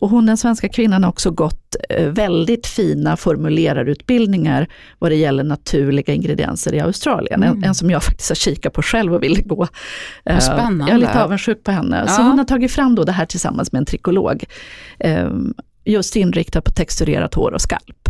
Och 0.00 0.10
hon 0.10 0.26
den 0.26 0.36
svenska 0.36 0.68
kvinnan 0.68 1.02
har 1.04 1.10
också 1.10 1.30
gått 1.30 1.76
eh, 1.90 2.08
väldigt 2.08 2.66
fina 2.66 3.16
formulerarutbildningar 3.16 4.68
vad 4.98 5.10
det 5.10 5.14
gäller 5.16 5.44
naturliga 5.44 6.14
ingredienser 6.14 6.74
i 6.74 6.80
Australien. 6.80 7.42
En, 7.42 7.64
en 7.64 7.74
som 7.74 7.90
jag 7.90 8.02
faktiskt 8.02 8.30
har 8.30 8.34
kikat 8.34 8.72
på 8.72 8.82
själv 8.82 9.14
och 9.14 9.22
ville 9.22 9.42
gå. 9.42 9.68
Eh, 10.24 10.38
spännande. 10.38 10.84
Jag 10.84 10.94
är 10.94 10.98
lite 10.98 11.24
avundsjuk 11.24 11.64
på 11.64 11.70
henne. 11.70 12.08
Så 12.08 12.20
Ja. 12.20 12.26
hon 12.26 12.38
har 12.38 12.44
tagit 12.44 12.72
fram 12.72 12.94
då 12.94 13.04
det 13.04 13.12
här 13.12 13.26
tillsammans 13.26 13.72
med 13.72 13.78
en 13.78 13.86
trikolog. 13.86 14.44
Eh, 14.98 15.30
just 15.84 16.16
inriktat 16.16 16.64
på 16.64 16.70
texturerat 16.70 17.34
hår 17.34 17.52
och 17.54 17.60
skalp. 17.60 18.08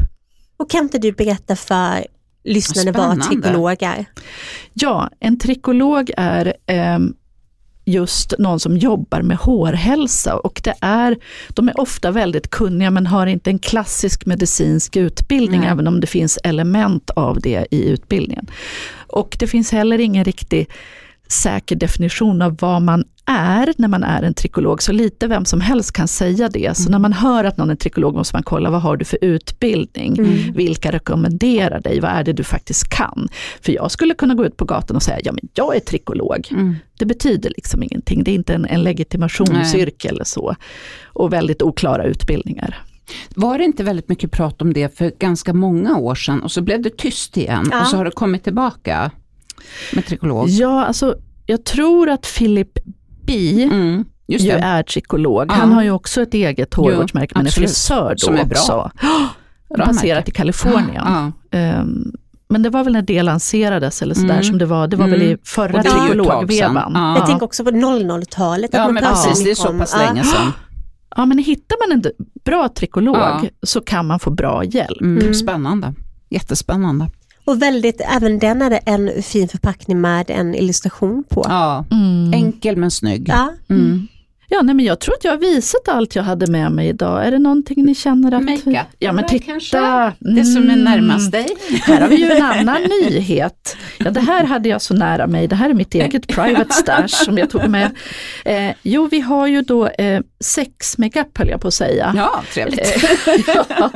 Och 0.57 0.71
kan 0.71 0.81
inte 0.83 0.99
du 0.99 1.13
berätta 1.13 1.57
för 1.57 2.07
lyssnarna 2.45 2.93
vad 2.93 3.23
trikolog 3.23 3.83
är? 3.83 4.05
Ja, 4.75 5.11
en 5.21 5.39
trikolog 5.39 6.11
är 6.17 6.55
ehm, 6.67 7.15
just 7.87 8.35
någon 8.39 8.61
som 8.61 8.77
jobbar 8.77 9.23
med 9.23 9.37
hårhälsa 9.37 10.37
och 10.37 10.61
det 10.65 10.75
är, 10.81 11.17
de 11.49 11.69
är 11.69 11.81
ofta 11.81 12.11
väldigt 12.11 12.51
kunniga 12.51 12.91
men 12.91 13.07
har 13.07 13.27
inte 13.27 13.51
en 13.51 13.59
klassisk 13.59 14.27
medicinsk 14.27 14.97
utbildning 14.97 15.61
Nej. 15.61 15.69
även 15.69 15.87
om 15.87 16.01
det 16.01 16.07
finns 16.07 16.39
element 16.45 17.11
av 17.11 17.41
det 17.41 17.67
i 17.71 17.89
utbildningen. 17.89 18.47
Och 19.07 19.37
det 19.41 19.47
finns 19.47 19.73
heller 19.73 19.99
ingen 19.99 20.25
riktig 20.25 20.69
säker 21.29 21.77
definition 21.77 22.43
av 22.43 22.57
vad 22.61 22.83
man 22.83 23.05
är 23.27 23.75
när 23.79 23.89
man 23.89 24.03
är 24.03 24.23
en 24.23 24.35
trikolog, 24.35 24.83
så 24.83 24.93
lite 24.93 25.27
vem 25.27 25.45
som 25.45 25.61
helst 25.61 25.93
kan 25.93 26.09
säga 26.09 26.49
det. 26.49 26.77
Så 26.77 26.91
när 26.91 26.99
man 26.99 27.13
hör 27.13 27.45
att 27.45 27.57
någon 27.57 27.71
är 27.71 27.75
trikolog 27.75 28.15
måste 28.15 28.37
man 28.37 28.43
kolla, 28.43 28.71
vad 28.71 28.83
har 28.83 28.97
du 28.97 29.05
för 29.05 29.19
utbildning? 29.23 30.19
Mm. 30.19 30.53
Vilka 30.53 30.93
rekommenderar 30.93 31.81
dig? 31.81 32.01
Vad 32.01 32.11
är 32.11 32.25
det 32.25 32.33
du 32.33 32.45
faktiskt 32.45 32.89
kan? 32.89 33.29
För 33.61 33.73
jag 33.73 33.91
skulle 33.91 34.15
kunna 34.15 34.35
gå 34.35 34.47
ut 34.47 34.57
på 34.57 34.65
gatan 34.65 34.97
och 34.97 35.03
säga, 35.03 35.19
ja 35.25 35.33
men 35.33 35.49
jag 35.55 35.77
är 35.77 35.81
trikolog. 35.81 36.49
Mm. 36.51 36.77
Det 36.99 37.07
betyder 37.07 37.53
liksom 37.57 37.83
ingenting, 37.83 38.25
det 38.25 38.31
är 38.31 38.35
inte 38.35 38.55
en, 38.55 38.65
en 38.65 38.83
legitimationsyrke 38.83 40.09
eller 40.09 40.25
så. 40.25 40.57
Och 41.05 41.33
väldigt 41.33 41.63
oklara 41.63 42.05
utbildningar. 42.05 42.83
Var 43.35 43.59
det 43.59 43.65
inte 43.65 43.85
väldigt 43.85 44.09
mycket 44.09 44.31
prat 44.31 44.63
om 44.63 44.73
det 44.73 44.99
för 44.99 45.13
ganska 45.19 45.53
många 45.55 45.97
år 45.97 46.15
sedan 46.15 46.43
och 46.43 46.53
så 46.53 46.63
blev 46.63 46.83
det 46.83 46.97
tyst 46.97 47.37
igen 47.37 47.69
Ja. 47.73 47.81
och 47.81 47.87
så 47.87 47.97
har 47.97 48.05
det 48.05 48.11
kommit 48.11 48.45
tillbaka 48.45 49.11
med 49.93 50.07
trikolog? 50.07 50.49
Ja, 50.49 50.85
alltså 50.85 51.17
jag 51.47 51.65
tror 51.65 52.09
att 52.09 52.35
Philip 52.39 52.79
B 53.27 53.63
Mm. 53.73 54.05
Just 54.29 54.45
ju 54.45 54.51
är 54.65 54.83
trikolog. 54.83 55.47
Ja. 55.49 55.55
Han 55.55 55.73
har 55.73 55.83
ju 55.83 55.91
också 55.91 56.23
ett 56.23 56.35
eget 56.35 56.75
hårvårdsmärke, 56.75 57.33
men 57.35 57.47
är 57.47 57.49
absolut. 57.49 57.69
frisör 57.69 58.11
då 58.11 58.19
Som 58.19 58.35
är 58.35 58.45
bra. 58.45 58.59
också. 58.59 58.91
Bra 59.77 59.87
Baserat 59.87 60.29
i 60.29 60.33
Kalifornien. 60.33 61.05
Ja. 61.07 61.33
Ehm, 61.51 62.13
men 62.49 62.63
det 62.63 62.71
var 62.71 62.85
väl 62.85 62.93
när 62.93 63.03
det 63.03 63.23
lanserades 63.23 64.03
eller 64.03 64.15
sådär 64.15 64.31
Mm. 64.31 64.43
som 64.45 64.59
det 64.59 64.67
var. 64.67 64.89
Det 64.89 64.97
var 64.97 65.09
väl 65.09 65.23
i 65.23 65.27
Mm. 65.27 65.39
förra 65.45 65.79
är 65.79 65.83
trikologvevan. 65.83 66.93
Ja. 66.95 67.17
Jag 67.17 67.27
tänker 67.27 67.45
också 67.45 67.65
på 67.65 67.71
00-talet. 67.71 68.75
att 68.75 68.81
Ja 68.81 68.89
men 68.93 69.03
precis, 69.03 69.45
det 69.45 69.51
är 69.51 69.55
så 69.55 69.69
om- 69.69 69.79
pass 69.79 69.97
ja. 69.99 70.07
länge 70.07 70.25
sedan. 70.25 70.53
men 71.27 71.39
hittar 71.39 71.89
man 71.89 71.99
en 71.99 72.05
bra 72.45 72.69
trikolog 72.69 73.17
Ja. 73.17 73.43
så 73.63 73.81
kan 73.81 74.07
man 74.07 74.19
få 74.21 74.31
bra 74.31 74.65
hjälp. 74.65 75.01
Mm. 75.01 75.19
Mm. 75.23 75.35
Spännande. 75.35 75.95
Jättespännande. 76.31 77.11
Och 77.47 77.63
väldigt, 77.63 78.01
även 78.01 78.39
den 78.39 78.63
är 78.63 78.71
det 78.71 78.77
en 78.77 79.23
fin 79.23 79.49
förpackning 79.49 80.01
med 80.01 80.31
en 80.31 80.55
illustration 80.55 81.25
på. 81.29 81.45
Ja. 81.49 81.85
Mm. 81.91 82.33
Enkel 82.33 82.77
men 82.77 82.91
snygg. 82.91 83.29
Ja. 83.29 83.53
Mm. 83.71 84.09
Ja, 84.57 84.63
nej, 84.63 84.75
men 84.75 84.85
jag 84.85 85.01
tror 85.01 85.15
att 85.15 85.25
jag 85.25 85.33
har 85.33 85.39
visat 85.39 85.89
allt 85.89 86.17
jag 86.17 86.23
hade 86.23 86.47
med 86.47 86.73
mig 86.73 86.89
idag. 86.89 87.27
Är 87.27 87.31
det 87.31 87.39
någonting 87.39 87.85
ni 87.85 87.95
känner 87.95 88.33
att... 88.35 88.43
Makeup, 88.43 88.87
Ja, 88.99 89.13
men 89.13 89.27
titta. 89.27 89.45
kanske? 89.47 89.79
Det 90.19 90.45
som 90.45 90.63
är 90.63 90.73
Mm. 90.73 90.85
närmast 90.85 91.33
dig. 91.33 91.47
Här 91.83 92.01
har 92.01 92.09
vi 92.09 92.17
ju 92.17 92.31
en 92.31 92.43
annan 92.43 92.83
nyhet. 93.03 93.77
Ja, 93.99 94.11
det 94.11 94.21
här 94.21 94.45
hade 94.45 94.69
jag 94.69 94.83
så 94.83 94.95
nära 94.95 95.27
mig. 95.27 95.49
Det 95.49 95.57
här 95.57 95.71
är 95.71 95.75
mitt 95.75 95.95
eget 95.95 96.27
private 96.37 96.73
stash 96.75 97.09
som 97.25 97.39
jag 97.39 97.51
tog 97.51 97.69
med. 97.69 97.91
Eh, 98.45 98.71
jo, 98.83 99.09
vi 99.11 99.21
har 99.21 99.47
ju 99.47 99.63
då 99.63 99.87
eh, 99.89 100.21
sex 100.41 100.99
makeup 100.99 101.39
höll 101.39 101.49
jag 101.49 101.61
på 101.61 101.69
att 101.69 101.75
säga. 101.75 102.13
Ja, 102.17 102.43
trevligt. 102.55 102.81
Eh, 102.81 103.35
ja, 103.79 103.91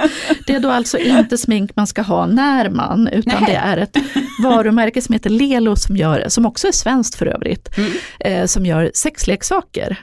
det 0.46 0.54
är 0.54 0.60
då 0.60 0.70
alltså 0.70 0.98
inte 0.98 1.38
smink 1.38 1.76
man 1.76 1.86
ska 1.86 2.02
ha 2.02 2.26
när 2.26 2.70
man, 2.70 3.08
utan 3.08 3.34
Nej. 3.42 3.50
det 3.52 3.56
är 3.56 3.76
ett 3.76 3.96
varumärke 4.42 5.00
som 5.02 5.12
heter 5.12 5.30
Lelo 5.30 5.76
som 5.76 5.96
gör, 5.96 6.24
som 6.28 6.46
också 6.46 6.68
är 6.68 6.72
svenskt 6.72 7.14
för 7.14 7.26
övrigt, 7.26 7.68
Mm. 7.78 7.90
eh, 8.20 8.46
som 8.46 8.66
gör 8.66 8.90
sexleksaker. 8.94 9.96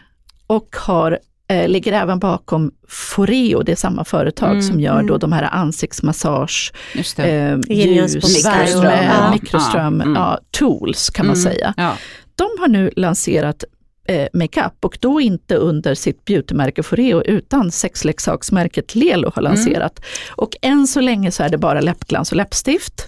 Och 0.48 0.76
har, 0.76 1.20
eh, 1.50 1.68
ligger 1.70 1.94
även 1.94 2.20
bakom 2.20 2.72
Foreo, 2.88 3.64
det 3.64 3.72
är 3.72 3.76
samma 3.76 4.04
företag 4.06 4.50
Mm, 4.52 4.62
som 4.62 4.80
gör 4.80 5.04
då 5.04 5.18
de 5.18 5.32
här 5.32 5.44
ansiktsmassage, 5.52 6.74
det. 7.16 7.24
eh, 7.24 7.58
ljus, 7.70 8.14
Mikroström, 8.16 8.82
värme, 8.82 9.14
ja. 9.20 9.32
mikroström, 9.32 10.00
Ja, 10.00 10.06
mm. 10.06 10.16
ja, 10.16 10.40
tools 10.52 11.10
kan 11.10 11.26
man 11.28 11.36
Mm, 11.36 11.44
säga. 11.44 11.74
Ja. 11.78 11.94
De 12.36 12.48
har 12.60 12.68
nu 12.68 12.92
lanserat 12.96 13.64
eh, 14.10 14.28
makeup 14.34 14.86
och 14.86 14.98
då 15.02 15.22
inte 15.22 15.56
under 15.56 15.96
sitt 15.96 16.26
beautymärke 16.26 16.84
Foreo 16.84 17.22
utan 17.24 17.72
sexleksaksmärket 17.72 18.96
Lelo 18.96 19.32
har 19.36 19.42
lanserat. 19.42 20.00
Och 20.30 20.50
än 20.62 20.88
så 20.88 21.02
länge 21.02 21.32
så 21.32 21.44
är 21.44 21.50
det 21.50 21.58
bara 21.58 21.82
läppglans 21.82 22.32
och 22.32 22.38
läppstift. 22.38 23.06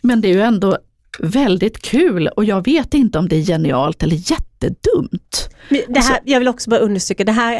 Men 0.00 0.20
det 0.20 0.28
är 0.28 0.32
ju 0.34 0.42
ändå 0.42 0.78
väldigt 1.18 1.82
kul 1.82 2.28
och 2.28 2.44
jag 2.44 2.64
vet 2.64 2.94
inte 2.94 3.18
om 3.18 3.28
det 3.28 3.36
är 3.36 3.42
genialt 3.42 4.02
eller 4.02 4.16
jättedumt. 4.62 5.48
Det 5.88 6.00
här, 6.00 6.18
jag 6.24 6.38
vill 6.38 6.48
också 6.48 6.70
bara 6.70 6.80
understryka, 6.80 7.24
det 7.24 7.32
här 7.32 7.54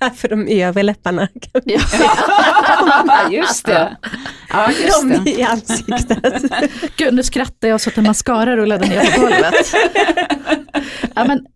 är 0.00 0.10
för 0.14 0.28
de 0.28 0.48
övre 0.62 0.82
läpparna. 0.82 1.28
Ja. 1.64 1.80
just 3.30 3.66
det. 3.66 3.96
Ja, 4.48 4.70
just 4.70 5.02
De 5.02 5.24
det. 5.24 5.30
i 5.30 5.42
ansiktet. 5.42 6.42
Gud, 6.96 7.14
nu 7.14 7.22
skrattar 7.22 7.68
jag 7.68 7.80
så 7.80 7.90
att 7.90 7.98
en 7.98 8.04
mascara 8.04 8.56
rullade 8.56 8.86
ner 8.86 9.14
på 9.14 9.20
golvet. 9.20 9.74
ja, 11.14 11.24
men 11.24 11.46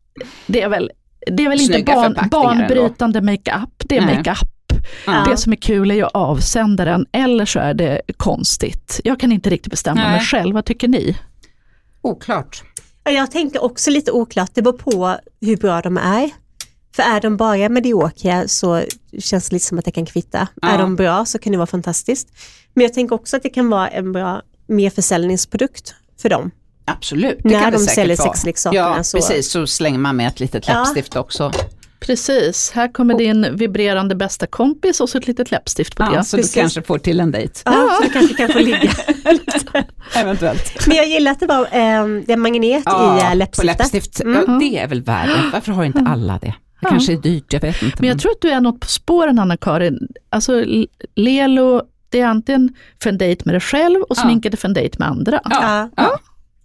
det 0.46 0.62
är 0.62 0.68
väl, 0.68 0.90
det 1.26 1.44
är 1.44 1.48
väl 1.48 1.60
inte 1.60 1.92
barn, 1.92 2.28
banbrytande 2.30 3.20
makeup, 3.20 3.70
det 3.78 3.96
är 3.96 4.02
makeup. 4.16 4.48
Ja. 5.06 5.24
Det 5.30 5.36
som 5.36 5.52
är 5.52 5.56
kul 5.56 5.90
är 5.90 5.94
ju 5.94 6.04
avsändaren 6.04 7.06
eller 7.12 7.44
så 7.46 7.58
är 7.58 7.74
det 7.74 8.00
konstigt. 8.16 9.00
Jag 9.04 9.20
kan 9.20 9.32
inte 9.32 9.50
riktigt 9.50 9.70
bestämma 9.70 10.02
Nej. 10.02 10.10
mig 10.10 10.20
själv, 10.20 10.54
vad 10.54 10.64
tycker 10.64 10.88
ni? 10.88 11.18
Oklart. 12.02 12.62
Jag 13.04 13.30
tänker 13.30 13.62
också 13.64 13.90
lite 13.90 14.12
oklart, 14.12 14.50
det 14.54 14.62
beror 14.62 14.78
på 14.78 15.16
hur 15.40 15.56
bra 15.56 15.80
de 15.80 15.96
är. 15.96 16.30
För 16.96 17.02
är 17.02 17.20
de 17.20 17.36
bara 17.36 17.68
mediokra 17.68 18.48
så 18.48 18.82
känns 19.18 19.48
det 19.48 19.54
lite 19.56 19.66
som 19.66 19.78
att 19.78 19.84
det 19.84 19.90
kan 19.90 20.06
kvitta. 20.06 20.48
Ja. 20.62 20.68
Är 20.68 20.78
de 20.78 20.96
bra 20.96 21.24
så 21.24 21.38
kan 21.38 21.52
det 21.52 21.58
vara 21.58 21.66
fantastiskt. 21.66 22.28
Men 22.74 22.82
jag 22.82 22.94
tänker 22.94 23.14
också 23.14 23.36
att 23.36 23.42
det 23.42 23.48
kan 23.48 23.70
vara 23.70 23.88
en 23.88 24.12
bra 24.12 24.42
merförsäljningsprodukt 24.66 25.94
för 26.22 26.28
dem. 26.28 26.50
Absolut. 26.84 27.38
Det 27.42 27.48
När 27.48 27.60
kan 27.62 27.72
det 27.72 27.78
de 27.78 27.82
säkert 27.84 27.94
säljer 27.94 28.16
sexleksakerna 28.16 28.94
Ja, 28.96 29.02
så- 29.04 29.16
precis. 29.18 29.50
Så 29.50 29.66
slänger 29.66 29.98
man 29.98 30.16
med 30.16 30.28
ett 30.28 30.40
litet 30.40 30.68
Ja. 30.68 30.78
läppstift 30.78 31.16
också. 31.16 31.52
Precis, 32.06 32.70
här 32.74 32.92
kommer 32.92 33.14
din 33.18 33.56
vibrerande 33.56 34.14
bästa 34.14 34.46
kompis 34.46 35.00
och 35.00 35.08
så 35.08 35.18
ett 35.18 35.26
litet 35.26 35.50
läppstift 35.50 35.96
på 35.96 36.02
Ja, 36.02 36.10
det. 36.18 36.24
så 36.24 36.36
du 36.36 36.42
precis. 36.42 36.54
kanske 36.54 36.82
får 36.82 36.98
till 36.98 37.20
en 37.20 37.30
dejt. 37.30 37.60
Ja, 37.64 37.88
så 37.98 38.02
du 38.02 38.10
kanske 38.10 38.34
kan 38.34 38.48
få 38.48 38.58
ligga. 38.58 38.90
Eventuellt. 40.16 40.86
Men 40.86 40.96
jag 40.96 41.06
gillar 41.08 41.32
att 41.32 41.40
det 41.40 41.46
var 41.46 41.60
eh, 41.60 42.06
det 42.26 42.32
är 42.32 42.36
magnet 42.36 42.64
i 42.64 42.72
eh, 42.72 43.28
på 43.30 43.34
läppstiftet. 43.34 43.64
läppstift. 43.78 44.20
Mm. 44.20 44.44
Ja, 44.46 44.52
det 44.58 44.78
är 44.78 44.88
väl 44.88 45.02
värre. 45.02 45.50
Varför 45.52 45.72
har 45.72 45.84
inte 45.84 46.04
alla 46.08 46.32
det? 46.38 46.46
Det 46.46 46.54
Ja. 46.80 46.88
kanske 46.88 47.12
är 47.12 47.16
dyrt, 47.16 47.52
jag 47.52 47.60
vet 47.60 47.82
inte. 47.82 47.96
Men 48.00 48.08
jag 48.08 48.18
tror 48.18 48.32
att 48.32 48.40
du 48.40 48.50
är 48.50 48.60
något 48.60 48.80
på 48.80 48.86
spåren 48.86 49.38
Anna-Karin. 49.38 50.08
Alltså 50.30 50.64
Lelo, 51.14 51.82
det 52.08 52.20
är 52.20 52.26
antingen 52.26 52.74
för 53.02 53.10
en 53.10 53.18
dejt 53.18 53.42
med 53.44 53.54
dig 53.54 53.60
själv 53.60 54.00
och 54.02 54.16
Ja. 54.18 54.22
sminket 54.22 54.52
är 54.52 54.56
för 54.58 54.68
en 54.68 54.74
dejt 54.74 54.96
med 54.98 55.08
andra. 55.08 55.40
Ja, 55.44 55.88
Ja. 55.96 56.18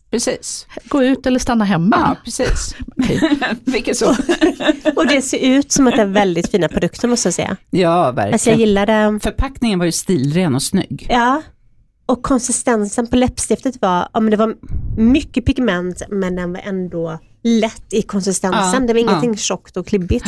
Ja. 0.10 0.12
precis. 0.12 0.68
Gå 0.84 1.04
ut 1.04 1.26
eller 1.26 1.40
stanna 1.40 1.66
hemma. 1.66 1.96
Ja, 2.00 2.16
precis. 2.26 2.76
Vilket 3.66 3.98
så. 4.04 4.16
Och 4.96 5.08
det 5.08 5.22
ser 5.22 5.38
ut 5.40 5.72
som 5.72 5.88
att 5.88 5.96
det 5.96 6.02
är 6.02 6.06
väldigt 6.06 6.52
fina 6.52 6.68
produkter 6.68 7.08
måste 7.08 7.28
jag 7.28 7.34
säga. 7.34 7.58
Ja, 7.70 7.90
Alltså 8.06 8.22
jag 8.22 8.32
verkligen. 8.32 8.60
gillar 8.60 8.86
det. 8.86 9.20
Förpackningen 9.20 9.80
var 9.80 9.86
ju 9.86 9.92
stilren 9.92 10.56
och 10.56 10.64
snygg. 10.64 11.08
Ja. 11.10 11.42
Och 12.06 12.24
konsistensen 12.24 13.08
på 13.08 13.16
läppstiftet 13.16 13.82
var, 13.82 14.10
ja 14.14 14.20
men 14.20 14.32
det 14.32 14.38
var 14.38 14.56
mycket 14.98 15.46
pigment 15.46 16.02
men 16.10 16.36
den 16.36 16.54
var 16.54 16.62
ändå 16.66 17.20
lätt 17.44 17.94
i 17.94 18.02
konsistensen. 18.02 18.82
Ja, 18.82 18.88
det 18.88 18.94
var 18.94 19.00
ja. 19.00 19.10
ingenting 19.10 19.38
tjockt 19.38 19.78
och 19.78 19.88
klibbigt. 19.88 20.26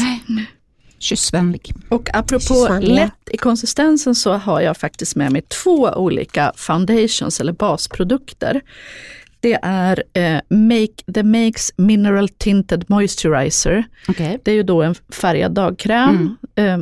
Kyssvänlig. 0.99 1.73
Och 1.89 2.15
apropå 2.15 2.39
Kyssvänliga. 2.39 2.95
lätt 2.95 3.29
i 3.31 3.37
konsistensen 3.37 4.15
så 4.15 4.33
har 4.33 4.61
jag 4.61 4.77
faktiskt 4.77 5.15
med 5.15 5.31
mig 5.31 5.41
två 5.41 5.89
olika 5.95 6.53
foundations 6.55 7.39
eller 7.39 7.53
basprodukter. 7.53 8.61
Det 9.39 9.59
är 9.61 10.03
eh, 10.13 10.39
Make 10.49 11.13
the 11.13 11.23
Makes 11.23 11.71
Mineral 11.77 12.29
Tinted 12.29 12.85
Moisturizer. 12.89 13.83
Okej. 14.07 14.39
Det 14.43 14.51
är 14.51 14.55
ju 14.55 14.63
då 14.63 14.81
en 14.81 14.95
färgad 14.95 15.51
dagkräm 15.51 16.35
eh, 16.55 16.77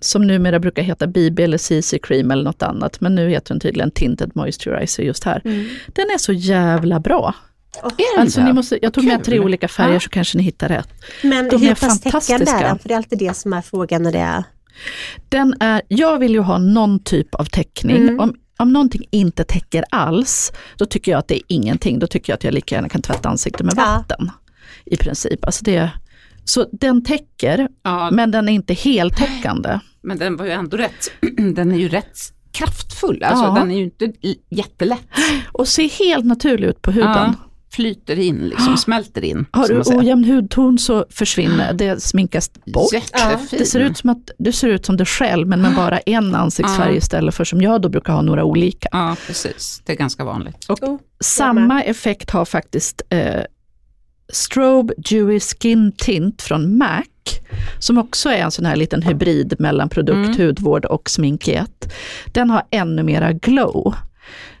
som 0.00 0.26
numera 0.26 0.58
brukar 0.58 0.82
heta 0.82 1.06
BB 1.06 1.42
eller 1.44 1.58
CC 1.58 1.94
Cream 2.02 2.30
eller 2.30 2.44
något 2.44 2.62
annat. 2.62 3.00
Men 3.00 3.14
nu 3.14 3.28
heter 3.28 3.54
den 3.54 3.60
tydligen 3.60 3.90
Tinted 3.90 4.30
Moisturizer 4.34 5.02
just 5.02 5.24
här. 5.24 5.40
Den 5.86 6.04
är 6.14 6.18
så 6.18 6.32
jävla 6.32 7.00
bra. 7.00 7.34
Den 7.82 7.90
Alltså, 8.18 8.40
ni 8.42 8.52
måste, 8.52 8.78
jag 8.82 8.92
tog 8.92 9.04
med 9.04 9.24
tre 9.24 9.40
olika 9.40 9.68
färger 9.68 9.92
Ja. 9.94 10.00
så 10.00 10.08
kanske 10.08 10.38
ni 10.38 10.44
hittar 10.44 10.68
rätt. 10.68 10.88
Men 11.22 11.48
De 11.48 11.60
hur 11.62 11.70
är 11.70 11.74
pass 11.74 12.00
täckande 12.00 12.08
är 12.08 12.10
fantastiska. 12.10 12.68
den? 12.68 12.78
För 12.78 12.88
det 12.88 12.94
är 12.94 12.96
alltid 12.96 13.18
det 13.18 13.36
som 13.36 13.52
är 13.52 13.62
frågan 13.62 14.02
när 14.02 14.12
det 14.12 14.18
är... 14.18 14.44
Den 15.28 15.54
är, 15.60 15.82
jag 15.88 16.18
vill 16.18 16.32
ju 16.32 16.40
ha 16.40 16.58
någon 16.58 16.98
typ 17.04 17.34
av 17.34 17.44
täckning. 17.44 17.96
Mm. 17.96 18.20
Om, 18.20 18.34
om 18.58 18.72
någonting 18.72 19.02
inte 19.10 19.44
täcker 19.44 19.84
alls, 19.90 20.52
då 20.76 20.86
tycker 20.86 21.12
jag 21.12 21.18
att 21.18 21.28
det 21.28 21.34
är 21.36 21.42
ingenting. 21.48 21.98
Då 21.98 22.06
tycker 22.06 22.32
jag 22.32 22.36
att 22.36 22.44
jag 22.44 22.54
lika 22.54 22.74
gärna 22.74 22.88
kan 22.88 23.02
tvätta 23.02 23.28
ansiktet 23.28 23.66
med 23.66 23.74
Ja. 23.76 23.82
vatten. 23.84 24.30
I 24.84 24.96
princip. 24.96 25.44
Alltså 25.44 25.64
det, 25.64 25.90
så 26.44 26.66
den 26.72 27.04
täcker, 27.04 27.68
Ja, 27.82 28.10
men 28.10 28.30
den 28.30 28.48
är 28.48 28.52
inte 28.52 28.74
heltäckande. 28.74 29.78
men 30.02 30.18
den 30.18 30.36
var 30.36 30.44
ju 30.46 30.50
ändå 30.52 30.76
rätt, 30.76 31.10
den 31.54 31.72
är 31.72 31.76
ju 31.78 31.88
rätt 31.88 32.18
kraftfull. 32.52 33.22
Alltså 33.22 33.44
Ja. 33.44 33.54
den 33.54 33.70
är 33.70 33.76
ju 33.78 33.84
inte 33.84 34.12
jättelätt. 34.50 35.06
Och 35.52 35.68
ser 35.68 35.88
helt 35.88 36.24
naturlig 36.24 36.68
ut 36.68 36.82
på 36.82 36.90
huden. 36.90 37.34
Flyter 37.76 38.18
in, 38.18 38.36
liksom 38.38 38.76
smälter 38.76 39.24
in. 39.24 39.46
Har 39.52 39.68
du 39.68 39.82
ojämn 39.98 40.24
hudton 40.24 40.78
så 40.78 41.06
försvinner 41.10 41.72
det, 41.72 42.02
sminkas 42.02 42.50
bort. 42.74 42.92
Jättefin. 42.92 43.58
Det 43.58 43.66
ser 43.66 43.80
ut 43.80 43.96
som 43.98 44.10
att 44.10 44.30
du 44.38 44.52
ser 44.52 44.68
ut 44.68 44.86
som 44.86 44.96
dig 44.96 45.06
själv 45.06 45.48
men 45.48 45.62
med 45.62 45.74
bara 45.74 45.98
en 45.98 46.34
ansiktsfärg 46.34 46.90
Ja. 46.92 46.98
istället 46.98 47.34
för 47.34 47.44
som 47.44 47.62
jag 47.62 47.82
då 47.82 47.88
brukar 47.88 48.12
ha 48.12 48.22
några 48.22 48.44
olika. 48.44 48.88
Ja, 48.92 49.16
precis. 49.26 49.82
Det 49.84 49.92
är 49.92 49.96
ganska 49.96 50.24
vanligt. 50.24 50.64
Och 50.68 50.82
Oh, 50.82 50.98
samma 51.24 51.82
effekt 51.82 52.30
har 52.30 52.44
faktiskt 52.44 53.02
eh, 53.08 53.40
Strobe 54.32 54.94
Dewy 55.10 55.40
Skin 55.40 55.92
Tint 55.92 56.42
från 56.42 56.78
MAC, 56.78 57.04
som 57.78 57.98
också 57.98 58.28
är 58.28 58.38
en 58.38 58.50
sån 58.50 58.64
här 58.64 58.76
liten 58.76 59.02
hybrid 59.02 59.54
mellan 59.58 59.88
produkt, 59.88 60.16
Mm. 60.36 60.46
hudvård 60.46 60.84
och 60.84 61.10
smink 61.10 61.48
i 61.48 61.54
ett. 61.54 61.92
Den 62.32 62.50
har 62.50 62.62
ännu 62.70 63.02
mera 63.02 63.32
glow. 63.32 63.94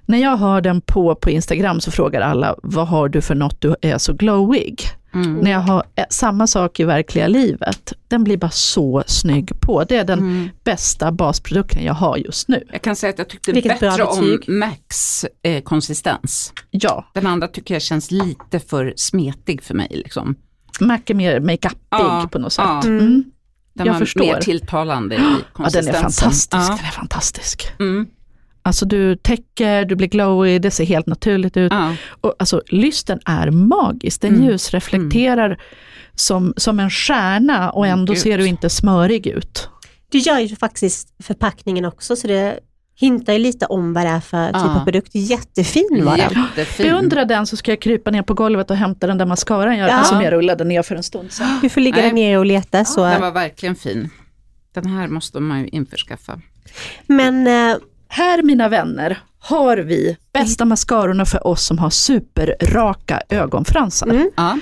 När 0.06 0.18
jag 0.18 0.36
har 0.36 0.60
den 0.60 0.80
på 0.80 1.14
på 1.14 1.30
Instagram 1.30 1.80
så 1.80 1.90
frågar 1.90 2.20
alla, 2.20 2.54
vad 2.62 2.88
har 2.88 3.08
du 3.08 3.20
för 3.22 3.34
något 3.34 3.60
du 3.60 3.76
är 3.82 3.98
så 3.98 4.12
glowig? 4.12 4.82
Mm. 5.14 5.34
När 5.34 5.50
jag 5.50 5.58
har 5.60 5.84
eh, 5.94 6.04
samma 6.10 6.46
sak 6.46 6.80
i 6.80 6.84
verkliga 6.84 7.26
livet, 7.28 7.92
den 8.08 8.24
blir 8.24 8.36
bara 8.36 8.50
så 8.50 9.02
snygg 9.06 9.60
på. 9.60 9.84
Det 9.84 9.96
är 9.96 10.04
den 10.04 10.18
Mm. 10.18 10.48
bästa 10.64 11.12
basprodukten 11.12 11.84
jag 11.84 11.94
har 11.94 12.16
just 12.16 12.48
nu. 12.48 12.64
Jag 12.72 12.82
kan 12.82 12.96
säga 12.96 13.10
att 13.10 13.18
jag 13.18 13.28
tyckte 13.28 13.52
Vilket 13.52 13.80
bättre 13.80 14.04
om. 14.04 14.38
Max 14.48 15.24
eh, 15.42 15.62
konsistens. 15.62 16.52
Ja, 16.70 17.04
Den 17.14 17.26
andra 17.26 17.48
tycker 17.48 17.74
jag 17.74 17.82
känns 17.82 18.10
lite 18.10 18.58
för 18.60 18.92
smetig 18.96 19.62
för 19.62 19.74
mig. 19.74 19.88
Liksom. 19.90 20.34
Mac 20.80 20.98
är 21.06 21.14
mer 21.14 21.40
makeupig 21.40 21.78
Ja, 21.90 22.28
på 22.32 22.38
något 22.38 22.52
sätt. 22.52 22.64
ja. 22.68 22.82
Mm. 22.84 23.24
Den 23.74 23.86
Jag 23.86 23.92
var 23.92 24.00
förstår. 24.00 24.24
mer 24.24 24.40
tilltalande 24.40 25.14
i 25.14 25.18
Ja, 25.18 25.24
den 25.24 25.38
konsistensen. 25.52 25.94
är 25.94 26.00
fantastisk. 26.00 26.48
Ja. 26.52 26.58
Den 26.76 26.86
är 26.86 26.90
fantastisk. 26.90 27.66
Mm. 27.78 28.06
Alltså 28.66 28.86
du 28.86 29.16
täcker, 29.16 29.84
du 29.84 29.94
blir 29.96 30.08
glowy, 30.08 30.58
det 30.58 30.70
ser 30.70 30.84
helt 30.84 31.06
naturligt 31.06 31.56
ut. 31.56 31.72
Ja. 31.72 31.94
Och, 32.20 32.34
alltså 32.38 32.62
lysten 32.68 33.18
är 33.24 33.50
magisk, 33.50 34.20
den 34.20 34.34
Mm. 34.34 34.46
ljusreflekterar 34.46 35.60
som, 36.14 36.54
som 36.56 36.80
en 36.80 36.90
stjärna 36.90 37.70
och 37.70 37.86
ändå 37.86 38.12
Gud. 38.12 38.22
ser 38.22 38.38
du 38.38 38.46
inte 38.46 38.70
smörig 38.70 39.26
ut. 39.26 39.68
Det 40.10 40.18
gör 40.18 40.38
ju 40.38 40.56
faktiskt 40.56 41.08
förpackningen 41.22 41.84
också 41.84 42.16
så 42.16 42.26
det 42.26 42.58
hintar 42.98 43.32
ju 43.32 43.38
lite 43.38 43.66
om 43.66 43.92
vad 43.92 44.04
det 44.04 44.08
är 44.10 44.20
för 44.20 44.46
typ 44.46 44.54
Ja. 44.56 44.80
av 44.80 44.84
produkt. 44.84 45.10
Jättefin 45.14 46.02
var 46.04 46.16
den. 46.16 46.32
Jättefin. 46.56 46.86
Beundra 46.86 47.24
den 47.24 47.46
så 47.46 47.56
ska 47.56 47.70
jag 47.72 47.80
krypa 47.80 48.10
ner 48.10 48.22
på 48.22 48.34
golvet 48.34 48.70
och 48.70 48.76
hämta 48.76 49.06
den 49.06 49.18
där 49.18 49.26
mascaran 49.26 49.78
jag, 49.78 49.90
Ja. 49.90 50.02
som 50.04 50.20
jag 50.22 50.32
rullade 50.32 50.64
ner 50.64 50.82
för 50.82 50.94
en 50.96 51.02
stund 51.02 51.32
sedan. 51.32 51.58
Du 51.62 51.68
får 51.68 51.80
ligga 51.80 51.96
Nej. 51.96 52.04
där 52.06 52.12
nere 52.14 52.38
och 52.38 52.46
leta. 52.46 52.84
Så. 52.84 53.04
Den 53.04 53.20
var 53.20 53.30
verkligen 53.32 53.74
fin. 53.76 54.10
Den 54.74 54.86
här 54.86 55.08
måste 55.08 55.40
man 55.40 55.60
ju 55.60 55.68
införskaffa. 55.68 56.40
Men 57.06 57.46
eh, 57.46 57.76
Här 58.08 58.42
mina 58.42 58.68
vänner 58.68 59.18
har 59.38 59.76
vi 59.76 60.16
bästa 60.32 60.64
mascarorna 60.64 61.24
för 61.24 61.46
oss 61.46 61.66
som 61.66 61.78
har 61.78 61.90
superraka 61.90 63.20
ögonfransar. 63.28 64.06
Mm. 64.06 64.30
Ja. 64.36 64.58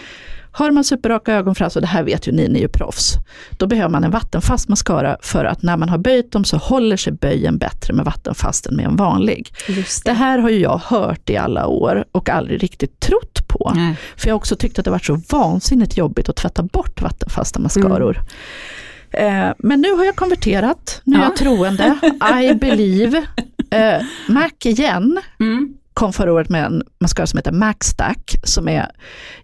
Har 0.57 0.71
man 0.71 0.85
superraka 0.85 1.35
ögonfransar, 1.35 1.81
och 1.81 1.83
det 1.83 1.89
här 1.89 2.03
vet 2.03 2.29
ju 2.29 2.33
ni, 2.33 2.49
ni 2.49 2.59
är 2.59 2.63
ju 2.63 2.69
proffs, 2.69 3.13
då 3.59 3.67
behöver 3.67 3.89
man 3.89 4.05
en 4.05 4.11
vattenfast 4.11 4.69
mascara 4.69 5.17
för 5.23 5.45
att 5.45 5.63
när 5.63 5.77
man 5.77 5.89
har 5.89 5.99
böjt 5.99 6.33
dem 6.33 6.45
så 6.45 6.57
håller 6.57 6.97
sig 6.97 7.13
böjen 7.13 7.59
bättre 7.59 7.95
med 7.95 8.05
vattenfast 8.05 8.67
än 8.67 8.77
med 8.77 8.85
en 8.87 8.97
vanlig. 8.97 9.55
Just 9.69 10.05
Det 10.05 10.11
det. 10.11 10.15
här 10.15 10.39
har 10.39 10.51
ju 10.51 10.59
jag 10.59 10.81
hört 10.85 11.31
i 11.31 11.37
alla 11.37 11.67
år 11.67 12.05
och 12.13 12.29
aldrig 12.29 12.63
riktigt 12.63 13.01
trott 13.01 13.49
på. 13.49 13.73
Nej. 13.75 13.97
För 14.17 14.29
jag 14.29 14.35
har 14.35 14.37
också 14.37 14.57
tyckt 14.57 14.79
att 14.79 14.85
det 14.85 14.91
varit 14.91 15.05
så 15.05 15.21
vansinnigt 15.31 15.97
jobbigt 15.97 16.29
att 16.29 16.37
tvätta 16.37 16.63
bort 16.63 17.03
vattenfasta 17.03 17.61
mascaror. 17.61 18.21
Eh, 19.19 19.53
men 19.59 19.81
nu 19.81 19.93
har 19.93 20.05
jag 20.05 20.17
konverterat, 20.17 21.01
nu 21.05 21.17
är 21.17 21.21
Ja. 21.21 21.25
jag 21.27 21.37
troende, 21.37 21.99
I 22.43 22.55
believe. 22.55 23.23
Eh, 23.71 24.03
Mac 24.29 24.51
igen 24.65 25.21
Mm. 25.41 25.75
kom 25.95 26.13
förra 26.13 26.33
året 26.33 26.49
med 26.49 26.65
en 26.65 26.83
mascara 27.01 27.27
som 27.27 27.37
heter 27.37 27.53
Macstack, 27.53 28.35
som 28.45 28.69
är 28.69 28.91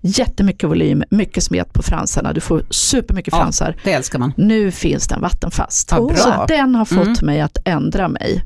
jättemycket 0.01 0.69
volym, 0.69 1.05
mycket 1.11 1.43
smet 1.43 1.73
på 1.73 1.83
fransarna, 1.83 2.33
du 2.33 2.41
får 2.41 2.63
supermycket 2.71 3.33
Ja. 3.35 3.39
fransar. 3.41 3.77
Det 3.85 3.93
älskar 3.93 4.19
man. 4.19 4.33
Nu 4.37 4.71
finns 4.71 5.09
den 5.09 5.21
vattenfast. 5.21 5.89
Ja, 5.93 6.07
bra. 6.07 6.17
Så 6.17 6.45
den 6.49 6.75
har 6.75 6.85
fått 6.85 6.99
Mm. 7.07 7.27
mig 7.27 7.41
att 7.41 7.59
ändra 7.65 8.09
mig. 8.09 8.43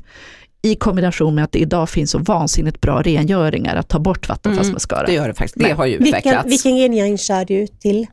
I 0.65 0.75
kombination 0.75 1.35
med 1.35 1.43
att 1.43 1.51
det 1.51 1.59
idag 1.59 1.89
finns 1.89 2.11
så 2.11 2.17
vansinnigt 2.17 2.81
bra 2.81 3.01
rengöringar 3.01 3.75
att 3.75 3.89
ta 3.89 3.99
bort 3.99 4.29
vattenfast 4.29 4.63
Mm, 4.63 4.73
mascara. 4.73 5.05
Det 5.05 5.13
gör 5.13 5.27
det 5.27 5.33
faktiskt. 5.33 5.65
Det 5.67 5.71
har 5.73 5.85
ju 5.85 5.91
Vilken, 5.97 6.07
utvecklats. 6.19 6.49
vilken 6.51 6.77
rengöring 6.77 7.17
kör 7.17 7.45
du 7.45 7.67
till? 7.67 8.07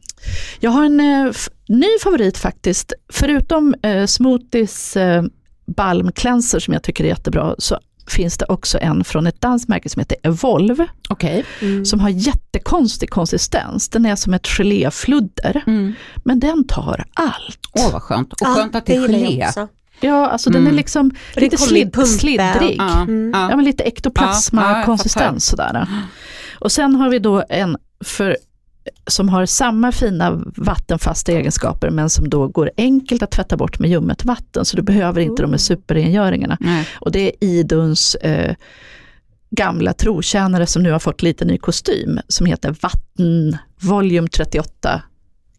Jag 0.60 0.70
har 0.70 0.84
en 0.84 1.00
eh, 1.00 1.32
ny 1.68 1.86
favorit 2.02 2.38
faktiskt. 2.38 2.92
Förutom 3.12 3.74
eh, 3.82 4.06
Smoothies 4.06 4.96
eh, 4.96 5.22
Balm 5.76 6.12
Cleanser 6.12 6.58
som 6.58 6.74
jag 6.74 6.82
tycker 6.82 7.04
är 7.04 7.08
jättebra, 7.08 7.54
så 7.58 7.78
finns 8.08 8.38
det 8.38 8.44
också 8.48 8.78
en 8.78 9.04
från 9.04 9.26
ett 9.26 9.40
danskt 9.40 9.68
märke 9.68 9.88
som 9.88 10.00
heter 10.00 10.16
Evolve, 10.22 10.86
Okej. 11.08 11.44
Mm. 11.62 11.84
som 11.84 12.00
har 12.00 12.08
jättekonstig 12.08 13.10
konsistens. 13.10 13.88
Den 13.88 14.06
är 14.06 14.16
som 14.16 14.34
ett 14.34 14.46
geléfludder, 14.46 15.62
Mm. 15.66 15.92
men 16.24 16.40
den 16.40 16.66
tar 16.66 17.04
allt. 17.14 17.58
Åh 17.72 17.92
vad 17.92 18.02
skönt. 18.02 18.32
Och 18.32 18.38
Ja, 18.40 18.46
skönt 18.54 18.74
att 18.74 18.86
det 18.86 18.96
är 18.96 19.00
gelé. 19.00 19.46
Ja, 20.02 20.26
alltså 20.28 20.50
den 20.50 20.60
Mm. 20.62 20.72
är 20.72 20.76
liksom 20.76 21.10
det 21.34 21.40
lite 21.40 21.58
slid, 21.58 21.96
slidrig. 22.06 22.76
Ja, 22.78 23.00
Mm. 23.02 23.30
Ja, 23.34 23.56
men 23.56 23.64
lite 23.64 23.82
Ja, 23.82 23.86
ja, 23.86 23.90
jag 23.90 23.92
ektoplasma-konsistens 23.92 25.46
sådär. 25.46 25.86
Och 26.58 26.72
sen 26.72 26.94
har 26.94 27.08
vi 27.10 27.18
då 27.18 27.44
en 27.48 27.76
för, 28.04 28.36
som 29.06 29.28
har 29.28 29.46
samma 29.46 29.92
fina 29.92 30.42
vattenfasta 30.56 31.32
egenskaper 31.32 31.90
men 31.90 32.10
som 32.10 32.28
då 32.30 32.48
går 32.48 32.70
enkelt 32.76 33.22
att 33.22 33.30
tvätta 33.30 33.56
bort 33.56 33.78
med 33.78 33.90
ljummet 33.90 34.24
vatten 34.24 34.64
så 34.64 34.76
du 34.76 34.82
behöver 34.82 35.20
inte 35.20 35.42
de 35.42 35.50
här 35.50 35.58
superrengöringarna. 35.58 36.56
Nej. 36.60 36.88
Och 37.00 37.12
det 37.12 37.20
är 37.20 37.32
Iduns 37.40 38.14
eh, 38.14 38.54
gamla 39.50 39.92
trotjänare 39.92 40.66
som 40.66 40.82
nu 40.82 40.90
har 40.92 40.98
fått 40.98 41.22
lite 41.22 41.44
ny 41.44 41.58
kostym 41.58 42.18
som 42.28 42.46
heter 42.46 42.76
Vatten 42.80 43.56
Volume 43.80 44.28
38 44.28 45.02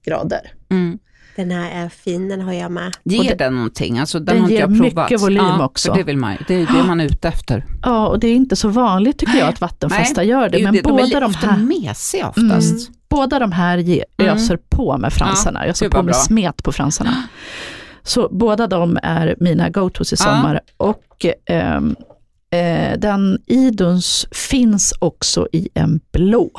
grader. 0.06 0.52
Mm. 0.72 1.00
Den 1.36 1.52
här 1.52 1.86
är 1.86 1.90
fin, 1.90 2.30
den 2.30 2.42
har 2.42 2.54
jag 2.54 2.72
med. 2.72 2.92
Ger 3.04 3.24
det- 3.30 3.36
den 3.36 3.56
någonting? 3.56 4.00
Alltså, 4.00 4.20
den, 4.20 4.26
den 4.26 4.36
har 4.38 4.42
inte 4.44 4.54
ger 4.54 4.60
jag 4.62 4.72
mycket 4.72 4.96
provat. 5.08 5.22
volym 5.22 5.38
ja, 5.46 5.66
också. 5.66 5.92
För 5.92 5.98
det, 5.98 6.04
vill 6.04 6.18
man, 6.18 6.38
det 6.48 6.54
är 6.56 6.60
det 6.66 6.84
man 6.88 7.00
är 7.02 7.06
ute 7.06 7.28
efter. 7.28 7.66
Ja, 7.82 8.08
och 8.08 8.20
det 8.20 8.28
är 8.28 8.36
inte 8.36 8.56
så 8.56 8.68
vanligt 8.70 9.18
tycker 9.18 9.38
jag 9.38 9.50
att 9.50 9.62
vattenfasta 9.62 10.24
gör 10.24 10.50
det, 10.50 10.58
är 10.58 10.60
ju 10.60 10.64
men 10.66 10.74
de 10.74 10.80
är 10.80 10.84
båda 10.84 11.20
de 11.20 11.26
ofta 11.26 11.48
här 11.48 11.58
mesiga 11.58 12.30
oftast. 12.30 12.90
Båda 13.10 13.40
de 13.40 13.52
här 13.52 13.78
Mm. 13.78 14.00
öser 14.36 14.58
på 14.70 14.98
med 14.98 15.14
fransarna. 15.14 15.60
Jag 15.62 15.70
öser 15.70 15.90
på 15.90 15.98
med 15.98 16.06
bra. 16.06 16.14
smet 16.14 16.64
på 16.64 16.72
fransarna. 16.72 17.24
Så 18.04 18.30
båda 18.32 18.68
de 18.68 19.00
är 19.04 19.36
mina 19.40 19.70
go-tos 19.70 20.14
i 20.14 20.16
Ja. 20.20 20.24
sommar. 20.26 20.60
Och 20.78 21.26
ehm, 21.46 21.96
eh, 22.52 23.00
den 23.00 23.38
Iduns 23.48 24.26
finns 24.32 24.94
också 25.00 25.48
i 25.52 25.70
en 25.74 26.00
blå. 26.12 26.50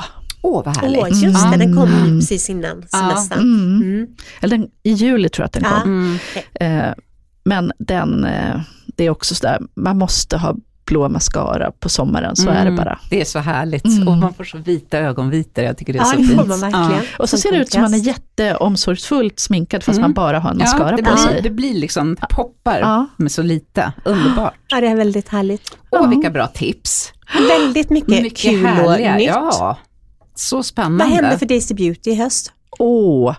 Åh 0.45 0.63
vad 0.65 0.77
härligt. 0.77 1.01
Åh, 1.01 1.23
just 1.23 1.51
det, 1.51 1.57
den 1.57 1.75
kom 1.75 1.89
ju 1.89 1.95
Mm. 1.99 2.19
precis 2.19 2.49
innan 2.49 2.83
Ja. 2.91 2.97
semestern. 2.99 3.39
Mm. 3.39 3.81
Mm. 3.81 4.07
Eller 4.41 4.57
den, 4.57 4.67
i 4.83 4.91
juli 4.91 5.29
tror 5.29 5.43
jag 5.43 5.45
att 5.45 5.53
den 5.53 5.63
Ja. 5.63 5.81
kom. 5.81 6.17
Mm. 6.61 6.87
Eh, 6.87 6.93
men 7.45 7.71
den, 7.79 8.25
eh, 8.25 8.59
det 8.85 9.03
är 9.05 9.09
också 9.09 9.35
sådär, 9.35 9.59
man 9.75 9.97
måste 9.97 10.37
ha 10.37 10.55
blå 10.85 11.09
mascara 11.09 11.71
på 11.79 11.89
sommaren, 11.89 12.35
så 12.35 12.49
är 12.49 12.53
det 12.53 12.59
Mm. 12.61 12.75
bara. 12.75 12.99
Det 13.09 13.21
är 13.21 13.25
så 13.25 13.39
härligt. 13.39 13.85
Mm. 13.85 14.07
Och 14.07 14.17
man 14.17 14.33
får 14.33 14.43
så 14.43 14.57
vita 14.57 14.97
ögonvitor. 14.99 15.63
Jag 15.63 15.77
tycker 15.77 15.93
det 15.93 15.99
är 15.99 16.01
Ja, 16.01 16.05
så 16.11 16.17
det 16.17 16.23
fint. 16.23 16.39
verkligen. 16.63 17.03
Och 17.19 17.29
så 17.29 17.37
ser 17.37 17.51
det 17.51 17.57
ut 17.57 17.71
som 17.71 17.81
man 17.81 17.93
är 17.93 17.97
jätteomsorgsfullt 17.97 19.39
sminkad 19.39 19.83
fast 19.83 19.97
Mm. 19.97 20.01
man 20.01 20.13
bara 20.13 20.39
har 20.39 20.49
en 20.51 20.59
Ja, 20.59 20.65
mascara 20.65 20.91
det, 20.95 21.03
på 21.03 21.11
blir, 21.13 21.15
sig. 21.23 21.41
det 21.41 21.49
blir 21.49 21.73
liksom 21.73 22.15
poppar 22.29 22.79
Ja. 22.79 23.05
med 23.17 23.31
så 23.31 23.41
lite. 23.41 23.91
Underbart. 24.05 24.53
Ja, 24.67 24.81
det 24.81 24.87
är 24.87 24.95
väldigt 24.95 25.29
härligt. 25.29 25.77
Åh, 25.91 25.99
Ja. 26.03 26.07
vilka 26.07 26.29
bra 26.29 26.47
tips. 26.47 27.11
Väldigt 27.49 27.89
mycket, 27.89 28.37
kul 28.37 28.63
och 28.65 28.69
härliga. 28.69 29.15
nytt. 29.15 29.27
Ja, 29.27 29.77
så 30.35 30.63
spännande. 30.63 31.03
Vad 31.03 31.13
händer 31.13 31.37
för 31.37 31.45
Daisy 31.45 31.73
Beauty 31.75 32.11
i 32.11 32.15
höst? 32.15 32.51
Åh, 32.79 33.35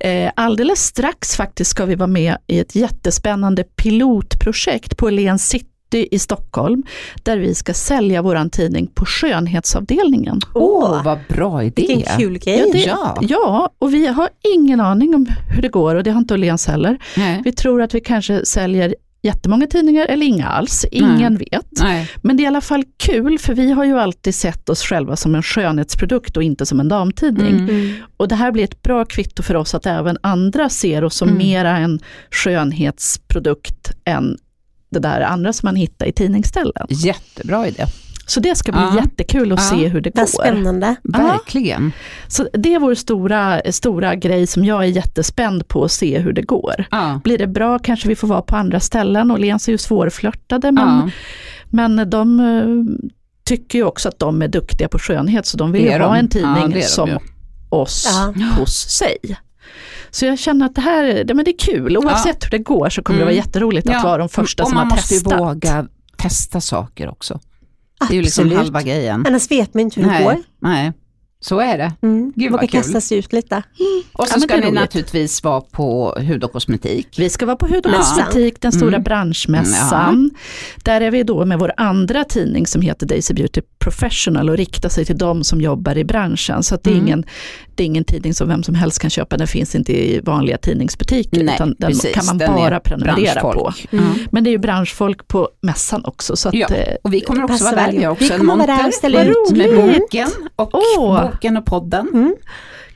eh, 0.00 0.30
alldeles 0.36 0.84
strax 0.84 1.36
faktiskt 1.36 1.70
ska 1.70 1.84
vi 1.84 1.94
vara 1.94 2.06
med 2.06 2.36
i 2.46 2.58
ett 2.58 2.74
jättespännande 2.74 3.64
pilotprojekt 3.64 4.96
på 4.96 5.06
Åhléns 5.06 5.48
City 5.48 6.08
i 6.10 6.18
Stockholm, 6.18 6.82
där 7.22 7.38
vi 7.38 7.54
ska 7.54 7.74
sälja 7.74 8.22
våran 8.22 8.50
tidning 8.50 8.86
på 8.86 9.04
skönhetsavdelningen. 9.04 10.40
Åh, 10.54 11.04
vad 11.04 11.18
bra 11.28 11.62
idé. 11.64 11.84
Vilken 11.88 12.18
kul 12.18 12.38
grej. 12.38 12.58
Ja, 12.58 12.72
det, 12.72 12.78
Ja. 12.78 13.18
ja, 13.22 13.70
och 13.78 13.94
vi 13.94 14.06
har 14.06 14.28
ingen 14.54 14.80
aning 14.80 15.14
om 15.14 15.26
hur 15.54 15.62
det 15.62 15.68
går 15.68 15.94
och 15.94 16.02
det 16.02 16.10
har 16.10 16.18
inte 16.18 16.34
Åhléns 16.34 16.66
heller. 16.66 16.98
Nej. 17.16 17.40
Vi 17.44 17.52
tror 17.52 17.82
att 17.82 17.94
vi 17.94 18.00
kanske 18.00 18.44
säljer 18.46 18.94
jättemånga 19.24 19.66
tidningar 19.66 20.06
eller 20.06 20.26
inga 20.26 20.48
alls, 20.48 20.84
ingen 20.90 21.36
vet. 21.36 21.66
Nej. 21.70 22.10
Men 22.22 22.36
det 22.36 22.40
är 22.42 22.44
i 22.44 22.46
alla 22.46 22.60
fall 22.60 22.84
kul, 22.96 23.38
för 23.38 23.54
vi 23.54 23.70
har 23.72 23.84
ju 23.84 23.98
alltid 23.98 24.34
sett 24.34 24.68
oss 24.68 24.82
själva 24.82 25.16
som 25.16 25.34
en 25.34 25.42
skönhetsprodukt 25.42 26.36
och 26.36 26.42
inte 26.42 26.66
som 26.66 26.80
en 26.80 26.88
damtidning. 26.88 27.54
Mm. 27.54 27.68
Mm. 27.68 27.94
Och 28.16 28.28
det 28.28 28.34
här 28.34 28.52
blir 28.52 28.64
ett 28.64 28.82
bra 28.82 29.04
kvitto 29.04 29.42
för 29.42 29.54
oss 29.56 29.74
att 29.74 29.86
även 29.86 30.18
andra 30.20 30.68
ser 30.68 31.04
oss 31.04 31.16
som 31.16 31.28
Mm. 31.28 31.38
mera 31.38 31.76
en 31.78 32.00
skönhetsprodukt 32.30 33.90
än 34.04 34.38
det 34.90 34.98
där 34.98 35.20
andra 35.20 35.52
som 35.52 35.66
man 35.66 35.76
hittar 35.76 36.06
i 36.06 36.12
tidningsställen. 36.12 36.86
Jättebra 36.88 37.68
idé. 37.68 37.86
Så 38.26 38.40
det 38.40 38.54
ska 38.58 38.72
bli 38.72 38.80
Ja. 38.80 38.96
jättekul 38.96 39.52
att 39.52 39.58
Ja. 39.58 39.76
se 39.78 39.88
hur 39.88 40.00
det 40.00 40.10
Vad 40.14 40.24
går. 40.24 40.42
spännande. 40.44 40.96
Verkligen. 41.02 41.92
Så 42.28 42.48
det 42.52 42.74
är 42.74 42.78
vår 42.78 42.94
stora, 42.94 43.60
stora 43.72 44.14
grej 44.14 44.46
som 44.46 44.64
jag 44.64 44.82
är 44.82 44.88
jättespänd 44.88 45.68
på 45.68 45.84
att 45.84 45.92
se 45.92 46.18
hur 46.18 46.32
det 46.32 46.42
går. 46.42 46.84
Ja. 46.90 47.20
Blir 47.24 47.38
det 47.38 47.46
bra 47.46 47.78
kanske 47.78 48.08
vi 48.08 48.16
får 48.16 48.28
vara 48.28 48.42
på 48.42 48.56
andra 48.56 48.80
ställen 48.80 49.30
och 49.30 49.38
Lens 49.38 49.68
är 49.68 49.72
ju 49.72 49.78
svårflörtade 49.78 50.72
men, 50.72 50.88
Ja. 50.88 51.10
men 51.70 52.10
de 52.10 52.40
eh, 52.40 53.04
tycker 53.44 53.78
ju 53.78 53.84
också 53.84 54.08
att 54.08 54.18
de 54.18 54.42
är 54.42 54.48
duktiga 54.48 54.88
på 54.88 54.98
skönhet 54.98 55.46
så 55.46 55.56
de 55.56 55.72
vill 55.72 55.82
Det 55.82 55.88
ju 55.92 55.98
ha 55.98 56.06
de. 56.06 56.14
en 56.18 56.24
Ja, 56.24 56.30
tidning 56.30 56.70
det 56.70 56.80
de 56.80 56.86
som 56.86 57.08
ju. 57.08 57.18
oss 57.68 58.08
Ja. 58.36 58.44
hos 58.58 58.74
sig. 58.88 59.16
Så 60.10 60.26
jag 60.26 60.38
känner 60.38 60.66
att 60.66 60.74
det 60.74 60.80
här 60.80 61.24
det, 61.24 61.34
men 61.34 61.44
det 61.44 61.50
är 61.50 61.58
kul, 61.58 61.96
oavsett 61.96 62.44
hur 62.44 62.50
det 62.50 62.58
går 62.58 62.88
så 62.88 63.02
kommer 63.02 63.18
det 63.18 63.22
Mm. 63.22 63.34
vara 63.34 63.44
jätteroligt 63.46 63.88
att 63.88 63.94
Ja. 63.94 64.02
vara 64.02 64.18
de 64.18 64.28
första 64.28 64.62
och 64.62 64.68
som 64.68 64.76
man 64.76 64.86
har 64.90 64.96
måste 64.96 65.14
ju 65.14 65.20
testat. 65.20 65.40
våga 65.40 65.86
testa 66.16 66.60
saker 66.60 67.08
också. 67.08 67.40
Det 68.00 68.14
är 68.14 68.16
ju 68.16 68.22
liksom 68.22 68.44
Absolut. 68.44 68.58
halva 68.58 68.82
grejen. 68.82 69.24
Annars 69.26 69.50
vet 69.50 69.74
man 69.74 69.80
inte 69.80 70.00
hur 70.00 70.06
det 70.06 70.12
Nej, 70.12 70.24
går. 70.24 70.36
nej, 70.58 70.92
så 71.44 71.60
är 71.60 71.78
det. 71.78 71.92
Mm. 72.02 72.32
Gud, 72.36 72.50
Våga 72.50 72.60
vad 72.60 72.70
kul. 72.70 72.80
kasta 72.82 73.00
sig 73.00 73.18
ut 73.18 73.32
lite. 73.32 73.62
Och 74.12 74.28
så 74.28 74.34
Ja, 74.36 74.40
ska 74.40 74.56
ni 74.56 74.62
roligt. 74.62 74.74
naturligtvis 74.74 75.44
vara 75.44 75.60
på 75.60 76.14
hud 76.18 76.44
och 76.44 76.52
kosmetik. 76.52 77.08
Vi 77.18 77.28
ska 77.30 77.46
vara 77.46 77.56
på 77.56 77.66
Hud 77.66 77.86
och 77.86 77.92
Ja. 77.92 77.96
kosmetik, 77.98 78.60
den 78.60 78.72
stora 78.72 78.88
Mm. 78.88 79.02
branschmässan. 79.02 80.30
Där 80.84 81.00
är 81.00 81.10
vi 81.10 81.22
då 81.22 81.44
med 81.44 81.58
vår 81.58 81.72
andra 81.76 82.24
tidning 82.24 82.66
som 82.66 82.82
heter 82.82 83.06
Daisy 83.06 83.34
Beauty 83.34 83.60
Professional 83.78 84.50
och 84.50 84.56
riktar 84.56 84.88
sig 84.88 85.04
till 85.04 85.18
de 85.18 85.44
som 85.44 85.60
jobbar 85.60 85.98
i 85.98 86.04
branschen. 86.04 86.62
Så 86.62 86.74
att 86.74 86.82
det, 86.84 86.90
är 86.90 86.94
Mm. 86.94 87.06
ingen, 87.06 87.24
det 87.74 87.82
är 87.82 87.86
ingen 87.86 88.04
tidning 88.04 88.34
som 88.34 88.48
vem 88.48 88.62
som 88.62 88.74
helst 88.74 88.98
kan 88.98 89.10
köpa, 89.10 89.36
den 89.36 89.46
finns 89.46 89.74
inte 89.74 89.92
i 89.92 90.20
vanliga 90.20 90.58
tidningsbutiker. 90.58 91.44
Nej, 91.44 91.54
utan 91.54 91.74
den 91.78 91.90
precis. 91.90 92.14
kan 92.14 92.26
man 92.26 92.38
Den 92.38 92.50
är 92.52 92.56
bara 92.56 92.80
prenumerera 92.80 93.40
på. 93.40 93.52
branschfolk. 93.52 93.86
Mm. 93.92 94.04
Ja. 94.04 94.24
Men 94.30 94.44
det 94.44 94.50
är 94.50 94.52
ju 94.52 94.58
branschfolk 94.58 95.28
på 95.28 95.48
mässan 95.62 96.04
också. 96.04 96.36
Så 96.36 96.48
att, 96.48 96.54
Ja, 96.54 96.66
eh, 96.68 96.94
och 97.02 97.14
vi 97.14 97.20
kommer 97.20 97.44
också 97.44 97.64
vara 97.64 97.74
där. 97.76 98.02
har 98.04 98.10
också 98.10 98.24
Vi 98.24 98.32
en 98.32 98.38
kommer 98.38 98.56
vara 98.56 98.66
där 98.66 98.72
monter 98.74 98.88
och 98.88 98.94
ställa 98.94 99.24
ut. 99.24 99.50
med 99.52 99.76
boken 100.00 100.28
och 100.56 100.70
Åh. 100.98 101.28
Boken 101.34 101.56
och 101.56 101.64
podden. 101.66 102.08
Mm. 102.14 102.34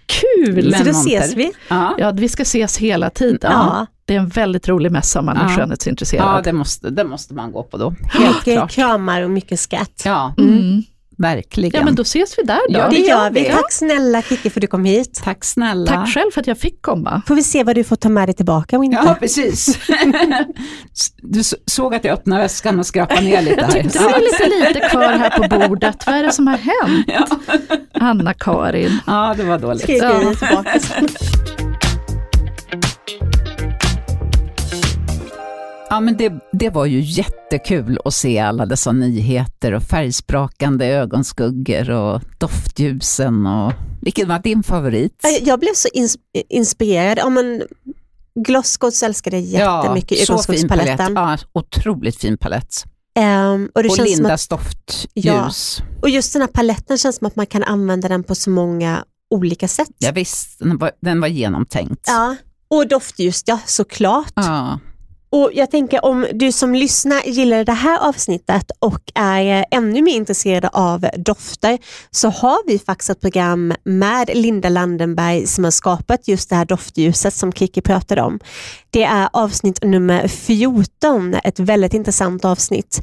kul! 0.07 0.55
Men 0.70 0.72
Så 0.78 0.84
då 0.84 0.93
monter. 0.93 1.18
ses 1.18 1.34
vi. 1.34 1.53
Ja. 1.68 1.95
Ja, 1.99 2.11
vi 2.11 2.28
ska 2.28 2.43
ses 2.43 2.76
hela 2.78 3.11
tiden. 3.11 3.53
Ja. 3.53 3.86
Det 4.05 4.14
är 4.14 4.18
en 4.18 4.28
väldigt 4.28 4.68
rolig 4.68 4.93
mässa 4.93 5.18
om 5.18 5.26
man 5.26 5.36
är 5.36 5.43
Ja. 5.51 5.57
skönhetsintresserad. 5.57 6.24
Ja, 6.36 6.41
det 6.45 6.53
måste, 6.53 6.91
det 6.91 7.05
måste 7.05 7.34
man 7.34 7.53
gå 7.53 7.62
på 7.62 7.76
då. 7.76 7.95
Helt 8.12 8.36
Mycket 8.36 8.55
klart. 8.59 8.70
kramar 8.70 9.22
och 9.22 9.30
mycket 9.30 9.61
skratt. 9.61 10.03
Ja, 10.05 10.34
Mm. 10.39 10.82
Verkligen. 11.18 11.72
Ja, 11.80 11.84
men 11.84 11.94
då 11.94 12.02
ses 12.02 12.38
vi 12.38 12.42
där 12.42 12.72
då. 12.72 12.78
Ja, 12.78 12.88
det 12.88 12.96
gör 12.98 13.30
vi. 13.30 13.44
Tack 13.44 13.72
snälla 13.72 14.22
Kiki 14.22 14.50
för 14.50 14.60
att 14.60 14.62
du 14.62 14.66
kom 14.66 14.84
hit. 14.84 15.20
Tack 15.24 15.44
snälla. 15.44 15.86
Tack 15.86 16.08
själv 16.14 16.30
för 16.30 16.40
att 16.40 16.46
jag 16.46 16.58
fick 16.58 16.82
komma. 16.82 17.22
Får 17.26 17.34
vi 17.34 17.42
se 17.42 17.64
vad 17.64 17.74
du 17.74 17.84
får 17.84 17.96
ta 17.96 18.08
med 18.08 18.28
dig 18.28 18.34
tillbaka 18.34 18.78
Winter. 18.78 19.02
Ja, 19.06 19.16
precis. 19.20 19.78
Du 21.22 21.42
såg 21.66 21.94
att 21.94 22.04
jag 22.04 22.12
öppnade 22.12 22.42
väskan 22.42 22.78
och 22.78 22.86
skrapade 22.86 23.20
ner 23.20 23.42
lite 23.42 23.64
här. 23.64 23.82
Det 23.82 24.00
var 24.00 24.20
lite 24.20 24.68
lite 24.68 24.88
kvar 24.88 25.02
här 25.12 25.30
på 25.30 25.68
bordet. 25.68 26.06
Vad 26.06 26.14
är 26.14 26.22
det 26.22 26.32
som 26.32 26.46
har 26.46 26.56
hänt? 26.86 27.30
Anna-Karin. 27.94 28.98
Ja, 29.06 29.34
det 29.36 29.44
var 29.44 29.58
dåligt. 29.58 29.82
Skriver 29.82 30.06
Ja. 30.22 30.28
vi 30.30 30.36
tillbaka 30.36 30.80
Ja, 35.91 36.01
men 36.01 36.16
det, 36.16 36.32
det 36.53 36.70
var 36.70 36.86
ju 36.86 37.01
jättekul 37.01 37.99
att 38.05 38.14
se 38.14 38.39
alla 38.39 38.66
dessa 38.66 38.93
nyheter 38.93 39.72
och 39.74 39.82
färgsprakande 39.82 40.86
ögonskuggor 40.86 41.91
och 41.91 42.22
doftljusen 42.39 43.47
och 43.47 43.72
Vilken 44.03 44.28
var 44.28 44.39
din 44.39 44.62
favorit? 44.62 45.24
Eh, 45.24 45.49
Jag 45.49 45.61
blev 45.61 45.72
så 45.74 45.89
ins 45.93 46.16
inspirerad. 46.49 47.18
Ja, 47.18 47.28
men 47.28 47.62
Glosscoats 48.34 49.03
älskade 49.03 49.39
jättemycket 49.39 50.09
palett. 50.09 50.28
Glosscoats-paletten. 50.28 51.12
Ja, 51.14 51.39
otroligt 51.53 52.16
fin 52.16 52.39
palett. 52.39 52.84
Ehm, 53.18 53.68
och, 53.74 53.82
det 53.82 53.89
Och 53.89 53.97
känns 53.97 54.09
som 54.09 54.14
att, 54.14 54.18
Lindas 54.18 54.49
doftljus. 54.49 55.09
Ja. 55.14 55.51
och 56.03 56.09
just 56.11 56.32
den 56.32 56.43
här 56.43 56.47
paletten 56.49 56.99
känns 56.99 57.16
som 57.16 57.26
att 57.26 57.36
man 57.36 57.47
kan 57.47 57.62
använda 57.62 58.09
den 58.09 58.24
på 58.24 58.34
så 58.34 58.51
många 58.51 59.05
olika 59.30 59.68
sätt. 59.68 59.89
Ja, 59.99 60.12
visst, 60.12 60.59
den 60.59 60.78
var, 60.78 60.91
den 61.03 61.20
var 61.20 61.28
genomtänkt. 61.28 62.05
Ja. 62.07 62.36
Och 62.70 62.89
doftljus, 62.89 63.43
ja 63.47 63.59
såklart. 63.66 64.32
Ja. 64.34 64.78
Och 65.31 65.51
jag 65.55 65.70
tänker 65.70 66.05
om 66.05 66.26
du 66.33 66.53
som 66.53 66.74
lyssnar 66.74 67.22
gillar 67.22 67.64
det 67.64 67.72
här 67.72 68.09
avsnittet 68.09 68.70
och 68.79 69.01
är 69.14 69.59
eh, 69.59 69.64
ännu 69.70 70.03
mer 70.03 70.14
intresserad 70.14 70.70
av 70.72 71.07
dofter 71.16 71.79
så 72.11 72.29
har 72.29 72.66
vi 72.66 72.79
faktiskt 72.79 73.11
ett 73.11 73.20
program 73.20 73.74
med 73.85 74.31
Linda 74.35 74.68
Landenberg 74.68 75.47
som 75.47 75.64
har 75.64 75.70
skapat 75.70 76.29
just 76.29 76.51
det 76.51 76.57
här 76.57 76.64
doftljuset 76.64 77.35
som 77.35 77.53
Kiki 77.53 77.81
pratade 77.81 78.22
om. 78.22 78.41
Det 78.91 79.05
är 79.05 79.29
avsnitt 79.33 79.83
nummer 79.83 80.29
14, 80.29 81.35
ett 81.45 81.61
väldigt 81.61 81.95
intressant 81.95 82.45
avsnitt. 82.45 83.01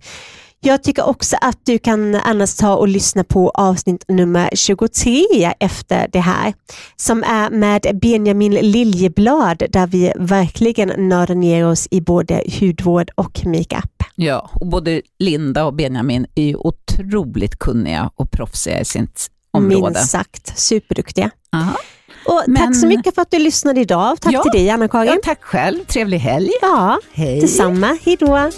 Jag 0.66 0.84
tycker 0.84 1.08
också 1.08 1.36
att 1.42 1.58
du 1.64 1.78
kan 1.80 2.16
annars 2.16 2.56
ta 2.56 2.76
och 2.76 2.88
lyssna 2.88 3.24
på 3.24 3.50
avsnitt 3.50 4.06
nummer 4.08 4.50
23 4.54 5.54
efter 5.60 6.08
det 6.12 6.20
här, 6.20 6.54
som 6.96 7.24
är 7.24 7.50
med 7.50 8.00
Benjamin 8.02 8.52
Liljeblad, 8.54 9.64
där 9.70 9.88
vi 9.88 10.12
verkligen 10.16 11.10
nördar 11.10 11.36
ner 11.36 11.66
oss 11.68 11.88
i 11.92 12.02
både 12.02 12.44
hudvård 12.60 13.12
och 13.16 13.42
makeup. 13.46 14.04
ja, 14.16 14.50
och 14.54 14.68
både 14.68 15.02
Linda 15.20 15.66
och 15.66 15.74
Benjamin 15.74 16.26
är 16.36 16.44
ju 16.44 16.56
otroligt 16.56 17.60
kunniga 17.60 18.12
och 18.16 18.32
proffsiga 18.32 18.80
i 18.80 18.86
sitt 18.86 19.28
område. 19.52 19.94
Minst 19.94 20.12
sagt, 20.12 20.60
superduktiga. 20.60 21.30
Aha. 21.54 21.78
Och 22.28 22.44
Men- 22.48 22.56
Tack 22.68 22.76
så 22.76 22.88
mycket 22.88 23.16
för 23.16 23.22
att 23.22 23.32
du 23.32 23.40
lyssnade 23.40 23.82
idag. 23.82 24.18
Tack 24.22 24.34
Ja. 24.34 24.42
till 24.44 24.52
dig 24.52 24.70
Anna-Karin. 24.70 25.08
Ja, 25.12 25.18
tack 25.24 25.44
själv, 25.44 25.84
trevlig 25.86 26.20
helg. 26.20 26.50
Ja, 26.62 27.00
Hej. 27.14 27.42
detsamma. 27.42 27.98
Hej 28.06 28.18
då. 28.20 28.50